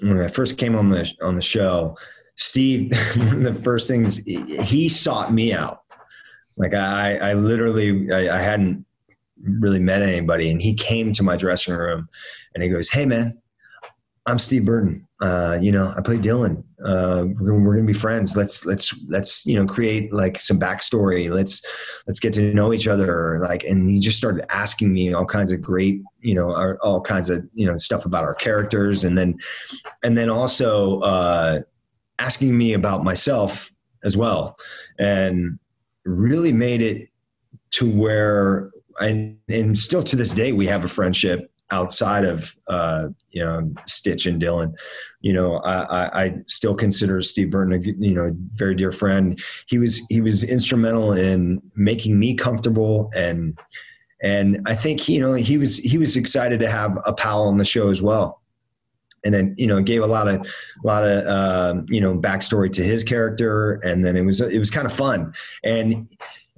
when 0.00 0.20
I 0.20 0.28
first 0.28 0.58
came 0.58 0.74
on 0.76 0.88
the 0.88 1.10
on 1.22 1.36
the 1.36 1.42
show. 1.42 1.96
Steve, 2.36 2.92
one 3.16 3.46
of 3.46 3.54
the 3.54 3.62
first 3.62 3.88
things 3.88 4.18
he 4.18 4.88
sought 4.88 5.32
me 5.32 5.52
out. 5.52 5.82
Like 6.58 6.74
I, 6.74 7.16
I 7.18 7.34
literally, 7.34 8.10
I, 8.12 8.38
I 8.38 8.40
hadn't 8.40 8.84
really 9.42 9.78
met 9.78 10.02
anybody, 10.02 10.50
and 10.50 10.60
he 10.60 10.74
came 10.74 11.12
to 11.12 11.22
my 11.22 11.36
dressing 11.36 11.74
room, 11.74 12.08
and 12.54 12.62
he 12.62 12.68
goes, 12.68 12.88
"Hey, 12.88 13.06
man, 13.06 13.38
I'm 14.26 14.40
Steve 14.40 14.64
Burton. 14.64 15.06
Uh, 15.20 15.56
you 15.62 15.70
know, 15.70 15.94
I 15.96 16.00
play 16.00 16.16
Dylan. 16.16 16.64
Uh, 16.84 17.26
we're, 17.40 17.58
we're, 17.60 17.74
gonna 17.74 17.86
be 17.86 17.92
friends. 17.92 18.36
Let's 18.36 18.66
let's 18.66 18.92
let's 19.06 19.46
you 19.46 19.54
know 19.54 19.66
create 19.66 20.12
like 20.12 20.40
some 20.40 20.58
backstory. 20.58 21.30
Let's 21.30 21.62
let's 22.08 22.18
get 22.18 22.34
to 22.34 22.52
know 22.52 22.74
each 22.74 22.88
other. 22.88 23.38
Like, 23.38 23.62
and 23.64 23.88
he 23.88 24.00
just 24.00 24.18
started 24.18 24.44
asking 24.52 24.92
me 24.92 25.14
all 25.14 25.24
kinds 25.24 25.52
of 25.52 25.62
great, 25.62 26.02
you 26.20 26.34
know, 26.34 26.52
our, 26.52 26.76
all 26.82 27.00
kinds 27.00 27.30
of 27.30 27.46
you 27.54 27.66
know 27.66 27.76
stuff 27.76 28.04
about 28.04 28.24
our 28.24 28.34
characters, 28.34 29.04
and 29.04 29.16
then 29.16 29.38
and 30.02 30.18
then 30.18 30.28
also 30.28 30.98
uh, 31.00 31.60
asking 32.18 32.58
me 32.58 32.72
about 32.74 33.04
myself 33.04 33.72
as 34.04 34.16
well, 34.16 34.56
and 34.98 35.56
really 36.04 36.52
made 36.52 36.82
it 36.82 37.08
to 37.72 37.88
where 37.88 38.70
I 38.98 39.36
and 39.48 39.78
still 39.78 40.02
to 40.02 40.16
this 40.16 40.34
day 40.34 40.52
we 40.52 40.66
have 40.66 40.84
a 40.84 40.88
friendship 40.88 41.50
outside 41.70 42.24
of 42.24 42.54
uh, 42.68 43.08
you 43.30 43.44
know 43.44 43.72
Stitch 43.86 44.26
and 44.26 44.40
Dylan. 44.40 44.74
You 45.20 45.32
know, 45.32 45.56
I, 45.64 46.24
I, 46.24 46.34
still 46.46 46.74
consider 46.74 47.20
Steve 47.20 47.50
Burton 47.50 47.72
a 47.72 47.78
you 47.78 48.14
know 48.14 48.30
very 48.54 48.74
dear 48.74 48.92
friend. 48.92 49.40
He 49.66 49.78
was 49.78 49.98
he 50.08 50.20
was 50.20 50.44
instrumental 50.44 51.12
in 51.12 51.60
making 51.74 52.18
me 52.18 52.34
comfortable 52.34 53.10
and 53.16 53.58
and 54.22 54.60
I 54.66 54.74
think 54.74 55.08
you 55.08 55.20
know 55.20 55.34
he 55.34 55.58
was 55.58 55.76
he 55.76 55.98
was 55.98 56.16
excited 56.16 56.60
to 56.60 56.68
have 56.68 56.98
a 57.04 57.12
pal 57.12 57.42
on 57.42 57.58
the 57.58 57.64
show 57.64 57.90
as 57.90 58.02
well. 58.02 58.40
And 59.24 59.34
then 59.34 59.54
you 59.58 59.66
know 59.66 59.82
gave 59.82 60.02
a 60.02 60.06
lot 60.06 60.28
of 60.28 60.40
a 60.40 60.86
lot 60.86 61.04
of 61.04 61.26
uh, 61.26 61.82
you 61.88 62.00
know 62.00 62.16
backstory 62.16 62.70
to 62.72 62.82
his 62.82 63.04
character, 63.04 63.74
and 63.84 64.04
then 64.04 64.16
it 64.16 64.22
was 64.22 64.40
it 64.40 64.58
was 64.58 64.70
kind 64.70 64.86
of 64.86 64.92
fun. 64.92 65.32
And 65.64 66.08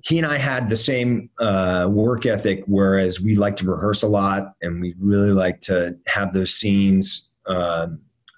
he 0.03 0.19
and 0.19 0.27
I 0.27 0.37
had 0.37 0.69
the 0.69 0.77
same 0.77 1.29
uh, 1.39 1.89
work 1.91 2.27
ethic, 2.27 2.63
whereas 2.67 3.21
we 3.21 3.35
like 3.35 3.57
to 3.57 3.67
rehearse 3.67 4.03
a 4.03 4.09
lot 4.09 4.55
and 4.63 4.81
we 4.81 4.95
really 5.01 5.33
like 5.33 5.61
to 5.63 5.99
have 6.07 6.33
those 6.33 6.55
scenes 6.55 7.33
uh, 7.47 7.89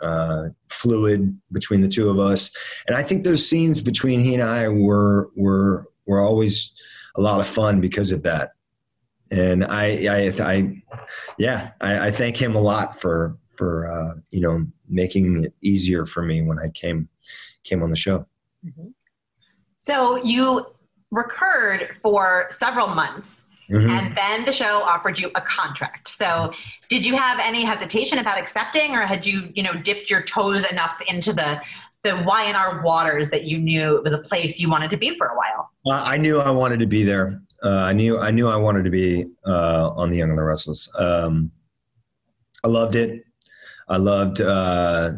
uh, 0.00 0.48
fluid 0.68 1.38
between 1.52 1.80
the 1.80 1.88
two 1.88 2.08
of 2.08 2.18
us. 2.18 2.50
And 2.86 2.96
I 2.96 3.02
think 3.02 3.24
those 3.24 3.46
scenes 3.46 3.80
between 3.80 4.20
he 4.20 4.34
and 4.34 4.42
I 4.42 4.68
were 4.68 5.30
were 5.36 5.88
were 6.06 6.20
always 6.20 6.74
a 7.16 7.20
lot 7.20 7.40
of 7.40 7.46
fun 7.46 7.80
because 7.80 8.12
of 8.12 8.22
that. 8.22 8.52
And 9.30 9.64
I, 9.64 10.32
I, 10.40 10.42
I 10.42 10.82
yeah, 11.38 11.70
I, 11.80 12.08
I 12.08 12.10
thank 12.10 12.36
him 12.36 12.56
a 12.56 12.60
lot 12.60 12.98
for 12.98 13.36
for 13.52 13.86
uh, 13.86 14.18
you 14.30 14.40
know 14.40 14.66
making 14.88 15.44
it 15.44 15.54
easier 15.60 16.06
for 16.06 16.22
me 16.22 16.40
when 16.42 16.58
I 16.58 16.70
came 16.70 17.08
came 17.64 17.82
on 17.82 17.90
the 17.90 17.96
show. 17.96 18.26
Mm-hmm. 18.64 18.88
So 19.76 20.16
you 20.24 20.66
recurred 21.10 21.96
for 22.02 22.46
several 22.50 22.88
months. 22.88 23.44
Mm-hmm. 23.70 23.88
And 23.88 24.16
then 24.16 24.44
the 24.44 24.52
show 24.52 24.82
offered 24.82 25.18
you 25.18 25.30
a 25.36 25.40
contract. 25.40 26.08
So, 26.08 26.52
did 26.88 27.06
you 27.06 27.16
have 27.16 27.38
any 27.40 27.64
hesitation 27.64 28.18
about 28.18 28.36
accepting, 28.36 28.96
or 28.96 29.02
had 29.02 29.24
you, 29.24 29.52
you 29.54 29.62
know, 29.62 29.74
dipped 29.74 30.10
your 30.10 30.22
toes 30.22 30.68
enough 30.70 31.00
into 31.06 31.32
the 31.32 31.60
the 32.02 32.16
Y&R 32.26 32.82
waters 32.82 33.28
that 33.30 33.44
you 33.44 33.58
knew 33.58 33.96
it 33.96 34.02
was 34.02 34.14
a 34.14 34.18
place 34.18 34.58
you 34.58 34.70
wanted 34.70 34.90
to 34.90 34.96
be 34.96 35.16
for 35.16 35.26
a 35.26 35.36
while? 35.36 35.70
I 35.88 36.16
knew 36.16 36.38
I 36.40 36.50
wanted 36.50 36.80
to 36.80 36.86
be 36.86 37.04
there. 37.04 37.40
Uh, 37.62 37.68
I 37.68 37.92
knew 37.92 38.18
I 38.18 38.30
knew 38.30 38.48
I 38.48 38.56
wanted 38.56 38.84
to 38.84 38.90
be 38.90 39.26
uh, 39.46 39.90
on 39.94 40.10
the 40.10 40.16
Young 40.16 40.30
and 40.30 40.38
the 40.38 40.42
Restless. 40.42 40.90
Um, 40.98 41.52
I 42.64 42.68
loved 42.68 42.96
it. 42.96 43.24
I 43.88 43.98
loved 43.98 44.40
uh, 44.40 45.12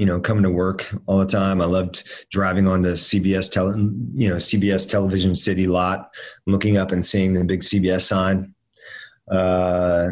you 0.00 0.06
know, 0.06 0.18
coming 0.18 0.42
to 0.42 0.50
work 0.50 0.90
all 1.06 1.18
the 1.18 1.26
time. 1.26 1.60
I 1.60 1.66
loved 1.66 2.08
driving 2.30 2.66
onto 2.66 2.92
CBS 2.92 3.52
tele, 3.52 3.76
you 4.14 4.30
know, 4.30 4.36
CBS 4.36 4.88
Television 4.88 5.36
City 5.36 5.66
lot, 5.66 6.14
looking 6.46 6.78
up 6.78 6.90
and 6.90 7.04
seeing 7.04 7.34
the 7.34 7.44
big 7.44 7.60
CBS 7.60 8.00
sign. 8.00 8.54
Uh, 9.30 10.08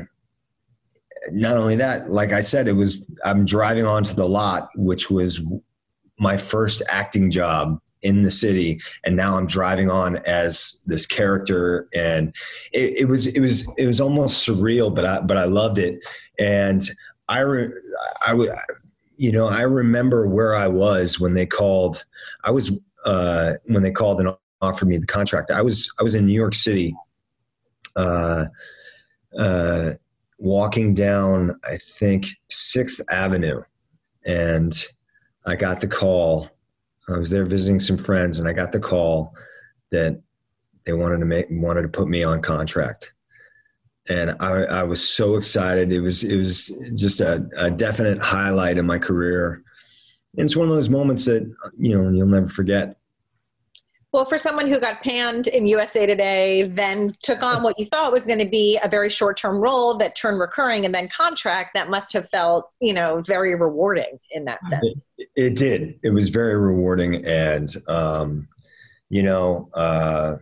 not 1.33 1.57
only 1.57 1.75
that, 1.77 2.11
like 2.11 2.35
I 2.35 2.41
said, 2.41 2.69
it 2.69 2.75
was 2.75 3.07
I'm 3.25 3.47
driving 3.47 3.87
onto 3.87 4.13
the 4.13 4.29
lot, 4.29 4.69
which 4.75 5.09
was 5.09 5.43
my 6.19 6.37
first 6.37 6.83
acting 6.91 7.31
job 7.31 7.81
in 8.03 8.23
the 8.23 8.31
city, 8.31 8.79
and 9.07 9.17
now 9.17 9.39
I'm 9.39 9.47
driving 9.47 9.89
on 9.89 10.19
as 10.27 10.83
this 10.85 11.07
character, 11.07 11.89
and 11.95 12.35
it, 12.75 13.01
it 13.01 13.05
was 13.09 13.27
it 13.27 13.41
was 13.41 13.67
it 13.79 13.87
was 13.87 14.03
almost 14.03 14.47
surreal, 14.47 14.95
but 14.95 15.07
I 15.07 15.23
but 15.23 15.39
I 15.39 15.45
loved 15.45 15.79
it, 15.79 15.99
and 16.39 16.83
I 17.31 17.41
re, 17.41 17.71
I 18.27 18.35
would 18.35 18.51
you 19.19 19.33
know, 19.33 19.49
I 19.49 19.63
remember 19.63 20.29
where 20.29 20.55
I 20.55 20.69
was 20.69 21.19
when 21.19 21.35
they 21.35 21.45
called. 21.45 22.05
I 22.45 22.53
was 22.53 22.81
uh, 23.05 23.55
when 23.65 23.83
they 23.83 23.91
called 23.91 24.21
and 24.21 24.35
offered 24.63 24.89
me 24.89 24.97
the 24.97 25.07
contract. 25.07 25.51
I 25.51 25.61
was 25.61 25.93
I 26.01 26.05
was 26.05 26.15
in 26.15 26.25
New 26.25 26.33
York 26.33 26.55
City, 26.55 26.95
uh, 27.97 28.47
uh, 29.39 29.93
walking 30.39 30.95
down 30.95 31.59
I 31.65 31.79
think 31.79 32.27
Sixth 32.49 33.05
Avenue, 33.11 33.61
and 34.25 34.73
I 35.47 35.57
got 35.57 35.81
the 35.81 35.89
call. 35.89 36.49
I 37.09 37.19
was 37.19 37.29
there 37.29 37.45
visiting 37.45 37.81
some 37.81 37.99
friends, 37.99 38.39
and 38.39 38.47
I 38.47 38.53
got 38.53 38.71
the 38.71 38.81
call 38.81 39.35
that 39.91 40.23
they 40.85 40.93
wanted 40.93 41.19
to 41.19 41.27
make 41.27 41.47
wanted 41.51 41.83
to 41.83 41.89
put 41.89 42.09
me 42.09 42.23
on 42.23 42.41
contract 42.41 43.13
and 44.09 44.35
I, 44.41 44.63
I, 44.65 44.83
was 44.83 45.07
so 45.07 45.37
excited. 45.37 45.93
It 45.93 46.01
was 46.01 46.25
it 46.25 46.37
was 46.37 46.69
just 46.95 47.21
a, 47.21 47.47
a, 47.57 47.71
definite 47.71 48.23
highlight 48.23 48.79
in 48.79 48.87
my 48.87 48.99
career. 48.99 49.63
And 50.37 50.45
it's 50.45 50.57
one 50.57 50.69
of 50.69 50.75
those 50.75 50.89
moments 50.89 51.27
that 51.27 51.43
you 51.79 51.97
know 51.97 52.11
you'll 52.11 52.27
never 52.27 52.49
forget. 52.49 52.97
Well, 54.13 54.25
for 54.25 54.39
someone 54.39 54.69
who 54.69 54.81
got 54.81 55.03
panned 55.03 55.49
in 55.49 55.67
USA 55.67 56.07
Today, 56.07 56.63
then 56.63 57.13
took 57.23 57.43
on 57.43 57.63
what 57.63 57.79
you 57.79 57.85
thought 57.85 58.11
was 58.11 58.25
going 58.25 58.39
to 58.39 58.49
be 58.49 58.79
a 58.83 58.89
very 58.89 59.11
short-term 59.11 59.61
role 59.61 59.99
that 59.99 60.17
turned 60.17 60.41
recurring 60.41 60.87
and 60.87 60.95
then 60.95 61.11
contract, 61.11 61.75
that 61.75 61.91
must 61.91 62.15
have 62.15 62.29
felt 62.31 62.71
you 62.81 62.95
know 62.95 63.23
very 63.27 63.55
rewarding 63.55 64.19
in 64.31 64.47
that 64.47 64.67
sense. 64.67 65.05
It, 65.19 65.29
it 65.37 65.57
did. 65.57 66.01
It 66.03 66.11
was 66.11 66.31
very 66.31 66.57
rewarding, 66.57 67.25
and 67.27 67.75
um, 67.89 68.49
you 69.11 69.23
know. 69.23 69.69
Uh, 69.75 70.39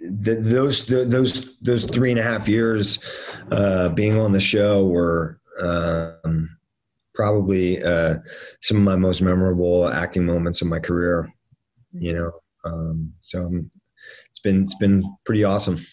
the, 0.00 0.36
those 0.40 0.86
the, 0.86 1.04
those 1.04 1.58
those 1.58 1.84
three 1.86 2.10
and 2.10 2.20
a 2.20 2.22
half 2.22 2.48
years 2.48 2.98
uh, 3.50 3.88
being 3.90 4.18
on 4.18 4.32
the 4.32 4.40
show 4.40 4.86
were 4.86 5.40
um, 5.60 6.48
probably 7.14 7.82
uh, 7.82 8.16
some 8.60 8.76
of 8.76 8.82
my 8.82 8.96
most 8.96 9.22
memorable 9.22 9.88
acting 9.88 10.24
moments 10.24 10.62
of 10.62 10.68
my 10.68 10.78
career. 10.78 11.32
You 11.92 12.14
know, 12.14 12.32
um, 12.64 13.12
so 13.20 13.50
it's 14.30 14.38
been 14.38 14.62
it's 14.62 14.76
been 14.76 15.04
pretty 15.24 15.44
awesome. 15.44 15.84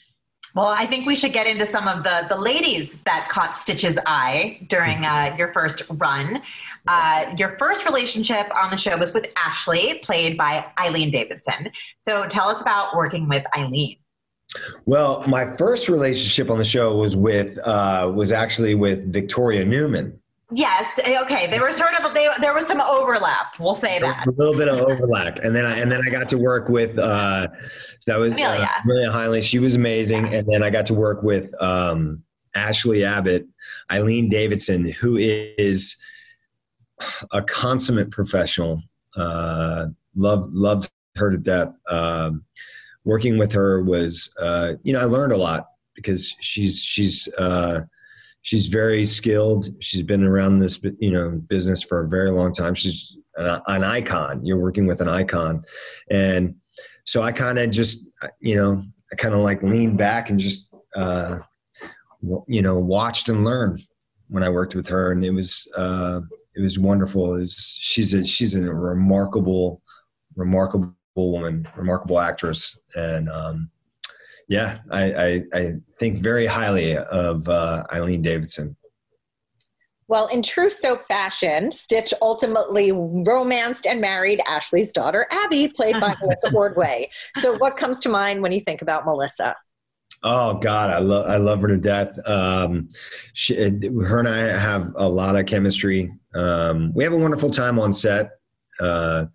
Well, 0.56 0.68
I 0.68 0.86
think 0.88 1.06
we 1.06 1.16
should 1.16 1.34
get 1.34 1.48
into 1.48 1.66
some 1.66 1.88
of 1.88 2.04
the 2.04 2.26
the 2.28 2.36
ladies 2.36 3.00
that 3.02 3.30
caught 3.30 3.58
Stitch's 3.58 4.00
eye 4.06 4.66
during 4.68 5.06
uh, 5.06 5.36
your 5.38 5.54
first 5.54 5.84
run. 5.92 6.42
Uh, 6.88 7.34
your 7.38 7.58
first 7.60 7.86
relationship 7.86 8.48
on 8.56 8.72
the 8.72 8.78
show 8.78 8.98
was 8.98 9.14
with 9.14 9.32
Ashley, 9.36 10.00
played 10.02 10.38
by 10.38 10.66
Eileen 10.80 11.12
Davidson. 11.12 11.72
So 12.02 12.26
tell 12.28 12.50
us 12.50 12.62
about 12.62 12.96
working 12.96 13.28
with 13.28 13.46
Eileen. 13.56 13.98
Well, 14.86 15.24
my 15.28 15.46
first 15.58 15.90
relationship 15.90 16.50
on 16.50 16.58
the 16.58 16.66
show 16.66 16.96
was 16.96 17.16
with 17.16 17.60
uh, 17.60 18.12
was 18.14 18.32
actually 18.32 18.74
with 18.74 19.14
Victoria 19.14 19.64
Newman. 19.64 20.20
Yes. 20.52 21.00
Eh, 21.04 21.20
okay. 21.22 21.48
They 21.48 21.60
were 21.60 21.72
sort 21.72 21.94
of 21.94 22.14
they, 22.14 22.28
there 22.40 22.54
was 22.54 22.66
some 22.66 22.82
overlap. 22.82 23.60
We'll 23.60 23.76
say 23.76 24.00
that 24.00 24.28
a 24.28 24.32
little 24.32 24.56
bit 24.56 24.68
of 24.68 24.80
overlap, 24.82 25.40
and 25.40 25.56
then 25.56 25.66
I 25.66 25.78
and 25.78 25.92
then 25.92 26.02
I 26.06 26.10
got 26.10 26.28
to 26.30 26.38
work 26.38 26.70
with 26.70 26.98
uh, 26.98 27.48
so 28.00 28.12
that 28.12 28.20
was 28.20 28.32
Amelia. 28.32 28.70
Uh, 28.88 29.10
Amelia. 29.10 29.42
She 29.42 29.60
was 29.60 29.76
amazing, 29.76 30.34
and 30.34 30.48
then 30.48 30.64
I 30.64 30.70
got 30.70 30.86
to 30.88 30.94
work 30.94 31.22
with 31.24 31.54
um, 31.62 32.24
Ashley 32.56 33.04
Abbott, 33.04 33.48
Eileen 33.92 34.30
Davidson, 34.30 34.86
who 34.86 35.18
is 35.18 35.98
a 37.32 37.42
consummate 37.42 38.12
professional. 38.12 38.82
Uh, 39.16 39.88
loved 40.16 40.54
loved 40.54 40.90
her 41.16 41.30
to 41.30 41.38
death. 41.38 41.74
Um, 41.90 42.44
working 43.06 43.38
with 43.38 43.52
her 43.54 43.84
was 43.84 44.34
uh, 44.40 44.74
you 44.84 44.94
know 44.94 45.00
I 45.00 45.06
learned 45.06 45.34
a 45.34 45.38
lot 45.38 45.68
because 45.96 46.34
she's 46.40 46.80
she's 46.80 47.28
uh, 47.38 47.82
she's 48.42 48.68
very 48.68 49.06
skilled. 49.06 49.70
She's 49.80 50.04
been 50.04 50.24
around 50.24 50.60
this 50.60 50.82
you 51.00 51.12
know 51.12 51.32
business 51.48 51.82
for 51.82 52.04
a 52.04 52.08
very 52.08 52.32
long 52.32 52.54
time. 52.54 52.76
She's 52.76 53.18
an, 53.36 53.62
an 53.68 53.84
icon. 53.84 54.46
You're 54.46 54.58
working 54.60 54.88
with 54.88 55.02
an 55.02 55.10
icon, 55.10 55.64
and 56.10 56.56
so 57.06 57.22
I 57.22 57.32
kind 57.32 57.60
of 57.60 57.72
just 57.72 58.10
you 58.40 58.56
know 58.56 58.84
I 59.12 59.16
kind 59.16 59.34
of 59.34 59.42
like 59.42 59.64
leaned 59.64 59.98
back 59.98 60.30
and 60.30 60.40
just 60.40 60.74
uh, 60.96 61.40
you 62.48 62.62
know 62.62 62.78
watched 62.78 63.30
and 63.30 63.44
learned 63.44 63.82
when 64.28 64.44
I 64.44 64.50
worked 64.50 64.76
with 64.76 64.88
her, 64.88 65.12
and 65.12 65.26
it 65.26 65.32
was 65.32 65.72
uh, 65.76 66.22
it 66.56 66.62
was 66.62 66.80
wonderful. 66.80 67.36
It 67.36 67.40
was, 67.40 67.78
she's 67.80 68.14
a 68.14 68.24
she's 68.24 68.56
a 68.56 68.62
remarkable 68.62 69.82
remarkable 70.36 70.94
woman, 71.16 71.68
remarkable 71.76 72.20
actress, 72.20 72.78
and 72.96 73.30
um, 73.30 73.70
yeah, 74.50 74.80
I, 74.90 75.14
I, 75.14 75.44
I 75.54 75.74
think 76.00 76.24
very 76.24 76.48
highly 76.48 76.98
of 76.98 77.48
uh, 77.48 77.84
Eileen 77.94 78.24
Davidson. 78.24 78.76
Well, 80.08 80.26
in 80.26 80.42
true 80.42 80.72
soap 80.72 81.04
fashion, 81.04 81.72
Stitch 81.72 82.16
ultimately 82.20 82.92
romanced 82.92 83.86
and 83.86 84.02
married 84.02 84.42
Ashley's 84.48 84.92
daughter, 84.92 85.28
Abby, 85.30 85.68
played 85.68 86.00
by 86.00 86.16
Melissa 86.22 86.52
Ordway. 86.52 87.12
So, 87.38 87.56
what 87.58 87.78
comes 87.78 88.00
to 88.02 88.10
mind 88.10 88.42
when 88.42 88.52
you 88.52 88.60
think 88.60 88.82
about 88.82 89.06
Melissa? 89.06 89.56
Oh 90.24 90.56
God, 90.56 90.90
I 90.90 90.98
love 90.98 91.30
I 91.30 91.38
love 91.38 91.62
her 91.62 91.68
to 91.68 91.78
death. 91.78 92.18
Um, 92.28 92.90
she, 93.34 93.54
her 93.56 94.20
and 94.20 94.28
I 94.28 94.60
have 94.60 94.92
a 94.96 95.08
lot 95.08 95.36
of 95.36 95.46
chemistry. 95.46 96.12
Um, 96.34 96.92
we 96.96 97.04
have 97.04 97.14
a 97.14 97.18
wonderful 97.18 97.52
time 97.52 97.78
on 97.78 97.94
set. 97.94 98.32
Uh, 98.80 99.28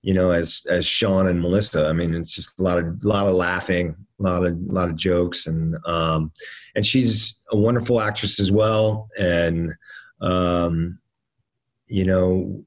you 0.00 0.14
know, 0.14 0.30
as 0.30 0.66
as 0.70 0.86
Sean 0.86 1.26
and 1.26 1.38
Melissa. 1.38 1.86
I 1.86 1.92
mean, 1.92 2.14
it's 2.14 2.34
just 2.34 2.58
a 2.58 2.62
lot 2.62 2.78
of 2.78 2.86
a 2.86 3.06
lot 3.06 3.26
of 3.26 3.34
laughing, 3.34 3.94
a 4.18 4.22
lot 4.22 4.44
of 4.44 4.52
a 4.52 4.72
lot 4.72 4.88
of 4.88 4.96
jokes, 4.96 5.46
and 5.46 5.76
um, 5.86 6.32
and 6.74 6.84
she's 6.84 7.38
a 7.50 7.56
wonderful 7.56 8.00
actress 8.00 8.40
as 8.40 8.50
well. 8.50 9.08
And 9.18 9.74
um, 10.20 10.98
you 11.86 12.04
know, 12.04 12.64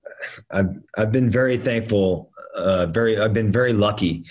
I've 0.52 0.76
I've 0.98 1.12
been 1.12 1.30
very 1.30 1.58
thankful, 1.58 2.32
uh, 2.56 2.88
very 2.88 3.20
I've 3.20 3.34
been 3.34 3.52
very 3.52 3.74
lucky, 3.74 4.26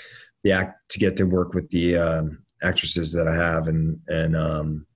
the 0.45 0.53
act 0.53 0.91
to 0.91 0.99
get 0.99 1.17
to 1.17 1.25
work 1.25 1.55
with 1.55 1.69
the 1.71 1.97
um, 1.97 2.43
actresses 2.63 3.13
that 3.13 3.29
I 3.29 3.35
have, 3.35 3.69
and 3.69 3.99
and 4.09 4.37
um, 4.37 4.87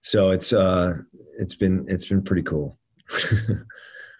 so 0.00 0.30
it's 0.30 0.52
uh, 0.52 0.94
it's 1.38 1.54
been 1.54 1.84
it's 1.88 2.06
been 2.06 2.22
pretty 2.22 2.42
cool. 2.42 2.78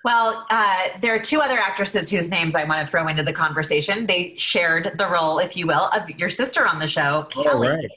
Well, 0.04 0.46
uh, 0.50 0.88
there 1.00 1.14
are 1.14 1.18
two 1.18 1.40
other 1.40 1.58
actresses 1.58 2.08
whose 2.08 2.30
names 2.30 2.54
I 2.54 2.64
want 2.64 2.86
to 2.86 2.90
throw 2.90 3.08
into 3.08 3.22
the 3.22 3.32
conversation. 3.32 4.06
They 4.06 4.34
shared 4.36 4.92
the 4.96 5.08
role, 5.08 5.38
if 5.38 5.56
you 5.56 5.66
will, 5.66 5.88
of 5.88 6.08
your 6.10 6.30
sister 6.30 6.66
on 6.66 6.78
the 6.78 6.86
show, 6.86 7.26
Kelly. 7.30 7.68
Right. 7.68 7.90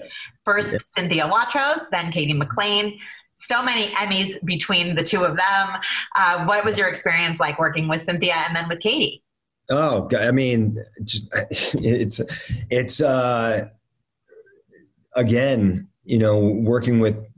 First, 0.44 0.74
yeah. 0.74 0.80
Cynthia 0.84 1.24
Watros, 1.26 1.82
then 1.92 2.12
Cady 2.12 2.34
McClain. 2.34 2.98
So 3.36 3.64
many 3.64 3.88
Emmys 3.94 4.44
between 4.46 4.96
the 4.96 5.04
two 5.04 5.24
of 5.24 5.36
them. 5.36 5.70
Uh, 6.16 6.46
what 6.46 6.66
was 6.66 6.78
your 6.78 6.88
experience 6.88 7.40
like 7.40 7.60
working 7.60 7.88
with 7.88 8.02
Cynthia 8.02 8.36
and 8.36 8.56
then 8.56 8.68
with 8.68 8.80
Katie? 8.80 9.24
Oh, 9.70 10.10
I 10.18 10.32
mean, 10.32 10.84
just, 11.04 11.30
it's 11.76 12.20
it's 12.70 13.00
uh, 13.02 13.70
again, 15.16 15.88
you 16.04 16.18
know, 16.18 16.40
working 16.40 17.00
with 17.00 17.31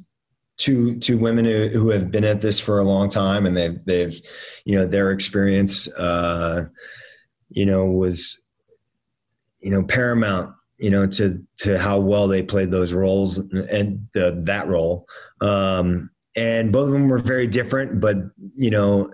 two 0.57 0.99
two 0.99 1.17
women 1.17 1.45
who, 1.45 1.67
who 1.69 1.89
have 1.89 2.11
been 2.11 2.23
at 2.23 2.41
this 2.41 2.59
for 2.59 2.79
a 2.79 2.83
long 2.83 3.09
time 3.09 3.45
and 3.45 3.57
they've 3.57 3.83
they've 3.85 4.21
you 4.65 4.75
know 4.75 4.85
their 4.85 5.11
experience 5.11 5.91
uh 5.93 6.65
you 7.49 7.65
know 7.65 7.85
was 7.85 8.41
you 9.61 9.71
know 9.71 9.83
paramount 9.83 10.53
you 10.77 10.89
know 10.89 11.07
to 11.07 11.41
to 11.57 11.79
how 11.79 11.99
well 11.99 12.27
they 12.27 12.43
played 12.43 12.69
those 12.69 12.93
roles 12.93 13.39
and 13.39 14.07
the, 14.13 14.41
that 14.45 14.67
role. 14.67 15.07
Um 15.41 16.09
and 16.35 16.71
both 16.71 16.87
of 16.87 16.93
them 16.93 17.07
were 17.07 17.19
very 17.19 17.47
different 17.47 17.99
but 17.99 18.17
you 18.55 18.69
know 18.69 19.09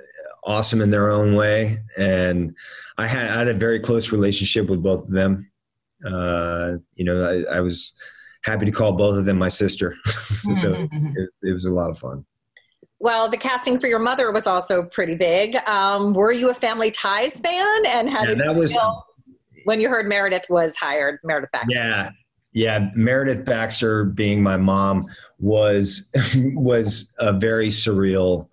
awesome 0.45 0.81
in 0.81 0.89
their 0.89 1.09
own 1.09 1.35
way. 1.35 1.81
And 1.97 2.53
i 2.97 3.07
had 3.07 3.29
i 3.29 3.37
had 3.37 3.47
a 3.47 3.53
very 3.53 3.79
close 3.79 4.11
relationship 4.11 4.69
with 4.69 4.83
both 4.83 5.05
of 5.05 5.11
them. 5.11 5.49
Uh 6.05 6.77
you 6.95 7.05
know 7.05 7.23
i, 7.23 7.57
I 7.57 7.59
was 7.61 7.93
happy 8.43 8.65
to 8.65 8.71
call 8.71 8.93
both 8.93 9.17
of 9.17 9.25
them 9.25 9.37
my 9.37 9.49
sister. 9.49 9.95
so 10.53 10.87
it, 10.91 11.29
it, 11.43 11.53
was 11.53 11.65
a 11.65 11.71
lot 11.71 11.89
of 11.89 11.97
fun. 11.97 12.25
Well, 12.99 13.29
the 13.29 13.37
casting 13.37 13.79
for 13.79 13.87
your 13.87 13.99
mother 13.99 14.31
was 14.31 14.47
also 14.47 14.83
pretty 14.83 15.15
big. 15.15 15.55
Um, 15.67 16.13
were 16.13 16.31
you 16.31 16.49
a 16.49 16.53
Family 16.53 16.91
Ties 16.91 17.39
fan? 17.39 17.85
And 17.85 18.09
how 18.09 18.21
yeah, 18.21 18.27
did 18.27 18.39
that 18.39 18.53
you 18.53 18.59
was, 18.59 18.71
feel 18.71 19.05
when 19.63 19.79
you 19.79 19.89
heard 19.89 20.07
Meredith 20.07 20.45
was 20.49 20.75
hired, 20.75 21.19
Meredith 21.23 21.51
Baxter? 21.51 21.75
Yeah, 21.75 22.09
yeah. 22.51 22.89
Meredith 22.95 23.45
Baxter 23.45 24.05
being 24.05 24.43
my 24.43 24.57
mom 24.57 25.07
was 25.39 26.11
was 26.35 27.13
a 27.19 27.33
very 27.33 27.67
surreal, 27.67 28.49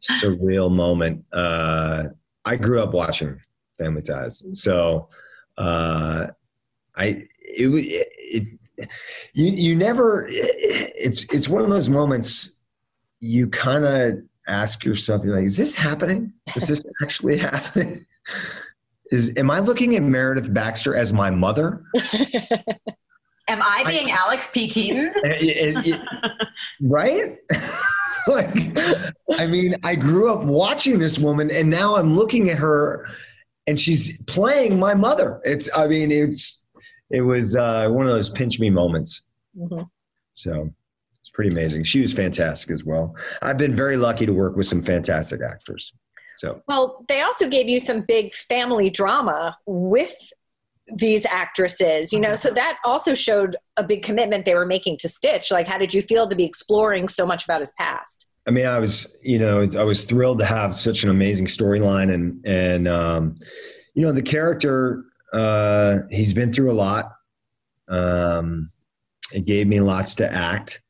surreal 0.00 0.70
moment. 0.70 1.24
Uh, 1.32 2.04
I 2.44 2.56
grew 2.56 2.80
up 2.82 2.94
watching 2.94 3.38
Family 3.78 4.02
Ties, 4.02 4.42
so 4.54 5.08
uh, 5.58 6.28
I 6.96 7.26
it, 7.40 8.08
it 8.18 8.48
you 9.32 9.46
you 9.46 9.74
never 9.74 10.26
it's 10.30 11.24
it's 11.32 11.48
one 11.48 11.62
of 11.62 11.70
those 11.70 11.88
moments 11.88 12.60
you 13.20 13.48
kind 13.48 13.84
of 13.84 14.14
ask 14.48 14.84
yourself 14.84 15.24
you're 15.24 15.34
like 15.34 15.44
is 15.44 15.56
this 15.56 15.74
happening? 15.74 16.32
Is 16.56 16.68
this 16.68 16.84
actually 17.02 17.38
happening? 17.38 18.04
Is 19.10 19.32
am 19.36 19.50
i 19.50 19.58
looking 19.58 19.96
at 19.96 20.02
meredith 20.02 20.52
baxter 20.52 20.94
as 20.94 21.12
my 21.12 21.30
mother? 21.30 21.84
Am 23.48 23.60
i 23.62 23.84
being 23.86 24.10
I, 24.10 24.16
alex 24.16 24.50
p. 24.50 24.68
Keaton? 24.68 25.12
It, 25.24 25.86
it, 25.86 26.00
right? 26.80 27.38
Like 28.28 28.54
i 29.40 29.48
mean 29.48 29.74
i 29.82 29.96
grew 29.96 30.32
up 30.32 30.44
watching 30.44 31.00
this 31.00 31.18
woman 31.18 31.50
and 31.50 31.68
now 31.68 31.96
i'm 31.96 32.14
looking 32.14 32.50
at 32.50 32.58
her 32.58 33.08
and 33.66 33.78
she's 33.78 34.20
playing 34.24 34.78
my 34.78 34.94
mother. 34.94 35.40
It's 35.44 35.68
i 35.74 35.86
mean 35.86 36.10
it's 36.10 36.61
it 37.12 37.20
was 37.20 37.54
uh, 37.54 37.88
one 37.88 38.06
of 38.06 38.12
those 38.12 38.30
pinch 38.30 38.58
me 38.58 38.70
moments. 38.70 39.26
Mm-hmm. 39.56 39.82
So 40.32 40.70
it's 41.20 41.30
pretty 41.30 41.50
amazing. 41.50 41.84
She 41.84 42.00
was 42.00 42.12
fantastic 42.12 42.70
as 42.70 42.84
well. 42.84 43.14
I've 43.42 43.58
been 43.58 43.76
very 43.76 43.96
lucky 43.96 44.26
to 44.26 44.32
work 44.32 44.56
with 44.56 44.66
some 44.66 44.82
fantastic 44.82 45.40
actors. 45.40 45.92
So 46.38 46.62
well, 46.66 47.04
they 47.08 47.20
also 47.20 47.48
gave 47.48 47.68
you 47.68 47.78
some 47.78 48.00
big 48.00 48.34
family 48.34 48.90
drama 48.90 49.56
with 49.66 50.16
these 50.96 51.24
actresses, 51.26 52.12
you 52.12 52.18
know, 52.18 52.34
so 52.34 52.50
that 52.50 52.78
also 52.84 53.14
showed 53.14 53.56
a 53.76 53.84
big 53.84 54.02
commitment 54.02 54.44
they 54.44 54.54
were 54.54 54.66
making 54.66 54.96
to 54.98 55.08
Stitch. 55.08 55.50
Like, 55.52 55.68
how 55.68 55.78
did 55.78 55.94
you 55.94 56.02
feel 56.02 56.28
to 56.28 56.34
be 56.34 56.44
exploring 56.44 57.08
so 57.08 57.24
much 57.24 57.44
about 57.44 57.60
his 57.60 57.72
past? 57.78 58.30
I 58.48 58.50
mean, 58.50 58.66
I 58.66 58.80
was, 58.80 59.18
you 59.22 59.38
know, 59.38 59.68
I 59.78 59.84
was 59.84 60.04
thrilled 60.04 60.40
to 60.40 60.44
have 60.44 60.76
such 60.76 61.04
an 61.04 61.10
amazing 61.10 61.46
storyline 61.46 62.12
and, 62.12 62.44
and, 62.44 62.88
um, 62.88 63.36
you 63.94 64.02
know, 64.02 64.10
the 64.10 64.22
character 64.22 65.04
uh, 65.32 65.98
he's 66.10 66.34
been 66.34 66.52
through 66.52 66.70
a 66.70 66.74
lot. 66.74 67.12
Um, 67.88 68.70
it 69.32 69.46
gave 69.46 69.66
me 69.66 69.80
lots 69.80 70.14
to 70.16 70.32
act. 70.32 70.82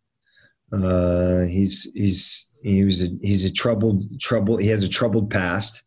Uh, 0.72 1.42
he's 1.42 1.90
he's 1.94 2.46
he 2.62 2.84
was 2.84 3.02
a, 3.02 3.08
he's 3.20 3.44
a 3.44 3.52
troubled 3.52 4.20
trouble. 4.20 4.56
He 4.56 4.68
has 4.68 4.84
a 4.84 4.88
troubled 4.88 5.30
past, 5.30 5.82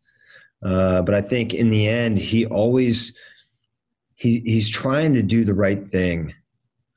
uh, 0.64 1.01
but 1.01 1.16
I 1.16 1.22
think 1.22 1.53
in 1.53 1.70
the 1.70 1.88
end 1.88 2.18
he 2.18 2.45
always 2.45 3.18
he 4.16 4.39
he's 4.45 4.70
trying 4.70 5.14
to 5.16 5.24
do 5.24 5.43
the 5.43 5.53
right 5.53 5.89
thing. 5.89 6.34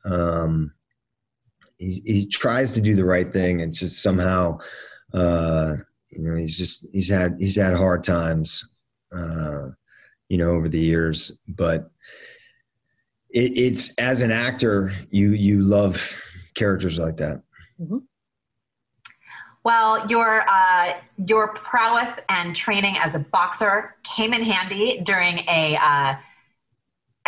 Um, 0.04 0.72
he 1.78 2.02
he 2.04 2.26
tries 2.26 2.72
to 2.72 2.80
do 2.80 2.94
the 2.94 3.04
right 3.04 3.32
thing, 3.32 3.62
and 3.62 3.72
just 3.72 4.02
somehow, 4.02 4.58
uh, 5.14 5.76
you 6.10 6.22
know, 6.22 6.36
he's 6.36 6.58
just 6.58 6.86
he's 6.92 7.08
had 7.08 7.36
he's 7.38 7.56
had 7.56 7.74
hard 7.74 8.04
times. 8.04 8.68
Uh, 9.10 9.68
you 10.28 10.38
know, 10.38 10.50
over 10.50 10.68
the 10.68 10.80
years. 10.80 11.32
But 11.48 11.90
it, 13.30 13.56
it's 13.56 13.94
as 13.98 14.20
an 14.20 14.30
actor, 14.30 14.92
you 15.10 15.32
you 15.32 15.62
love 15.62 16.22
characters 16.54 16.98
like 16.98 17.16
that. 17.18 17.42
Mm-hmm. 17.80 17.98
Well, 19.64 20.08
your 20.08 20.44
uh, 20.48 20.94
your 21.26 21.54
prowess 21.54 22.18
and 22.28 22.54
training 22.54 22.96
as 22.98 23.14
a 23.14 23.18
boxer 23.18 23.96
came 24.02 24.32
in 24.32 24.42
handy 24.42 25.00
during 25.04 25.40
a 25.48 25.76
uh, 25.76 26.16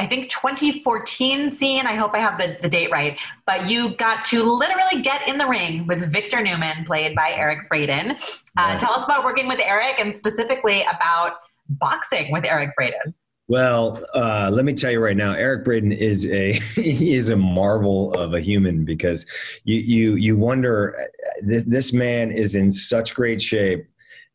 I 0.00 0.06
think 0.06 0.30
2014 0.30 1.52
scene. 1.52 1.86
I 1.86 1.94
hope 1.94 2.14
I 2.14 2.20
have 2.20 2.38
the, 2.38 2.56
the 2.62 2.70
date 2.70 2.90
right. 2.90 3.20
But 3.44 3.68
you 3.68 3.90
got 3.96 4.24
to 4.26 4.42
literally 4.42 5.02
get 5.02 5.28
in 5.28 5.36
the 5.36 5.46
ring 5.46 5.86
with 5.86 6.10
Victor 6.10 6.40
Newman, 6.40 6.86
played 6.86 7.14
by 7.14 7.32
Eric 7.32 7.68
Braeden. 7.68 8.16
Uh, 8.56 8.78
Tell 8.78 8.94
us 8.94 9.04
about 9.04 9.24
working 9.24 9.46
with 9.46 9.60
Eric 9.62 9.96
and 10.00 10.16
specifically 10.16 10.82
about 10.82 11.34
boxing 11.70 12.30
with 12.32 12.44
Eric 12.44 12.70
Braeden? 12.76 13.14
Well, 13.50 14.00
uh, 14.14 14.48
let 14.52 14.64
me 14.64 14.72
tell 14.72 14.92
you 14.92 15.00
right 15.00 15.16
now, 15.16 15.32
Eric 15.32 15.64
Braeden 15.64 15.90
is 15.90 16.24
a 16.26 16.52
he 16.74 17.14
is 17.14 17.30
a 17.30 17.36
marvel 17.36 18.14
of 18.14 18.32
a 18.32 18.40
human 18.40 18.84
because 18.84 19.26
you 19.64 19.80
you 19.80 20.14
you 20.14 20.36
wonder 20.36 21.08
this 21.42 21.64
this 21.64 21.92
man 21.92 22.30
is 22.30 22.54
in 22.54 22.70
such 22.70 23.12
great 23.12 23.42
shape, 23.42 23.84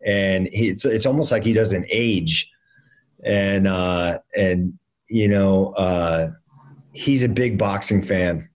and 0.05 0.49
he, 0.51 0.67
it's 0.67 0.85
it's 0.85 1.05
almost 1.05 1.31
like 1.31 1.45
he 1.45 1.53
doesn't 1.53 1.85
age, 1.89 2.51
and 3.23 3.69
uh, 3.69 4.19
and 4.35 4.77
you 5.07 5.29
know 5.29 5.73
uh, 5.77 6.31
he's 6.91 7.23
a 7.23 7.29
big 7.29 7.57
boxing 7.57 8.01
fan, 8.01 8.49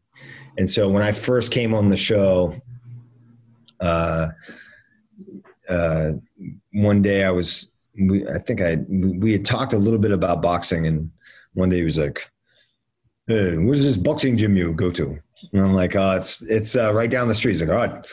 and 0.58 0.70
so 0.70 0.90
when 0.90 1.02
I 1.02 1.12
first 1.12 1.52
came 1.52 1.72
on 1.72 1.88
the 1.88 1.96
show, 1.96 2.54
uh, 3.80 4.28
uh, 5.70 6.12
one 6.74 7.00
day 7.00 7.24
I 7.24 7.30
was 7.30 7.79
we, 8.08 8.26
I 8.28 8.38
think 8.38 8.60
I 8.60 8.78
we 8.88 9.32
had 9.32 9.44
talked 9.44 9.72
a 9.72 9.78
little 9.78 9.98
bit 9.98 10.12
about 10.12 10.42
boxing, 10.42 10.86
and 10.86 11.10
one 11.54 11.68
day 11.68 11.76
he 11.76 11.82
was 11.82 11.98
like, 11.98 12.30
"Hey, 13.26 13.56
where's 13.56 13.82
this 13.82 13.96
boxing 13.96 14.36
gym 14.36 14.56
you 14.56 14.72
go 14.72 14.90
to?" 14.92 15.18
And 15.52 15.62
I'm 15.62 15.74
like, 15.74 15.96
"Oh, 15.96 16.12
it's 16.12 16.42
it's 16.42 16.76
uh, 16.76 16.92
right 16.92 17.10
down 17.10 17.28
the 17.28 17.34
street." 17.34 17.52
He's 17.52 17.60
like, 17.60 17.70
"All 17.70 17.76
right, 17.76 18.06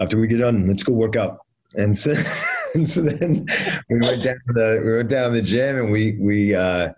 after 0.00 0.18
we 0.18 0.26
get 0.26 0.38
done, 0.38 0.66
let's 0.66 0.82
go 0.82 0.92
work 0.92 1.16
out." 1.16 1.38
And 1.74 1.96
so, 1.96 2.14
and 2.74 2.88
so 2.88 3.02
then 3.02 3.46
we 3.90 4.00
went 4.00 4.22
down 4.22 4.38
the 4.46 4.82
we 4.84 4.96
went 4.96 5.10
down 5.10 5.34
the 5.34 5.42
gym, 5.42 5.76
and 5.78 5.92
we 5.92 6.16
we 6.20 6.54
uh, 6.54 6.92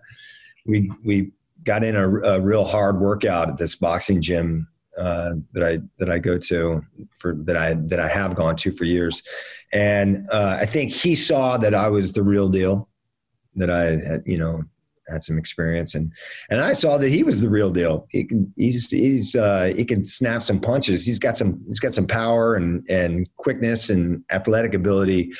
we 0.65 0.91
we 1.03 1.31
got 1.65 1.83
in 1.83 1.95
a, 1.95 2.07
a 2.21 2.39
real 2.39 2.63
hard 2.63 2.99
workout 2.99 3.49
at 3.49 3.57
this 3.57 3.75
boxing 3.75 4.21
gym 4.21 4.67
uh, 4.97 5.33
that 5.53 5.63
I 5.63 5.79
that 5.97 6.09
I 6.09 6.19
go 6.19 6.37
to 6.37 6.81
for 7.17 7.35
that 7.45 7.57
I 7.57 7.75
that 7.87 7.99
I 7.99 8.07
have 8.07 8.35
gone 8.35 8.55
to 8.57 8.71
for 8.71 8.85
years, 8.85 9.23
and 9.71 10.27
uh, 10.31 10.57
I 10.59 10.65
think 10.65 10.91
he 10.91 11.15
saw 11.15 11.57
that 11.57 11.73
I 11.73 11.87
was 11.87 12.13
the 12.13 12.23
real 12.23 12.49
deal, 12.49 12.89
that 13.55 13.69
I 13.69 13.97
had 13.97 14.23
you 14.25 14.37
know 14.37 14.63
had 15.09 15.23
some 15.23 15.37
experience, 15.37 15.95
and 15.95 16.11
and 16.49 16.61
I 16.61 16.73
saw 16.73 16.97
that 16.97 17.09
he 17.09 17.23
was 17.23 17.41
the 17.41 17.49
real 17.49 17.71
deal. 17.71 18.07
He 18.09 18.23
can 18.25 18.51
he's 18.55 18.89
he's 18.89 19.35
uh, 19.35 19.73
he 19.75 19.85
can 19.85 20.05
snap 20.05 20.43
some 20.43 20.59
punches. 20.59 21.05
He's 21.05 21.19
got 21.19 21.37
some 21.37 21.61
he's 21.67 21.79
got 21.79 21.93
some 21.93 22.07
power 22.07 22.55
and 22.55 22.87
and 22.89 23.29
quickness 23.37 23.89
and 23.89 24.23
athletic 24.31 24.73
ability, 24.73 25.31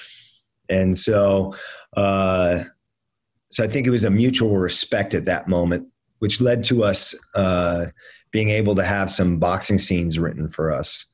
and 0.70 0.98
so 0.98 1.56
uh, 1.98 2.64
so 3.52 3.64
I 3.64 3.68
think 3.68 3.88
it 3.88 3.92
was 3.92 4.06
a 4.06 4.10
mutual 4.10 4.58
respect 4.58 5.16
at 5.16 5.26
that 5.26 5.48
moment, 5.48 5.88
which 6.20 6.40
led 6.42 6.64
to 6.66 6.84
us 6.84 7.16
uh, 7.36 7.88
being 8.32 8.50
able 8.50 8.76
to 8.76 8.84
have 8.84 9.10
some 9.10 9.40
boxing 9.40 9.80
scenes 9.80 10.20
written 10.20 10.50
for 10.50 10.72
us. 10.72 11.06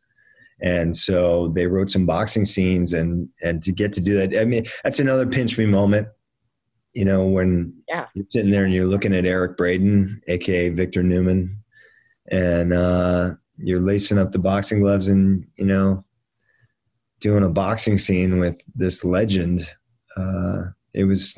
And 0.61 0.95
so 0.95 1.49
they 1.49 1.67
wrote 1.67 1.89
some 1.89 2.05
boxing 2.05 2.45
scenes 2.45 2.93
and 2.93 3.27
and 3.43 3.61
to 3.63 3.71
get 3.71 3.91
to 3.93 4.01
do 4.01 4.15
that, 4.15 4.39
I 4.39 4.45
mean, 4.45 4.65
that's 4.83 4.99
another 4.99 5.27
pinch 5.27 5.57
me 5.57 5.65
moment. 5.65 6.07
You 6.93 7.03
know, 7.03 7.25
when 7.25 7.73
yeah. 7.89 8.05
you're 8.13 8.25
sitting 8.31 8.51
there 8.51 8.63
and 8.63 8.73
you're 8.73 8.87
looking 8.87 9.13
at 9.13 9.25
Eric 9.25 9.57
Braeden, 9.57 10.21
aka 10.27 10.69
Victor 10.69 11.03
Newman, 11.03 11.61
and 12.31 12.71
uh, 12.71 13.31
you're 13.57 13.81
lacing 13.81 14.17
up 14.17 14.31
the 14.31 14.39
boxing 14.39 14.79
gloves 14.79 15.09
and 15.09 15.45
you 15.55 15.65
know 15.65 16.03
doing 17.19 17.43
a 17.43 17.49
boxing 17.49 17.97
scene 17.97 18.39
with 18.39 18.59
this 18.75 19.03
legend. 19.03 19.69
Uh, 20.15 20.63
it 20.93 21.03
was 21.03 21.37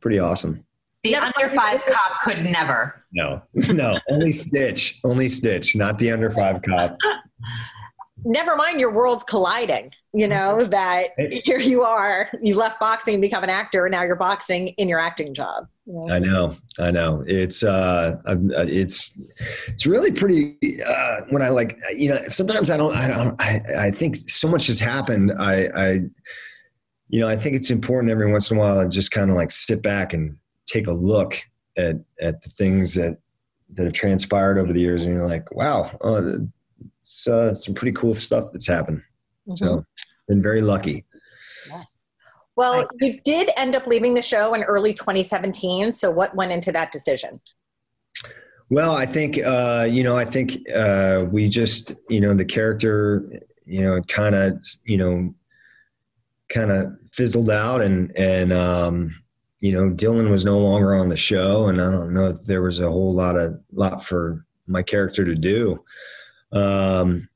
pretty 0.00 0.18
awesome. 0.18 0.65
The 1.06 1.12
never 1.12 1.32
under 1.36 1.54
five 1.54 1.84
cop 1.86 2.20
could 2.22 2.44
never. 2.44 3.04
No, 3.12 3.42
no, 3.72 3.98
only 4.10 4.32
Stitch, 4.32 4.98
only 5.04 5.28
Stitch, 5.28 5.76
not 5.76 5.98
the 5.98 6.10
under 6.10 6.30
five 6.30 6.60
cop. 6.62 6.96
Never 8.24 8.56
mind 8.56 8.80
your 8.80 8.90
worlds 8.90 9.22
colliding. 9.22 9.92
You 10.12 10.26
know 10.26 10.64
that 10.64 11.08
here 11.44 11.60
you 11.60 11.82
are, 11.82 12.28
you 12.42 12.56
left 12.56 12.80
boxing 12.80 13.14
and 13.14 13.20
become 13.20 13.44
an 13.44 13.50
actor, 13.50 13.86
and 13.86 13.92
now 13.92 14.02
you're 14.02 14.16
boxing 14.16 14.68
in 14.68 14.88
your 14.88 14.98
acting 14.98 15.32
job. 15.34 15.68
I 16.10 16.18
know, 16.18 16.56
I 16.80 16.90
know. 16.90 17.22
It's 17.28 17.62
uh, 17.62 18.16
uh, 18.26 18.36
it's 18.66 19.20
it's 19.68 19.86
really 19.86 20.10
pretty. 20.10 20.82
Uh, 20.84 21.20
when 21.28 21.42
I 21.42 21.50
like, 21.50 21.78
you 21.94 22.08
know, 22.08 22.18
sometimes 22.26 22.70
I 22.70 22.76
don't, 22.76 22.96
I 22.96 23.06
don't, 23.06 23.40
I, 23.40 23.60
I 23.78 23.90
think 23.92 24.16
so 24.16 24.48
much 24.48 24.66
has 24.66 24.80
happened. 24.80 25.32
I, 25.38 25.68
I, 25.76 26.00
you 27.08 27.20
know, 27.20 27.28
I 27.28 27.36
think 27.36 27.54
it's 27.54 27.70
important 27.70 28.10
every 28.10 28.30
once 28.32 28.50
in 28.50 28.56
a 28.56 28.60
while 28.60 28.82
to 28.82 28.88
just 28.88 29.12
kind 29.12 29.30
of 29.30 29.36
like 29.36 29.52
sit 29.52 29.80
back 29.80 30.12
and 30.12 30.36
take 30.66 30.86
a 30.86 30.92
look 30.92 31.36
at 31.76 31.96
at 32.20 32.42
the 32.42 32.50
things 32.50 32.94
that 32.94 33.18
that 33.74 33.84
have 33.84 33.92
transpired 33.92 34.58
over 34.58 34.72
the 34.72 34.80
years, 34.80 35.02
and 35.02 35.14
you're 35.14 35.26
like, 35.26 35.50
wow, 35.52 35.90
uh, 36.02 36.38
it's 37.00 37.26
uh, 37.26 37.54
some 37.54 37.74
pretty 37.74 37.92
cool 37.92 38.14
stuff 38.14 38.52
that's 38.52 38.66
happened. 38.66 39.02
Mm-hmm. 39.48 39.64
So, 39.64 39.84
been 40.28 40.42
very 40.42 40.62
lucky. 40.62 41.04
Well, 42.56 42.88
you 43.00 43.20
did 43.22 43.50
end 43.56 43.76
up 43.76 43.86
leaving 43.86 44.14
the 44.14 44.22
show 44.22 44.54
in 44.54 44.62
early 44.62 44.94
2017. 44.94 45.92
So, 45.92 46.10
what 46.10 46.34
went 46.34 46.52
into 46.52 46.72
that 46.72 46.90
decision? 46.90 47.40
Well, 48.70 48.96
I 48.96 49.06
think 49.06 49.38
uh, 49.38 49.86
you 49.88 50.02
know, 50.02 50.16
I 50.16 50.24
think 50.24 50.58
uh, 50.74 51.26
we 51.30 51.48
just 51.48 51.92
you 52.08 52.20
know 52.20 52.34
the 52.34 52.44
character, 52.44 53.42
you 53.64 53.82
know, 53.82 54.00
kind 54.02 54.34
of 54.34 54.62
you 54.84 54.96
know, 54.96 55.34
kind 56.48 56.70
of 56.70 56.96
fizzled 57.12 57.50
out, 57.50 57.82
and 57.82 58.16
and 58.16 58.52
um, 58.52 59.14
you 59.66 59.72
know, 59.72 59.90
Dylan 59.90 60.30
was 60.30 60.44
no 60.44 60.58
longer 60.58 60.94
on 60.94 61.08
the 61.08 61.16
show, 61.16 61.66
and 61.66 61.82
I 61.82 61.90
don't 61.90 62.14
know 62.14 62.26
if 62.26 62.42
there 62.42 62.62
was 62.62 62.78
a 62.78 62.88
whole 62.88 63.12
lot 63.12 63.36
of 63.36 63.58
lot 63.72 64.04
for 64.04 64.46
my 64.68 64.80
character 64.80 65.24
to 65.24 65.34
do. 65.34 65.82
Um, 66.52 67.28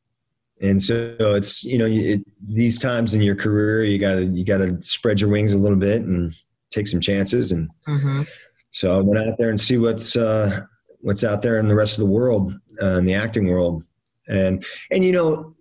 and 0.61 0.81
so 0.81 1.17
it's 1.19 1.65
you 1.65 1.77
know 1.77 1.87
it, 1.87 2.21
these 2.47 2.79
times 2.79 3.15
in 3.15 3.23
your 3.23 3.35
career 3.35 3.83
you 3.83 3.99
gotta 3.99 4.27
you 4.27 4.45
gotta 4.45 4.81
spread 4.81 5.21
your 5.21 5.31
wings 5.31 5.55
a 5.55 5.59
little 5.59 5.77
bit 5.77 6.03
and 6.03 6.33
take 6.71 6.87
some 6.87 7.01
chances 7.01 7.51
and 7.51 7.69
mm-hmm. 7.89 8.23
so 8.71 8.97
I 8.97 9.01
went 9.01 9.27
out 9.27 9.39
there 9.39 9.49
and 9.49 9.61
see 9.61 9.79
what's 9.79 10.17
uh, 10.17 10.61
what's 11.01 11.25
out 11.25 11.43
there 11.43 11.59
in 11.59 11.67
the 11.67 11.75
rest 11.75 11.99
of 11.99 12.05
the 12.05 12.11
world 12.11 12.53
uh, 12.81 12.99
in 12.99 13.07
the 13.07 13.15
acting 13.15 13.49
world 13.49 13.83
and 14.29 14.65
and 14.91 15.03
you 15.03 15.13
know 15.13 15.55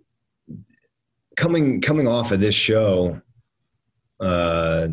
coming 1.34 1.80
coming 1.80 2.06
off 2.06 2.30
of 2.30 2.40
this 2.40 2.54
show 2.54 3.20
uh, 4.20 4.88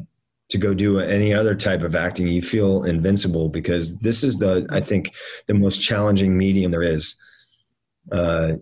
to 0.49 0.57
go 0.57 0.73
do 0.73 0.99
any 0.99 1.33
other 1.33 1.55
type 1.55 1.81
of 1.81 1.95
acting, 1.95 2.27
you 2.27 2.41
feel 2.41 2.83
invincible 2.83 3.49
because 3.49 3.97
this 3.97 4.23
is 4.23 4.37
the, 4.37 4.65
I 4.69 4.79
think, 4.79 5.13
the 5.47 5.53
most 5.53 5.79
challenging 5.79 6.37
medium 6.37 6.71
there 6.71 6.83
is. 6.83 7.15
Uh, 8.11 8.53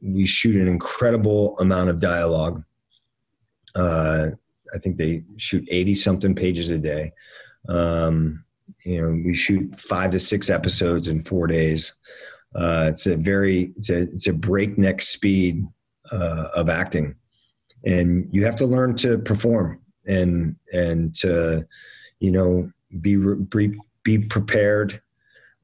we 0.00 0.24
shoot 0.26 0.56
an 0.56 0.68
incredible 0.68 1.58
amount 1.58 1.90
of 1.90 2.00
dialogue. 2.00 2.62
Uh, 3.74 4.30
I 4.74 4.78
think 4.78 4.96
they 4.96 5.22
shoot 5.36 5.66
80 5.70 5.94
something 5.94 6.34
pages 6.34 6.70
a 6.70 6.78
day. 6.78 7.12
Um, 7.68 8.44
you 8.84 9.00
know, 9.00 9.22
we 9.24 9.34
shoot 9.34 9.78
five 9.78 10.10
to 10.12 10.20
six 10.20 10.48
episodes 10.50 11.08
in 11.08 11.22
four 11.22 11.46
days. 11.46 11.94
Uh, 12.54 12.86
it's 12.88 13.06
a 13.06 13.16
very, 13.16 13.72
it's 13.76 13.90
a, 13.90 14.02
it's 14.02 14.28
a 14.28 14.32
breakneck 14.32 15.02
speed 15.02 15.66
uh, 16.10 16.48
of 16.54 16.68
acting 16.68 17.16
and 17.84 18.28
you 18.32 18.44
have 18.44 18.56
to 18.56 18.66
learn 18.66 18.94
to 18.96 19.18
perform 19.18 19.80
and 20.06 20.56
and 20.72 21.14
to 21.16 21.66
you 22.20 22.30
know 22.30 22.70
be 23.00 23.16
be, 23.16 23.78
be 24.02 24.18
prepared 24.18 25.00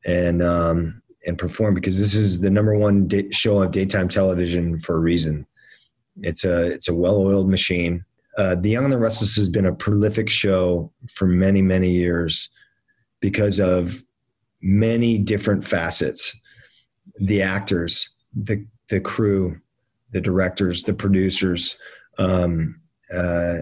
and 0.04 0.42
um, 0.42 1.02
and 1.26 1.38
perform 1.38 1.74
because 1.74 1.98
this 1.98 2.14
is 2.14 2.40
the 2.40 2.50
number 2.50 2.74
one 2.76 3.06
day, 3.06 3.30
show 3.30 3.62
of 3.62 3.70
daytime 3.70 4.08
television 4.08 4.78
for 4.80 4.96
a 4.96 5.00
reason. 5.00 5.46
It's 6.22 6.44
a 6.44 6.66
it's 6.66 6.88
a 6.88 6.94
well-oiled 6.94 7.48
machine. 7.48 8.04
Uh, 8.36 8.54
the 8.54 8.70
Young 8.70 8.84
and 8.84 8.92
the 8.92 8.98
Restless 8.98 9.36
has 9.36 9.48
been 9.48 9.66
a 9.66 9.74
prolific 9.74 10.30
show 10.30 10.92
for 11.12 11.26
many 11.26 11.62
many 11.62 11.90
years 11.90 12.48
because 13.20 13.60
of 13.60 14.02
many 14.62 15.18
different 15.18 15.64
facets. 15.64 16.40
The 17.20 17.42
actors, 17.42 18.10
the 18.34 18.64
the 18.88 19.00
crew, 19.00 19.60
the 20.12 20.20
directors, 20.20 20.82
the 20.82 20.94
producers, 20.94 21.76
um, 22.18 22.80
uh, 23.14 23.60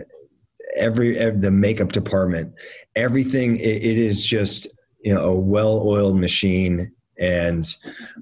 every, 0.79 1.19
every 1.19 1.41
the 1.41 1.51
makeup 1.51 1.93
department, 1.93 2.55
everything. 2.97 3.57
It, 3.57 3.83
it 3.83 3.99
is 3.99 4.25
just 4.25 4.67
you 5.01 5.15
know 5.15 5.31
a 5.31 5.39
well-oiled 5.39 6.17
machine, 6.17 6.93
and 7.19 7.67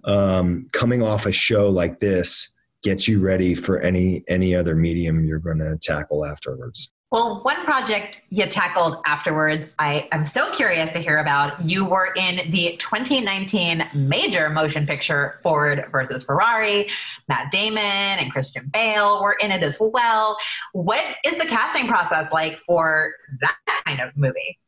um, 0.04 0.68
coming 0.72 1.02
off 1.02 1.26
a 1.26 1.32
show 1.32 1.68
like 1.68 2.00
this 2.00 2.56
gets 2.82 3.08
you 3.08 3.20
ready 3.20 3.54
for 3.54 3.80
any 3.80 4.24
any 4.28 4.54
other 4.54 4.74
medium 4.74 5.24
you're 5.24 5.38
going 5.38 5.58
to 5.58 5.78
tackle 5.82 6.24
afterwards. 6.24 6.90
Well, 7.12 7.40
one 7.44 7.64
project 7.64 8.20
you 8.30 8.46
tackled 8.46 8.96
afterwards, 9.06 9.72
I 9.78 10.08
am 10.10 10.26
so 10.26 10.52
curious 10.52 10.90
to 10.90 10.98
hear 10.98 11.18
about. 11.18 11.64
You 11.64 11.84
were 11.84 12.12
in 12.16 12.50
the 12.50 12.76
2019 12.78 13.88
major 13.94 14.50
motion 14.50 14.88
picture 14.88 15.38
Ford 15.44 15.84
versus 15.92 16.24
Ferrari. 16.24 16.90
Matt 17.28 17.52
Damon 17.52 17.78
and 17.78 18.32
Christian 18.32 18.68
Bale 18.72 19.22
were 19.22 19.36
in 19.40 19.52
it 19.52 19.62
as 19.62 19.78
well. 19.78 20.36
What 20.72 21.04
is 21.24 21.38
the 21.38 21.46
casting 21.46 21.86
process 21.86 22.32
like 22.32 22.58
for 22.58 23.14
that 23.40 23.82
kind 23.86 24.00
of 24.00 24.16
movie? 24.16 24.58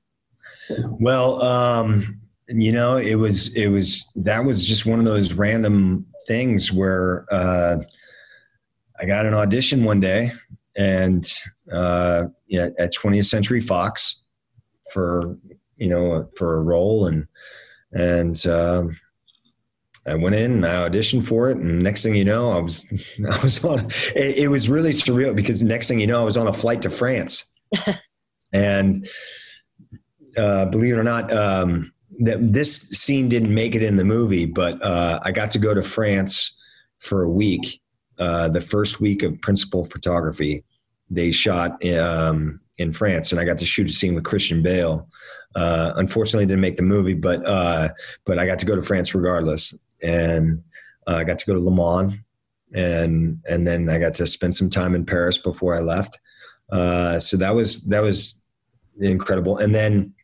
Well, 1.00 1.42
um, 1.42 2.20
you 2.46 2.70
know, 2.70 2.98
it 2.98 3.16
was 3.16 3.52
it 3.56 3.66
was 3.66 4.06
that 4.14 4.44
was 4.44 4.64
just 4.64 4.86
one 4.86 5.00
of 5.00 5.04
those 5.04 5.32
random 5.32 6.06
things 6.28 6.70
where 6.70 7.26
uh, 7.32 7.78
I 9.00 9.06
got 9.06 9.26
an 9.26 9.34
audition 9.34 9.82
one 9.82 9.98
day 9.98 10.30
and 10.76 11.28
uh, 11.72 12.24
at, 12.52 12.78
at 12.78 12.94
20th 12.94 13.26
Century 13.26 13.60
Fox 13.60 14.22
for 14.92 15.36
you 15.76 15.88
know 15.88 16.28
for 16.36 16.56
a 16.56 16.62
role. 16.62 17.06
And 17.06 17.26
and 17.92 18.46
um, 18.46 18.96
I 20.06 20.14
went 20.14 20.34
in 20.34 20.52
and 20.52 20.66
I 20.66 20.88
auditioned 20.88 21.26
for 21.26 21.50
it. 21.50 21.58
And 21.58 21.82
next 21.82 22.02
thing 22.02 22.14
you 22.14 22.24
know 22.24 22.50
I 22.52 22.58
was 22.60 22.86
I 23.30 23.42
was 23.42 23.64
on 23.64 23.86
it, 24.14 24.38
it 24.38 24.48
was 24.48 24.68
really 24.68 24.90
surreal 24.90 25.34
because 25.34 25.62
next 25.62 25.88
thing 25.88 26.00
you 26.00 26.06
know 26.06 26.20
I 26.20 26.24
was 26.24 26.36
on 26.36 26.48
a 26.48 26.52
flight 26.52 26.82
to 26.82 26.90
France. 26.90 27.52
And 28.52 29.06
uh, 30.38 30.64
believe 30.66 30.94
it 30.94 30.98
or 30.98 31.04
not 31.04 31.30
um, 31.32 31.92
that 32.20 32.38
this 32.52 32.76
scene 32.78 33.28
didn't 33.28 33.52
make 33.52 33.74
it 33.74 33.82
in 33.82 33.96
the 33.96 34.04
movie 34.04 34.46
but 34.46 34.80
uh, 34.82 35.20
I 35.22 35.32
got 35.32 35.50
to 35.50 35.58
go 35.58 35.74
to 35.74 35.82
France 35.82 36.56
for 36.98 37.22
a 37.24 37.28
week 37.28 37.80
uh, 38.18 38.48
the 38.48 38.60
first 38.60 39.00
week 39.00 39.22
of 39.22 39.40
principal 39.42 39.84
photography 39.84 40.64
they 41.10 41.30
shot 41.30 41.84
um, 41.86 42.60
in 42.78 42.92
France, 42.92 43.32
and 43.32 43.40
I 43.40 43.44
got 43.44 43.58
to 43.58 43.64
shoot 43.64 43.88
a 43.88 43.92
scene 43.92 44.14
with 44.14 44.24
Christian 44.24 44.62
Bale. 44.62 45.08
Uh, 45.54 45.92
unfortunately, 45.96 46.46
didn't 46.46 46.60
make 46.60 46.76
the 46.76 46.82
movie, 46.82 47.14
but 47.14 47.44
uh, 47.46 47.88
but 48.24 48.38
I 48.38 48.46
got 48.46 48.58
to 48.60 48.66
go 48.66 48.76
to 48.76 48.82
France 48.82 49.14
regardless, 49.14 49.76
and 50.02 50.62
uh, 51.06 51.16
I 51.16 51.24
got 51.24 51.38
to 51.38 51.46
go 51.46 51.54
to 51.54 51.60
Le 51.60 51.72
Mans, 51.72 52.14
and 52.74 53.40
and 53.48 53.66
then 53.66 53.88
I 53.88 53.98
got 53.98 54.14
to 54.14 54.26
spend 54.26 54.54
some 54.54 54.70
time 54.70 54.94
in 54.94 55.04
Paris 55.04 55.38
before 55.38 55.74
I 55.74 55.80
left. 55.80 56.18
Uh, 56.70 57.18
so 57.18 57.36
that 57.38 57.54
was 57.54 57.84
that 57.86 58.02
was 58.02 58.42
incredible, 59.00 59.58
and 59.58 59.74
then 59.74 60.14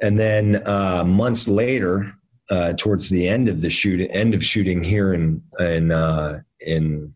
and 0.00 0.18
then 0.18 0.62
uh, 0.66 1.04
months 1.04 1.48
later, 1.48 2.12
uh, 2.50 2.72
towards 2.74 3.10
the 3.10 3.28
end 3.28 3.48
of 3.48 3.60
the 3.60 3.70
shoot, 3.70 4.08
end 4.12 4.34
of 4.34 4.44
shooting 4.44 4.82
here 4.84 5.12
in 5.12 5.42
in 5.58 5.90
in 6.60 7.14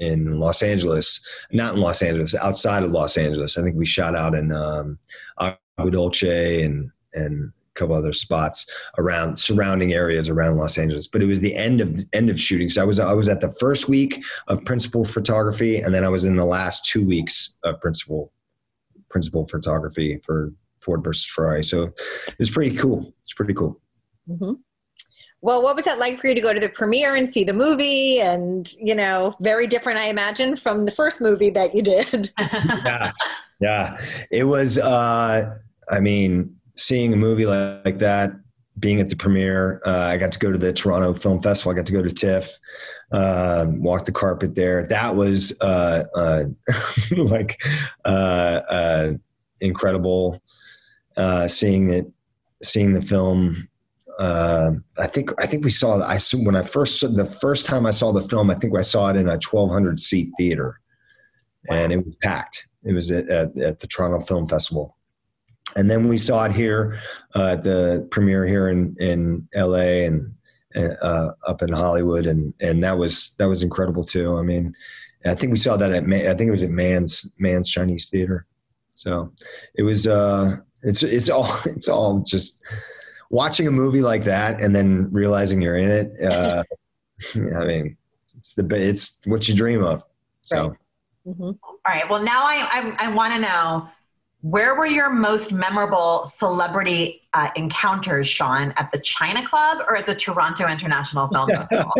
in 0.00 0.38
Los 0.38 0.62
Angeles, 0.62 1.24
not 1.52 1.74
in 1.74 1.80
Los 1.80 2.02
Angeles, 2.02 2.34
outside 2.34 2.82
of 2.82 2.90
Los 2.90 3.16
Angeles. 3.16 3.56
I 3.56 3.62
think 3.62 3.76
we 3.76 3.86
shot 3.86 4.16
out 4.16 4.34
in 4.34 4.50
um, 4.50 4.98
Agua 5.38 5.90
Dulce 5.90 6.22
and 6.64 6.90
and 7.12 7.52
a 7.74 7.78
couple 7.78 7.94
other 7.94 8.12
spots 8.12 8.66
around 8.98 9.38
surrounding 9.38 9.92
areas 9.92 10.28
around 10.28 10.56
Los 10.56 10.78
Angeles. 10.78 11.06
But 11.06 11.22
it 11.22 11.26
was 11.26 11.40
the 11.40 11.54
end 11.54 11.80
of 11.80 12.00
end 12.12 12.30
of 12.30 12.40
shooting. 12.40 12.68
So 12.68 12.82
I 12.82 12.84
was 12.84 12.98
I 12.98 13.12
was 13.12 13.28
at 13.28 13.40
the 13.40 13.52
first 13.52 13.88
week 13.88 14.22
of 14.48 14.64
principal 14.64 15.04
photography, 15.04 15.78
and 15.78 15.94
then 15.94 16.04
I 16.04 16.08
was 16.08 16.24
in 16.24 16.36
the 16.36 16.44
last 16.44 16.86
two 16.86 17.04
weeks 17.04 17.56
of 17.62 17.80
principal 17.80 18.32
principal 19.10 19.46
photography 19.46 20.20
for 20.24 20.52
Ford 20.80 21.04
versus 21.04 21.26
Ferrari. 21.26 21.62
So 21.62 21.92
it's 22.38 22.50
pretty 22.50 22.76
cool. 22.76 23.12
It's 23.22 23.34
pretty 23.34 23.54
cool. 23.54 23.80
Mm-hmm. 24.28 24.52
Well, 25.42 25.62
what 25.62 25.74
was 25.74 25.86
that 25.86 25.98
like 25.98 26.20
for 26.20 26.28
you 26.28 26.34
to 26.34 26.40
go 26.40 26.52
to 26.52 26.60
the 26.60 26.68
premiere 26.68 27.14
and 27.14 27.32
see 27.32 27.44
the 27.44 27.54
movie? 27.54 28.20
And, 28.20 28.70
you 28.74 28.94
know, 28.94 29.34
very 29.40 29.66
different, 29.66 29.98
I 29.98 30.08
imagine, 30.08 30.54
from 30.56 30.84
the 30.84 30.92
first 30.92 31.20
movie 31.20 31.50
that 31.50 31.74
you 31.74 31.82
did. 31.82 32.30
yeah. 32.38 33.12
Yeah. 33.60 34.00
It 34.30 34.44
was, 34.44 34.78
uh, 34.78 35.54
I 35.90 36.00
mean, 36.00 36.54
seeing 36.76 37.12
a 37.12 37.16
movie 37.16 37.46
like, 37.46 37.84
like 37.84 37.98
that, 37.98 38.32
being 38.78 39.00
at 39.00 39.08
the 39.08 39.16
premiere, 39.16 39.80
uh, 39.84 39.98
I 39.98 40.16
got 40.16 40.32
to 40.32 40.38
go 40.38 40.50
to 40.50 40.58
the 40.58 40.72
Toronto 40.72 41.14
Film 41.14 41.40
Festival. 41.42 41.72
I 41.72 41.74
got 41.74 41.86
to 41.86 41.92
go 41.92 42.02
to 42.02 42.12
TIFF, 42.12 42.58
uh, 43.12 43.66
walk 43.68 44.04
the 44.04 44.12
carpet 44.12 44.54
there. 44.54 44.86
That 44.86 45.14
was 45.14 45.58
uh, 45.60 46.04
uh 46.14 46.44
like 47.16 47.62
uh, 48.04 48.08
uh, 48.08 49.12
incredible. 49.60 50.42
seeing 51.46 51.92
it, 51.92 52.06
seeing 52.62 52.94
the 52.94 53.02
film 53.02 53.68
uh, 54.20 54.72
I 54.98 55.06
think 55.06 55.30
I 55.38 55.46
think 55.46 55.64
we 55.64 55.70
saw 55.70 55.98
I 56.02 56.18
when 56.34 56.54
I 56.54 56.62
first 56.62 57.00
the 57.00 57.24
first 57.24 57.64
time 57.64 57.86
I 57.86 57.90
saw 57.90 58.12
the 58.12 58.28
film 58.28 58.50
I 58.50 58.54
think 58.54 58.76
I 58.76 58.82
saw 58.82 59.08
it 59.08 59.16
in 59.16 59.26
a 59.26 59.40
1200 59.40 59.98
seat 59.98 60.30
theater, 60.36 60.78
and 61.70 61.90
it 61.90 62.04
was 62.04 62.16
packed. 62.16 62.66
It 62.84 62.92
was 62.92 63.10
at, 63.10 63.28
at, 63.30 63.56
at 63.56 63.78
the 63.80 63.86
Toronto 63.86 64.20
Film 64.20 64.46
Festival, 64.46 64.94
and 65.74 65.90
then 65.90 66.06
we 66.06 66.18
saw 66.18 66.44
it 66.44 66.52
here 66.52 67.00
uh, 67.34 67.52
at 67.52 67.64
the 67.64 68.06
premiere 68.10 68.46
here 68.46 68.68
in 68.68 68.94
in 69.00 69.48
L.A. 69.54 70.04
and 70.04 70.30
uh, 70.76 71.30
up 71.46 71.62
in 71.62 71.72
Hollywood, 71.72 72.26
and 72.26 72.52
and 72.60 72.84
that 72.84 72.98
was 72.98 73.34
that 73.38 73.48
was 73.48 73.62
incredible 73.62 74.04
too. 74.04 74.36
I 74.36 74.42
mean, 74.42 74.74
I 75.24 75.34
think 75.34 75.50
we 75.50 75.58
saw 75.58 75.78
that 75.78 75.92
at 75.92 76.04
I 76.04 76.34
think 76.34 76.48
it 76.48 76.50
was 76.50 76.62
at 76.62 76.68
Man's 76.68 77.32
Mann's 77.38 77.70
Chinese 77.70 78.10
Theater, 78.10 78.44
so 78.96 79.32
it 79.76 79.82
was 79.82 80.06
uh 80.06 80.58
it's 80.82 81.02
it's 81.02 81.30
all 81.30 81.50
it's 81.64 81.88
all 81.88 82.20
just 82.20 82.60
watching 83.30 83.66
a 83.66 83.70
movie 83.70 84.02
like 84.02 84.24
that 84.24 84.60
and 84.60 84.74
then 84.74 85.08
realizing 85.10 85.62
you're 85.62 85.76
in 85.76 85.90
it. 85.90 86.12
Uh, 86.30 86.64
I 87.34 87.64
mean, 87.66 87.96
it's 88.38 88.54
the 88.54 88.66
it's 88.74 89.20
what 89.26 89.46
you 89.46 89.54
dream 89.54 89.84
of. 89.84 90.02
So, 90.40 90.68
right. 90.68 90.78
mm-hmm. 91.26 91.42
All 91.42 91.78
right. 91.86 92.08
Well, 92.08 92.22
now 92.22 92.44
I 92.44 92.94
I, 92.98 93.08
I 93.08 93.14
want 93.14 93.34
to 93.34 93.40
know 93.40 93.88
where 94.42 94.74
were 94.74 94.86
your 94.86 95.10
most 95.10 95.52
memorable 95.52 96.26
celebrity 96.26 97.20
uh, 97.34 97.50
encounters, 97.56 98.26
Sean, 98.26 98.72
at 98.76 98.90
the 98.90 98.98
China 99.00 99.46
Club 99.46 99.82
or 99.86 99.96
at 99.96 100.06
the 100.06 100.14
Toronto 100.14 100.66
International 100.66 101.28
Film 101.28 101.50
Festival? 101.68 101.92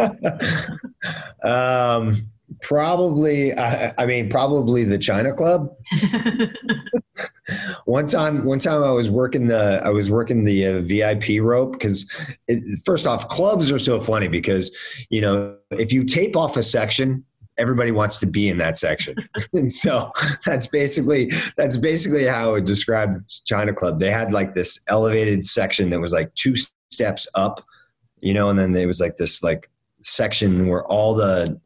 um, 1.45 2.27
probably, 2.63 3.57
I, 3.57 3.93
I, 3.99 4.07
mean, 4.07 4.29
probably 4.29 4.85
the 4.85 4.99
China 4.99 5.33
Club. 5.33 5.75
one 7.85 8.07
time, 8.07 8.45
one 8.45 8.59
time 8.59 8.83
I 8.83 8.91
was 8.91 9.11
working 9.11 9.47
the, 9.49 9.81
I 9.85 9.91
was 9.91 10.11
working 10.11 10.45
the 10.45 10.67
uh, 10.67 10.81
VIP 10.81 11.43
rope 11.43 11.73
because 11.73 12.11
first 12.85 13.07
off, 13.07 13.29
clubs 13.29 13.71
are 13.71 13.79
so 13.79 14.01
funny 14.01 14.29
because, 14.29 14.75
you 15.09 15.21
know, 15.21 15.57
if 15.71 15.93
you 15.93 16.05
tape 16.05 16.37
off 16.37 16.57
a 16.57 16.63
section, 16.63 17.25
everybody 17.61 17.91
wants 17.91 18.19
to 18.19 18.27
be 18.27 18.49
in 18.49 18.59
that 18.59 18.77
section. 18.77 19.15
and 19.53 19.71
so 19.71 20.11
that's 20.45 20.67
basically 20.67 21.31
that's 21.57 21.77
basically 21.77 22.25
how 22.25 22.55
I 22.55 22.61
described 22.61 23.45
China 23.45 23.73
Club. 23.73 24.01
They 24.01 24.11
had 24.11 24.33
like 24.33 24.55
this 24.55 24.83
elevated 24.89 25.45
section 25.45 25.91
that 25.91 26.01
was 26.01 26.13
like 26.13 26.35
two 26.35 26.55
steps 26.91 27.29
up, 27.35 27.65
you 28.21 28.35
know, 28.35 28.49
and 28.49 28.59
then 28.59 28.73
there 28.73 28.87
was 28.87 29.01
like 29.01 29.17
this 29.19 29.43
like 29.43 29.71
section 30.03 30.69
where 30.69 30.85
all 30.87 31.15
the 31.15 31.61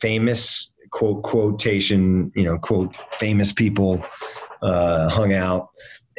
famous 0.00 0.70
quote 0.90 1.22
quotation, 1.22 2.32
you 2.34 2.42
know, 2.42 2.58
quote 2.58 2.96
famous 3.12 3.52
people 3.52 4.04
uh, 4.62 5.08
hung 5.08 5.32
out 5.32 5.68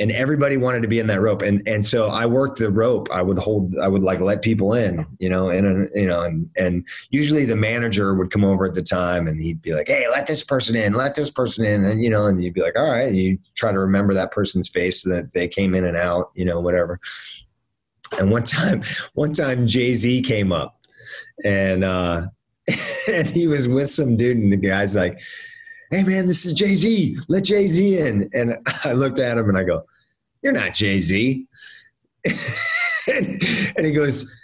and 0.01 0.11
everybody 0.11 0.57
wanted 0.57 0.82
to 0.82 0.88
be 0.88 0.97
in 0.97 1.07
that 1.07 1.21
rope. 1.21 1.43
And 1.43 1.61
and 1.67 1.86
so 1.86 2.07
i 2.07 2.25
worked 2.25 2.57
the 2.57 2.71
rope. 2.71 3.07
I 3.11 3.21
would 3.21 3.38
hold 3.38 3.77
i 3.77 3.88
would 3.88 4.03
like 4.03 4.19
let 4.19 4.41
people 4.41 4.73
in 4.73 5.05
you 5.19 5.29
know 5.29 5.49
and 5.49 5.89
you 5.93 6.07
know 6.07 6.23
and 6.23 6.49
and 6.57 6.88
usually 7.11 7.45
the 7.45 7.55
manager 7.55 8.15
would 8.15 8.32
come 8.32 8.43
over 8.43 8.65
at 8.65 8.73
the 8.73 8.82
time 8.82 9.27
and 9.27 9.41
he'd 9.41 9.61
be 9.61 9.73
like 9.73 9.88
hey 9.88 10.07
let 10.09 10.27
this 10.27 10.43
person 10.43 10.75
in 10.75 10.93
let 10.93 11.15
this 11.15 11.29
person 11.29 11.65
in 11.65 11.86
and 11.86 12.03
you 12.03 12.09
know 12.09 12.25
and 12.25 12.43
you'd 12.43 12.53
be 12.53 12.61
like 12.61 12.77
all 12.77 12.91
right 12.91 13.13
you 13.13 13.38
try 13.55 13.71
to 13.71 13.79
remember 13.79 14.13
that 14.13 14.32
person's 14.32 14.67
face 14.67 15.03
so 15.03 15.09
that 15.09 15.34
they 15.34 15.47
came 15.47 15.75
in 15.75 15.86
and 15.86 15.97
out 15.97 16.32
you 16.36 16.45
know 16.45 16.59
whatever. 16.59 16.99
And 18.17 18.32
one 18.32 18.43
time 18.43 18.84
one 19.13 19.34
time 19.34 19.67
jay-z 19.67 20.21
came 20.23 20.51
up 20.51 20.79
and 21.43 21.84
uh 21.84 22.27
and 23.07 23.28
he 23.28 23.47
was 23.47 23.68
with 23.68 23.89
some 23.89 24.16
dude 24.18 24.38
and 24.38 24.51
the 24.51 24.57
guy's 24.57 24.95
like 24.95 25.20
hey 25.91 26.03
man, 26.03 26.26
this 26.26 26.45
is 26.45 26.53
Jay 26.53 26.74
Z. 26.74 27.18
Let 27.28 27.43
Jay 27.43 27.68
Z 27.68 27.99
in. 27.99 28.30
And 28.34 28.57
I 28.84 28.93
looked 28.93 29.20
at 29.20 29.38
him 29.38 29.49
and 29.49 29.57
I 29.57 29.64
go, 29.64 29.86
you're 30.41 30.53
not 30.53 30.74
Jay 30.74 30.97
Z. 30.97 31.45
and, 33.07 33.86
he 33.86 33.91
goes, 33.91 34.41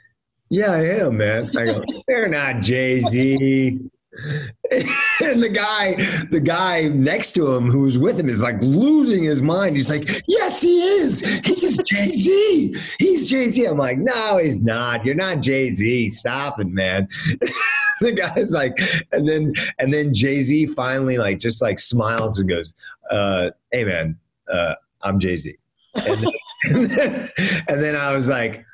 yeah, 0.50 0.72
I 0.72 0.84
am, 1.00 1.18
man. 1.18 1.50
I 1.58 1.66
go, 1.66 1.84
you're 2.08 2.28
not 2.28 2.62
Jay 2.62 3.00
Z. 3.00 3.80
and 4.72 5.44
the 5.44 5.50
guy, 5.50 5.94
the 6.32 6.40
guy 6.40 6.86
next 6.88 7.34
to 7.34 7.54
him 7.54 7.70
who's 7.70 7.98
with 7.98 8.20
him 8.20 8.30
is 8.30 8.42
like 8.42 8.60
losing 8.62 9.24
his 9.24 9.42
mind. 9.42 9.76
He's 9.76 9.90
like, 9.90 10.24
Yes, 10.28 10.62
he 10.62 10.82
is. 10.82 11.22
He's 11.46 11.78
Jay 11.84 12.12
Z. 12.12 12.76
He's 13.00 13.30
Jay 13.30 13.48
Z. 13.48 13.66
I'm 13.66 13.78
like, 13.78 13.98
No, 13.98 14.38
he's 14.38 14.60
not. 14.60 15.06
You're 15.06 15.16
not 15.16 15.42
Jay 15.42 15.70
Z. 15.70 16.10
Stop 16.10 16.60
it, 16.60 16.68
man. 16.68 17.08
the 18.02 18.12
guy's 18.12 18.52
like, 18.54 18.78
and 19.12 19.28
then 19.28 19.54
and 19.80 19.94
then 19.94 20.14
Jay 20.14 20.42
Z 20.42 20.68
finally 20.68 21.18
like 21.18 21.40
just 21.40 21.62
like 21.62 21.80
smiles 21.80 22.40
and 22.40 22.50
goes, 22.50 22.76
uh, 23.12 23.52
"Hey 23.72 23.84
man, 23.84 24.18
uh, 24.52 24.76
I'm 25.02 25.20
Jay 25.20 25.36
Z." 25.36 25.58
And, 25.96 26.28
and, 26.66 26.86
then, 26.86 27.30
and 27.68 27.84
then 27.84 27.96
I 27.96 28.14
was 28.14 28.28
like, 28.28 28.66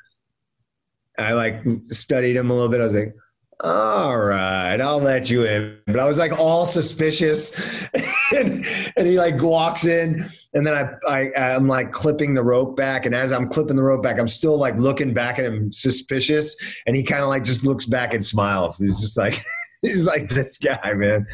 I 1.18 1.32
like 1.32 1.62
studied 1.82 2.36
him 2.36 2.50
a 2.50 2.54
little 2.54 2.68
bit. 2.68 2.80
I 2.80 2.84
was 2.84 2.94
like, 2.94 3.14
all 3.60 4.18
right, 4.18 4.80
I'll 4.80 5.00
let 5.00 5.30
you 5.30 5.44
in. 5.44 5.78
But 5.86 5.98
I 5.98 6.04
was 6.04 6.18
like 6.18 6.32
all 6.32 6.66
suspicious. 6.66 7.58
and, 8.34 8.66
and, 8.96 9.06
he 9.06 9.18
like 9.18 9.40
walks 9.40 9.86
in 9.86 10.28
and 10.54 10.66
then 10.66 10.74
I, 10.74 11.30
I, 11.36 11.54
I'm 11.54 11.68
like 11.68 11.92
clipping 11.92 12.34
the 12.34 12.42
rope 12.42 12.76
back. 12.76 13.06
And 13.06 13.14
as 13.14 13.32
I'm 13.32 13.48
clipping 13.48 13.76
the 13.76 13.82
rope 13.82 14.02
back, 14.02 14.18
I'm 14.18 14.28
still 14.28 14.58
like 14.58 14.76
looking 14.76 15.14
back 15.14 15.38
at 15.38 15.44
him 15.44 15.72
suspicious. 15.72 16.56
And 16.86 16.96
he 16.96 17.02
kind 17.02 17.22
of 17.22 17.28
like 17.28 17.44
just 17.44 17.64
looks 17.64 17.86
back 17.86 18.14
and 18.14 18.24
smiles. 18.24 18.78
He's 18.78 19.00
just 19.00 19.16
like, 19.16 19.38
he's 19.82 20.06
like 20.06 20.28
this 20.28 20.58
guy, 20.58 20.92
man. 20.94 21.26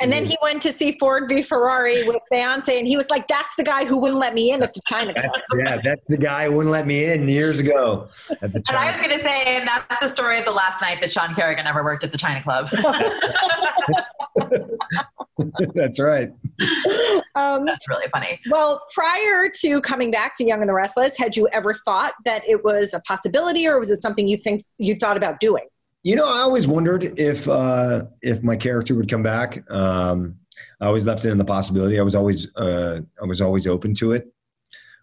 And 0.00 0.12
then 0.12 0.26
he 0.26 0.36
went 0.42 0.60
to 0.62 0.72
see 0.72 0.96
Ford 0.98 1.28
v 1.28 1.42
Ferrari 1.42 2.02
with 2.04 2.20
Beyonce, 2.32 2.78
and 2.78 2.86
he 2.86 2.96
was 2.96 3.08
like, 3.10 3.28
"That's 3.28 3.54
the 3.56 3.62
guy 3.62 3.84
who 3.84 3.96
wouldn't 3.96 4.18
let 4.18 4.34
me 4.34 4.50
in 4.50 4.62
at 4.62 4.74
the 4.74 4.80
China 4.86 5.12
Club." 5.12 5.26
That's, 5.32 5.46
yeah, 5.56 5.80
that's 5.82 6.06
the 6.06 6.16
guy 6.16 6.46
who 6.46 6.56
wouldn't 6.56 6.72
let 6.72 6.86
me 6.86 7.04
in 7.04 7.28
years 7.28 7.60
ago. 7.60 8.08
At 8.42 8.52
the 8.52 8.60
China. 8.60 8.64
And 8.68 8.78
I 8.78 8.92
was 8.92 9.00
going 9.00 9.16
to 9.16 9.22
say, 9.22 9.56
and 9.56 9.68
that's 9.68 10.00
the 10.00 10.08
story 10.08 10.38
of 10.38 10.44
the 10.44 10.52
last 10.52 10.80
night 10.80 11.00
that 11.00 11.12
Sean 11.12 11.34
Carrigan 11.34 11.66
ever 11.66 11.84
worked 11.84 12.04
at 12.04 12.12
the 12.12 12.18
China 12.18 12.42
Club. 12.42 12.70
that's 15.74 16.00
right. 16.00 16.30
Um, 17.34 17.64
that's 17.64 17.88
really 17.88 18.06
funny. 18.12 18.38
Well, 18.50 18.82
prior 18.92 19.48
to 19.60 19.80
coming 19.80 20.10
back 20.10 20.36
to 20.36 20.44
Young 20.44 20.60
and 20.60 20.68
the 20.68 20.74
Restless, 20.74 21.16
had 21.16 21.36
you 21.36 21.48
ever 21.52 21.72
thought 21.72 22.14
that 22.24 22.42
it 22.48 22.64
was 22.64 22.94
a 22.94 23.00
possibility, 23.00 23.66
or 23.66 23.78
was 23.78 23.90
it 23.90 24.02
something 24.02 24.28
you 24.28 24.36
think 24.36 24.64
you 24.78 24.94
thought 24.94 25.16
about 25.16 25.40
doing? 25.40 25.64
You 26.04 26.16
know, 26.16 26.28
I 26.28 26.40
always 26.40 26.68
wondered 26.68 27.18
if 27.18 27.48
uh, 27.48 28.04
if 28.20 28.42
my 28.42 28.56
character 28.56 28.94
would 28.94 29.08
come 29.08 29.22
back. 29.22 29.68
Um, 29.70 30.38
I 30.78 30.86
always 30.86 31.06
left 31.06 31.24
it 31.24 31.30
in 31.30 31.38
the 31.38 31.46
possibility. 31.46 31.98
I 31.98 32.02
was 32.02 32.14
always 32.14 32.54
uh, 32.56 33.00
I 33.20 33.24
was 33.24 33.40
always 33.40 33.66
open 33.66 33.94
to 33.94 34.12
it. 34.12 34.28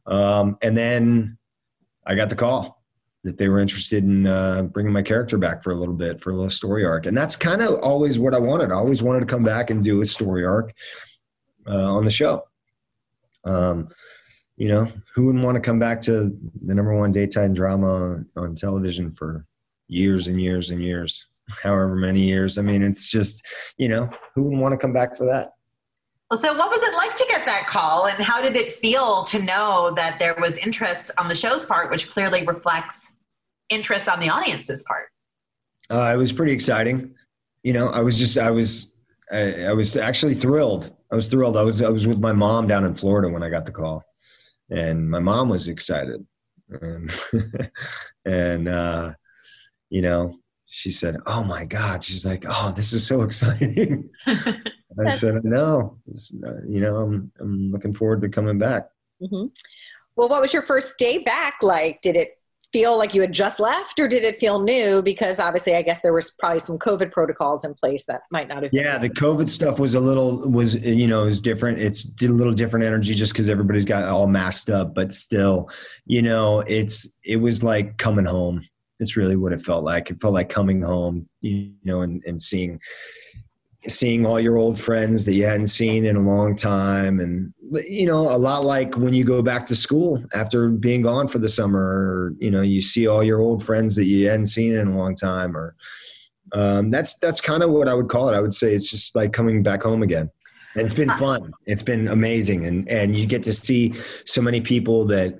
Um, 0.06 0.60
and 0.62 0.78
then 0.78 1.40
I 2.06 2.14
got 2.14 2.30
the 2.30 2.36
call 2.36 2.84
that 3.24 3.40
they 3.40 3.50
were 3.50 3.60
interested 3.60 4.04
in 4.04 4.28
uh, 4.28 4.64
bringing 4.64 4.94
my 4.94 5.02
character 5.02 5.40
back 5.40 5.64
for 5.64 5.72
a 5.72 5.76
little 5.76 5.96
bit 5.96 6.22
for 6.22 6.30
a 6.30 6.36
little 6.36 6.52
story 6.52 6.86
arc, 6.86 7.08
and 7.08 7.18
that's 7.18 7.36
kind 7.36 7.64
of 7.64 7.80
always 7.80 8.20
what 8.20 8.36
I 8.36 8.40
wanted. 8.40 8.72
I 8.72 8.76
always 8.76 9.02
wanted 9.02 9.22
to 9.22 9.26
come 9.26 9.44
back 9.44 9.72
and 9.72 9.84
do 9.84 10.02
a 10.02 10.06
story 10.06 10.46
arc 10.46 10.72
uh, 11.66 11.96
on 11.96 12.06
the 12.06 12.12
show. 12.12 12.44
Um, 13.44 13.90
you 14.56 14.68
know, 14.68 14.88
who 15.16 15.26
wouldn't 15.26 15.44
want 15.44 15.56
to 15.56 15.62
come 15.62 15.80
back 15.80 16.00
to 16.02 16.38
the 16.64 16.76
number 16.76 16.96
one 16.96 17.12
daytime 17.12 17.56
drama 17.56 18.24
on 18.36 18.54
television 18.54 19.12
for 19.12 19.48
years 19.92 20.28
and 20.28 20.42
years 20.42 20.70
and 20.70 20.82
years, 20.82 21.28
however 21.62 21.96
many 21.96 22.22
years. 22.22 22.58
I 22.58 22.62
mean, 22.62 22.82
it's 22.82 23.08
just, 23.08 23.46
you 23.78 23.90
know, 23.90 24.10
who 24.34 24.44
wouldn't 24.44 24.62
want 24.62 24.74
to 24.74 24.78
come 24.78 24.94
back 24.94 25.16
for 25.16 25.26
that? 25.26 25.52
Well, 26.32 26.38
so 26.38 26.58
what 26.58 26.70
was 26.70 26.82
it 26.82 26.96
like 26.96 27.16
to 27.18 27.26
get 27.30 27.46
that 27.46 27.68
call 27.68 28.08
and 28.08 28.24
how 28.24 28.42
did 28.42 28.56
it 28.56 28.72
feel 28.72 29.26
to 29.26 29.42
know 29.44 29.94
that 29.98 30.18
there 30.18 30.34
was 30.40 30.58
interest 30.58 31.12
on 31.18 31.28
the 31.28 31.36
show's 31.36 31.66
part, 31.66 31.92
which 31.92 32.10
clearly 32.10 32.46
reflects 32.46 33.16
interest 33.70 34.08
on 34.08 34.22
the 34.22 34.30
audience's 34.30 34.82
part? 34.84 35.10
Uh, 35.90 36.14
it 36.14 36.18
was 36.18 36.32
pretty 36.32 36.54
exciting. 36.54 37.14
You 37.64 37.74
know, 37.74 37.88
I 37.88 38.00
was 38.00 38.18
just, 38.18 38.38
I 38.38 38.50
was, 38.50 38.98
I, 39.30 39.66
I, 39.66 39.74
was 39.74 39.98
actually 39.98 40.36
thrilled. 40.36 40.96
I 41.12 41.16
was 41.16 41.28
thrilled. 41.28 41.58
I 41.58 41.64
was, 41.64 41.82
I 41.82 41.90
was 41.90 42.08
with 42.08 42.20
my 42.20 42.32
mom 42.32 42.66
down 42.66 42.86
in 42.86 42.96
Florida 42.96 43.28
when 43.28 43.44
I 43.44 43.50
got 43.50 43.66
the 43.66 43.74
call, 43.74 44.02
and 44.70 45.10
my 45.10 45.20
mom 45.20 45.50
was 45.50 45.68
excited, 45.68 46.26
and, 46.82 47.12
and 48.26 48.70
uh, 48.70 49.12
you 49.92 50.02
know, 50.02 50.34
she 50.66 50.92
said, 50.92 51.18
"Oh 51.28 51.44
my 51.44 51.66
God!" 51.66 52.04
She's 52.04 52.26
like, 52.26 52.46
"Oh, 52.48 52.74
this 52.76 52.94
is 52.94 53.06
so 53.06 53.22
exciting." 53.28 54.10
I 54.26 55.16
said, 55.18 55.44
"No, 55.44 55.98
uh, 56.46 56.62
you 56.68 56.80
know, 56.80 56.96
I'm, 56.96 57.32
I'm 57.40 57.72
looking 57.72 57.94
forward 57.94 58.22
to 58.22 58.30
coming 58.30 58.58
back." 58.58 58.88
Mm-hmm. 59.22 59.48
Well, 60.16 60.30
what 60.30 60.42
was 60.42 60.54
your 60.54 60.64
first 60.64 60.98
day 60.98 61.20
back 61.20 61.58
like? 61.62 62.02
Did 62.02 62.16
it 62.16 62.30
feel 62.72 62.98
like 62.98 63.14
you 63.14 63.20
had 63.22 63.34
just 63.34 63.60
left 63.60 64.00
or 64.00 64.08
did 64.08 64.24
it 64.24 64.40
feel 64.40 64.62
new 64.62 65.02
because 65.02 65.40
obviously 65.40 65.76
i 65.76 65.82
guess 65.82 66.00
there 66.00 66.14
was 66.14 66.32
probably 66.32 66.60
some 66.60 66.78
covid 66.78 67.12
protocols 67.12 67.66
in 67.66 67.74
place 67.74 68.06
that 68.06 68.22
might 68.32 68.48
not 68.48 68.64
have 68.64 68.72
yeah 68.74 68.98
the 68.98 69.10
covid 69.10 69.50
stuff 69.50 69.78
was 69.78 69.96
a 69.96 70.00
little 70.00 70.50
was 70.50 70.82
you 70.82 71.06
know 71.08 71.26
is 71.26 71.42
different 71.42 71.80
it's 71.80 72.04
did 72.06 72.30
a 72.30 72.34
little 72.34 72.54
different 72.54 72.86
energy 72.86 73.14
just 73.14 73.34
because 73.34 73.50
everybody's 73.50 73.84
got 73.84 74.04
all 74.06 74.26
masked 74.26 74.70
up 74.70 74.96
but 74.96 75.12
still 75.12 75.70
you 76.06 76.22
know 76.22 76.62
it's 76.62 77.20
it 77.26 77.36
was 77.36 77.62
like 77.62 77.98
coming 77.98 78.26
home 78.26 78.66
it's 79.02 79.18
really 79.18 79.36
what 79.36 79.52
it 79.52 79.62
felt 79.62 79.84
like. 79.84 80.10
It 80.10 80.22
felt 80.22 80.34
like 80.34 80.50
coming 80.50 80.82
home 80.82 81.28
you 81.42 81.74
know 81.84 82.02
and, 82.02 82.24
and 82.26 82.42
seeing 82.42 82.80
seeing 83.88 84.28
all 84.28 84.40
your 84.40 84.58
old 84.58 84.80
friends 84.80 85.26
that 85.26 85.34
you 85.34 85.44
hadn't 85.44 85.68
seen 85.68 86.06
in 86.06 86.16
a 86.16 86.22
long 86.22 86.56
time. 86.56 87.20
And 87.20 87.52
you 87.88 88.06
know 88.06 88.32
a 88.32 88.38
lot 88.38 88.64
like 88.64 88.96
when 88.96 89.14
you 89.14 89.24
go 89.24 89.42
back 89.42 89.66
to 89.68 89.76
school 89.76 90.24
after 90.34 90.70
being 90.70 91.02
gone 91.02 91.28
for 91.28 91.40
the 91.40 91.50
summer 91.50 91.80
or 91.80 92.34
you 92.38 92.52
know 92.52 92.62
you 92.62 92.82
see 92.82 93.08
all 93.08 93.24
your 93.24 93.40
old 93.40 93.64
friends 93.64 93.96
that 93.96 94.06
you 94.06 94.30
hadn't 94.30 94.48
seen 94.48 94.74
in 94.76 94.88
a 94.88 94.98
long 94.98 95.16
time 95.16 95.58
or 95.58 95.76
um, 96.54 96.90
that's 96.90 97.18
that's 97.20 97.40
kind 97.40 97.64
of 97.64 97.72
what 97.72 97.88
i 97.88 97.94
would 97.94 98.10
call 98.10 98.30
it. 98.30 98.36
I 98.36 98.42
would 98.42 98.54
say 98.54 98.74
it's 98.74 98.90
just 98.90 99.16
like 99.16 99.34
coming 99.34 99.64
back 99.64 99.84
home 99.84 100.04
again. 100.04 100.30
And 100.76 100.86
it's 100.86 100.94
been 100.94 101.14
fun. 101.16 101.52
It's 101.66 101.84
been 101.84 102.08
amazing. 102.08 102.66
And 102.66 102.88
and 102.88 103.16
you 103.16 103.26
get 103.26 103.44
to 103.44 103.54
see 103.54 103.94
so 104.26 104.42
many 104.42 104.62
people 104.62 105.06
that 105.06 105.40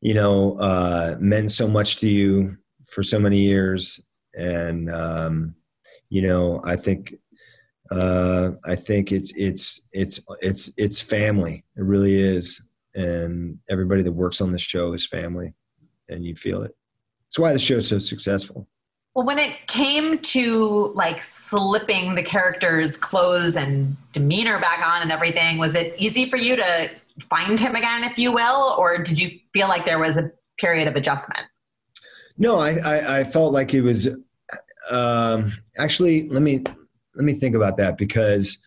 you 0.00 0.14
know 0.14 0.58
uh, 0.58 1.16
meant 1.18 1.50
so 1.52 1.68
much 1.68 1.96
to 1.98 2.08
you 2.08 2.56
for 2.88 3.02
so 3.02 3.18
many 3.18 3.38
years 3.38 4.00
and 4.34 4.90
um, 4.92 5.54
you 6.10 6.22
know 6.22 6.60
i 6.64 6.76
think 6.76 7.14
uh, 7.90 8.50
I 8.64 8.76
think 8.76 9.12
it's 9.12 9.32
it's 9.36 9.80
it's 9.92 10.20
it's 10.40 10.70
it's 10.76 11.00
family. 11.00 11.64
It 11.76 11.82
really 11.82 12.20
is, 12.20 12.60
and 12.94 13.58
everybody 13.70 14.02
that 14.02 14.12
works 14.12 14.40
on 14.40 14.52
the 14.52 14.58
show 14.58 14.92
is 14.92 15.06
family, 15.06 15.54
and 16.08 16.24
you 16.24 16.36
feel 16.36 16.62
it. 16.62 16.76
That's 17.26 17.38
why 17.38 17.52
the 17.52 17.58
show's 17.58 17.88
so 17.88 17.98
successful. 17.98 18.68
Well, 19.14 19.26
when 19.26 19.38
it 19.38 19.66
came 19.66 20.18
to 20.18 20.92
like 20.94 21.22
slipping 21.22 22.14
the 22.14 22.22
character's 22.22 22.96
clothes 22.96 23.56
and 23.56 23.96
demeanor 24.12 24.58
back 24.60 24.86
on 24.86 25.02
and 25.02 25.10
everything, 25.10 25.58
was 25.58 25.74
it 25.74 25.94
easy 25.98 26.28
for 26.28 26.36
you 26.36 26.56
to 26.56 26.90
find 27.30 27.58
him 27.58 27.74
again, 27.74 28.04
if 28.04 28.18
you 28.18 28.32
will, 28.32 28.76
or 28.78 28.98
did 28.98 29.18
you 29.18 29.38
feel 29.52 29.66
like 29.66 29.86
there 29.86 29.98
was 29.98 30.18
a 30.18 30.30
period 30.58 30.86
of 30.86 30.94
adjustment? 30.94 31.46
No, 32.38 32.58
I 32.58 32.76
I, 32.78 33.20
I 33.20 33.24
felt 33.24 33.52
like 33.52 33.74
it 33.74 33.82
was. 33.82 34.08
Um, 34.90 35.52
actually, 35.76 36.28
let 36.28 36.42
me 36.42 36.62
let 37.14 37.24
me 37.24 37.34
think 37.34 37.54
about 37.54 37.76
that 37.76 37.98
because 37.98 38.58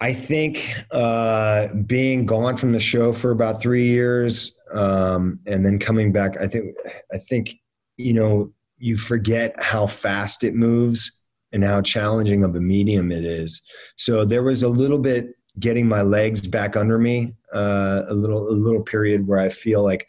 I 0.00 0.12
think 0.12 0.74
uh, 0.90 1.68
being 1.86 2.26
gone 2.26 2.56
from 2.56 2.72
the 2.72 2.80
show 2.80 3.12
for 3.12 3.30
about 3.30 3.62
three 3.62 3.86
years 3.86 4.58
um, 4.72 5.38
and 5.46 5.64
then 5.64 5.78
coming 5.78 6.12
back, 6.12 6.40
I 6.40 6.48
think 6.48 6.74
I 7.12 7.18
think 7.28 7.54
you 7.96 8.12
know 8.12 8.52
you 8.78 8.96
forget 8.96 9.54
how 9.60 9.86
fast 9.86 10.44
it 10.44 10.54
moves 10.54 11.22
and 11.52 11.64
how 11.64 11.80
challenging 11.80 12.42
of 12.42 12.56
a 12.56 12.60
medium 12.60 13.12
it 13.12 13.24
is. 13.24 13.62
So 13.96 14.24
there 14.24 14.42
was 14.42 14.64
a 14.64 14.68
little 14.68 14.98
bit 14.98 15.28
getting 15.60 15.86
my 15.86 16.02
legs 16.02 16.46
back 16.46 16.76
under 16.76 16.98
me, 16.98 17.34
uh, 17.52 18.02
a 18.08 18.14
little 18.14 18.48
a 18.48 18.50
little 18.50 18.82
period 18.82 19.26
where 19.28 19.38
I 19.38 19.48
feel 19.48 19.84
like 19.84 20.08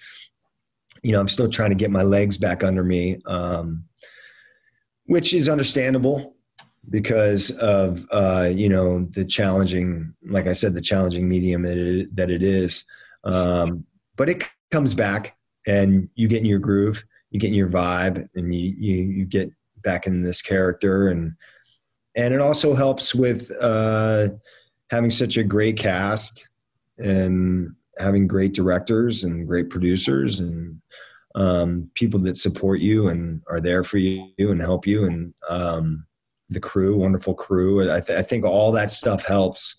you 1.06 1.12
know 1.12 1.20
I'm 1.20 1.28
still 1.28 1.48
trying 1.48 1.70
to 1.70 1.76
get 1.76 1.92
my 1.92 2.02
legs 2.02 2.36
back 2.36 2.64
under 2.64 2.84
me, 2.84 3.22
um, 3.28 3.84
which 5.06 5.36
is 5.36 5.48
understandable 5.48 6.36
because 6.90 7.52
of 7.60 8.08
uh, 8.10 8.50
you 8.52 8.70
know 8.70 9.06
the 9.12 9.24
challenging, 9.24 10.16
like 10.28 10.48
I 10.48 10.54
said, 10.54 10.74
the 10.74 10.82
challenging 10.82 11.30
medium 11.30 11.62
that 11.62 11.78
it, 11.78 12.16
that 12.16 12.32
it 12.32 12.42
is. 12.42 12.86
Um, 13.24 13.86
but 14.16 14.30
it 14.30 14.46
comes 14.72 14.96
back, 14.96 15.38
and 15.68 16.10
you 16.16 16.28
get 16.28 16.40
in 16.40 16.46
your 16.46 16.58
groove, 16.58 17.06
you 17.30 17.40
get 17.40 17.50
in 17.50 17.54
your 17.54 17.70
vibe, 17.70 18.28
and 18.34 18.56
you 18.56 18.76
you, 18.76 19.04
you 19.04 19.26
get 19.26 19.52
back 19.84 20.08
in 20.08 20.24
this 20.24 20.42
character, 20.42 21.10
and 21.10 21.36
and 22.16 22.34
it 22.34 22.42
also 22.42 22.74
helps 22.74 23.14
with 23.14 23.52
uh, 23.62 24.30
having 24.90 25.12
such 25.12 25.38
a 25.38 25.44
great 25.44 25.78
cast 25.78 26.50
and 26.98 27.76
having 28.00 28.28
great 28.28 28.56
directors 28.56 29.24
and 29.24 29.48
great 29.48 29.70
producers 29.70 30.40
and 30.40 30.82
um, 31.36 31.90
people 31.94 32.20
that 32.22 32.38
support 32.38 32.80
you 32.80 33.10
and 33.10 33.42
are 33.50 33.60
there 33.60 33.84
for 33.84 33.98
you 33.98 34.32
and 34.38 34.62
help 34.62 34.88
you 34.88 35.06
and 35.06 35.34
um, 35.50 36.06
the 36.50 36.60
crew, 36.60 36.98
wonderful 36.98 37.34
crew. 37.34 37.92
I, 37.92 38.00
th- 38.00 38.18
I 38.18 38.22
think 38.22 38.46
all 38.46 38.72
that 38.72 38.90
stuff 38.90 39.26
helps 39.26 39.76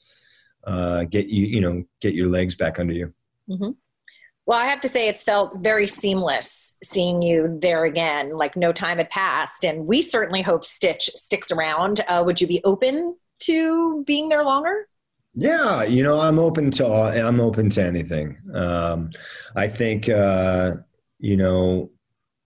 uh, 0.66 1.04
get 1.04 1.26
you, 1.28 1.46
you 1.46 1.60
know, 1.60 1.82
get 2.00 2.14
your 2.14 2.28
legs 2.28 2.54
back 2.54 2.78
under 2.78 2.92
you. 2.92 3.12
Mm-hmm. 3.48 3.70
Well, 4.44 4.62
I 4.62 4.66
have 4.66 4.80
to 4.82 4.88
say, 4.88 5.08
it's 5.08 5.24
felt 5.24 5.58
very 5.58 5.88
seamless 5.88 6.76
seeing 6.82 7.20
you 7.20 7.58
there 7.60 7.84
again. 7.84 8.36
Like 8.36 8.56
no 8.56 8.72
time 8.72 8.98
had 8.98 9.10
passed, 9.10 9.64
and 9.64 9.86
we 9.86 10.02
certainly 10.02 10.42
hope 10.42 10.64
Stitch 10.64 11.10
sticks 11.14 11.50
around. 11.50 12.02
Uh, 12.06 12.22
would 12.24 12.40
you 12.40 12.46
be 12.46 12.60
open 12.62 13.16
to 13.40 14.04
being 14.04 14.28
there 14.28 14.44
longer? 14.44 14.88
Yeah, 15.34 15.82
you 15.82 16.02
know, 16.02 16.20
I'm 16.20 16.38
open 16.38 16.70
to 16.72 16.86
all, 16.86 17.04
I'm 17.04 17.40
open 17.40 17.70
to 17.70 17.82
anything. 17.82 18.38
Um, 18.54 19.10
I 19.56 19.68
think 19.68 20.08
uh, 20.08 20.76
you 21.18 21.36
know, 21.36 21.90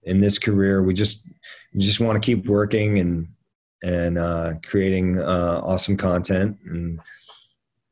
in 0.03 0.19
this 0.19 0.39
career, 0.39 0.83
we 0.83 0.93
just 0.93 1.27
we 1.73 1.81
just 1.81 1.99
want 1.99 2.21
to 2.21 2.25
keep 2.25 2.45
working 2.47 2.99
and 2.99 3.27
and 3.83 4.17
uh, 4.17 4.53
creating 4.65 5.19
uh, 5.19 5.61
awesome 5.63 5.97
content. 5.97 6.57
And 6.65 6.99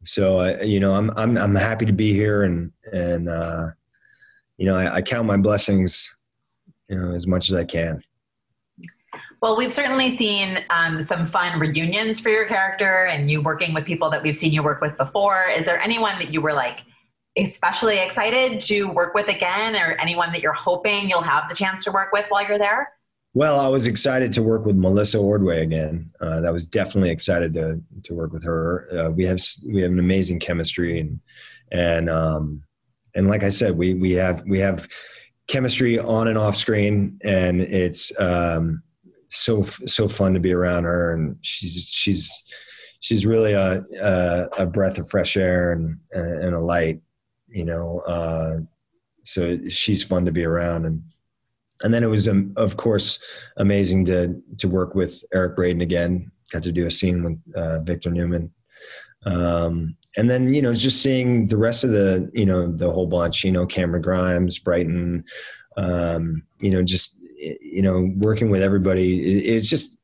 so, 0.03 0.39
I, 0.39 0.61
you 0.61 0.79
know, 0.79 0.93
I'm 0.93 1.11
I'm 1.15 1.37
I'm 1.37 1.55
happy 1.55 1.85
to 1.85 1.93
be 1.93 2.13
here, 2.13 2.43
and 2.43 2.71
and 2.91 3.29
uh, 3.29 3.69
you 4.57 4.65
know, 4.65 4.75
I, 4.75 4.95
I 4.95 5.01
count 5.01 5.27
my 5.27 5.37
blessings, 5.37 6.13
you 6.89 6.97
know, 6.97 7.13
as 7.13 7.27
much 7.27 7.49
as 7.49 7.55
I 7.55 7.63
can. 7.63 8.01
Well, 9.41 9.55
we've 9.55 9.71
certainly 9.71 10.17
seen 10.17 10.65
um, 10.69 11.01
some 11.01 11.25
fun 11.25 11.59
reunions 11.59 12.19
for 12.19 12.29
your 12.29 12.45
character, 12.45 13.05
and 13.05 13.31
you 13.31 13.41
working 13.41 13.73
with 13.73 13.85
people 13.85 14.09
that 14.09 14.21
we've 14.21 14.35
seen 14.35 14.51
you 14.51 14.63
work 14.63 14.81
with 14.81 14.97
before. 14.97 15.45
Is 15.45 15.65
there 15.65 15.79
anyone 15.79 16.19
that 16.19 16.33
you 16.33 16.41
were 16.41 16.53
like 16.53 16.79
especially 17.37 17.99
excited 17.99 18.59
to 18.61 18.85
work 18.85 19.13
with 19.13 19.27
again, 19.27 19.75
or 19.75 19.93
anyone 19.93 20.31
that 20.31 20.41
you're 20.41 20.53
hoping 20.53 21.09
you'll 21.09 21.21
have 21.21 21.47
the 21.49 21.55
chance 21.55 21.83
to 21.85 21.91
work 21.91 22.11
with 22.11 22.25
while 22.29 22.47
you're 22.47 22.59
there? 22.59 22.91
Well, 23.35 23.59
I 23.59 23.67
was 23.67 23.85
excited 23.85 24.33
to 24.33 24.43
work 24.43 24.65
with 24.65 24.75
Melissa 24.75 25.19
Ordway 25.19 25.61
again. 25.61 26.11
Uh, 26.19 26.41
that 26.41 26.51
was 26.51 26.65
definitely 26.65 27.11
excited 27.11 27.53
to 27.53 27.79
to 28.03 28.13
work 28.13 28.33
with 28.33 28.43
her. 28.43 28.89
Uh, 28.91 29.09
we 29.11 29.25
have 29.25 29.39
we 29.71 29.81
have 29.81 29.91
an 29.91 29.99
amazing 29.99 30.39
chemistry, 30.39 30.99
and 30.99 31.19
and 31.71 32.09
um, 32.09 32.63
and 33.15 33.27
like 33.27 33.43
I 33.43 33.49
said, 33.49 33.77
we 33.77 33.93
we 33.93 34.13
have 34.13 34.43
we 34.47 34.59
have 34.59 34.87
chemistry 35.47 35.99
on 35.99 36.27
and 36.27 36.37
off 36.37 36.55
screen, 36.55 37.19
and 37.23 37.61
it's 37.61 38.11
um, 38.19 38.81
so 39.29 39.63
so 39.63 40.07
fun 40.07 40.33
to 40.33 40.39
be 40.39 40.53
around 40.53 40.85
her. 40.85 41.13
And 41.13 41.37
she's 41.41 41.87
she's 41.87 42.43
she's 43.01 43.27
really 43.27 43.53
a 43.53 43.83
a, 44.01 44.49
a 44.59 44.65
breath 44.65 44.97
of 44.97 45.07
fresh 45.07 45.37
air 45.37 45.73
and 45.73 45.99
and 46.13 46.55
a 46.55 46.59
light, 46.59 46.99
you 47.51 47.65
know. 47.65 47.99
Uh, 47.99 48.59
so 49.23 49.59
she's 49.67 50.03
fun 50.03 50.25
to 50.25 50.31
be 50.31 50.45
around 50.45 50.85
and 50.85 51.03
and 51.81 51.93
then 51.93 52.03
it 52.03 52.07
was 52.07 52.27
um, 52.27 52.53
of 52.57 52.77
course 52.77 53.19
amazing 53.57 54.05
to 54.05 54.41
to 54.57 54.67
work 54.67 54.95
with 54.95 55.23
Eric 55.33 55.55
Braeden 55.55 55.81
again. 55.81 56.31
Got 56.51 56.63
to 56.63 56.71
do 56.71 56.87
a 56.87 56.91
scene 56.91 57.23
with 57.23 57.55
uh, 57.55 57.79
Victor 57.81 58.09
Newman, 58.09 58.51
um, 59.25 59.95
and 60.17 60.29
then 60.29 60.53
you 60.53 60.61
know 60.61 60.73
just 60.73 61.01
seeing 61.01 61.47
the 61.47 61.57
rest 61.57 61.83
of 61.83 61.91
the 61.91 62.29
you 62.33 62.45
know 62.45 62.71
the 62.71 62.91
whole 62.91 63.07
bunch. 63.07 63.43
You 63.43 63.51
know 63.51 63.65
Camryn 63.65 64.01
Grimes, 64.01 64.59
Bryton. 64.59 65.23
Um, 65.77 66.43
you 66.59 66.71
know 66.71 66.83
just 66.83 67.19
you 67.37 67.81
know 67.81 68.11
working 68.17 68.49
with 68.49 68.61
everybody. 68.61 69.45
it's 69.45 69.69
just 69.69 69.99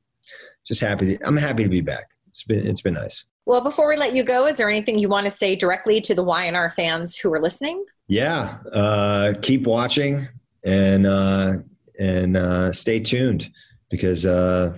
just 0.66 0.82
happy. 0.82 1.18
To, 1.18 1.28
I'm 1.28 1.38
happy 1.38 1.64
to 1.64 1.70
be 1.70 1.82
back. 1.82 2.10
It's 2.30 2.44
been 2.44 2.66
it's 2.66 2.82
been 2.82 2.94
nice. 2.94 3.26
Well, 3.46 3.62
before 3.62 3.88
we 3.88 3.96
let 3.96 4.16
you 4.16 4.24
go, 4.24 4.48
is 4.48 4.58
there 4.58 4.70
anything 4.70 4.98
you 4.98 5.08
want 5.08 5.26
to 5.26 5.30
say 5.30 5.56
directly 5.56 6.02
to 6.02 6.16
the 6.16 6.24
Y&R 6.24 6.72
fans 6.72 7.16
who 7.16 7.32
are 7.32 7.40
listening? 7.40 7.86
Yeah, 8.08 8.58
uh, 8.72 9.34
keep 9.42 9.68
watching 9.68 10.28
and 10.64 11.06
uh, 11.06 11.58
and 12.00 12.38
uh, 12.38 12.72
stay 12.72 13.00
tuned 13.00 13.52
because 13.90 14.26
uh, 14.26 14.78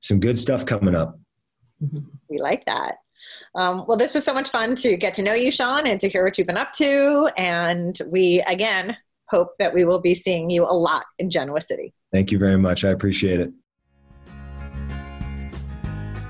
some 0.00 0.20
good 0.20 0.38
stuff 0.38 0.64
coming 0.64 0.94
up. 0.94 1.18
We 2.28 2.38
like 2.38 2.64
that. 2.66 2.96
Um, 3.54 3.84
well, 3.86 3.96
this 3.96 4.14
was 4.14 4.24
so 4.24 4.32
much 4.32 4.48
fun 4.48 4.76
to 4.76 4.96
get 4.96 5.14
to 5.14 5.22
know 5.22 5.34
you, 5.34 5.50
Sean, 5.50 5.86
and 5.86 6.00
to 6.00 6.08
hear 6.08 6.24
what 6.24 6.38
you've 6.38 6.46
been 6.46 6.56
up 6.56 6.72
to. 6.74 7.30
And 7.36 7.98
we 8.06 8.42
again 8.48 8.96
hope 9.28 9.56
that 9.58 9.74
we 9.74 9.84
will 9.84 10.00
be 10.00 10.14
seeing 10.14 10.50
you 10.50 10.64
a 10.64 10.74
lot 10.74 11.04
in 11.18 11.30
Genoa 11.30 11.60
City. 11.60 11.94
Thank 12.12 12.30
you 12.30 12.38
very 12.38 12.58
much. 12.58 12.84
I 12.84 12.90
appreciate 12.90 13.40
it. 13.40 13.52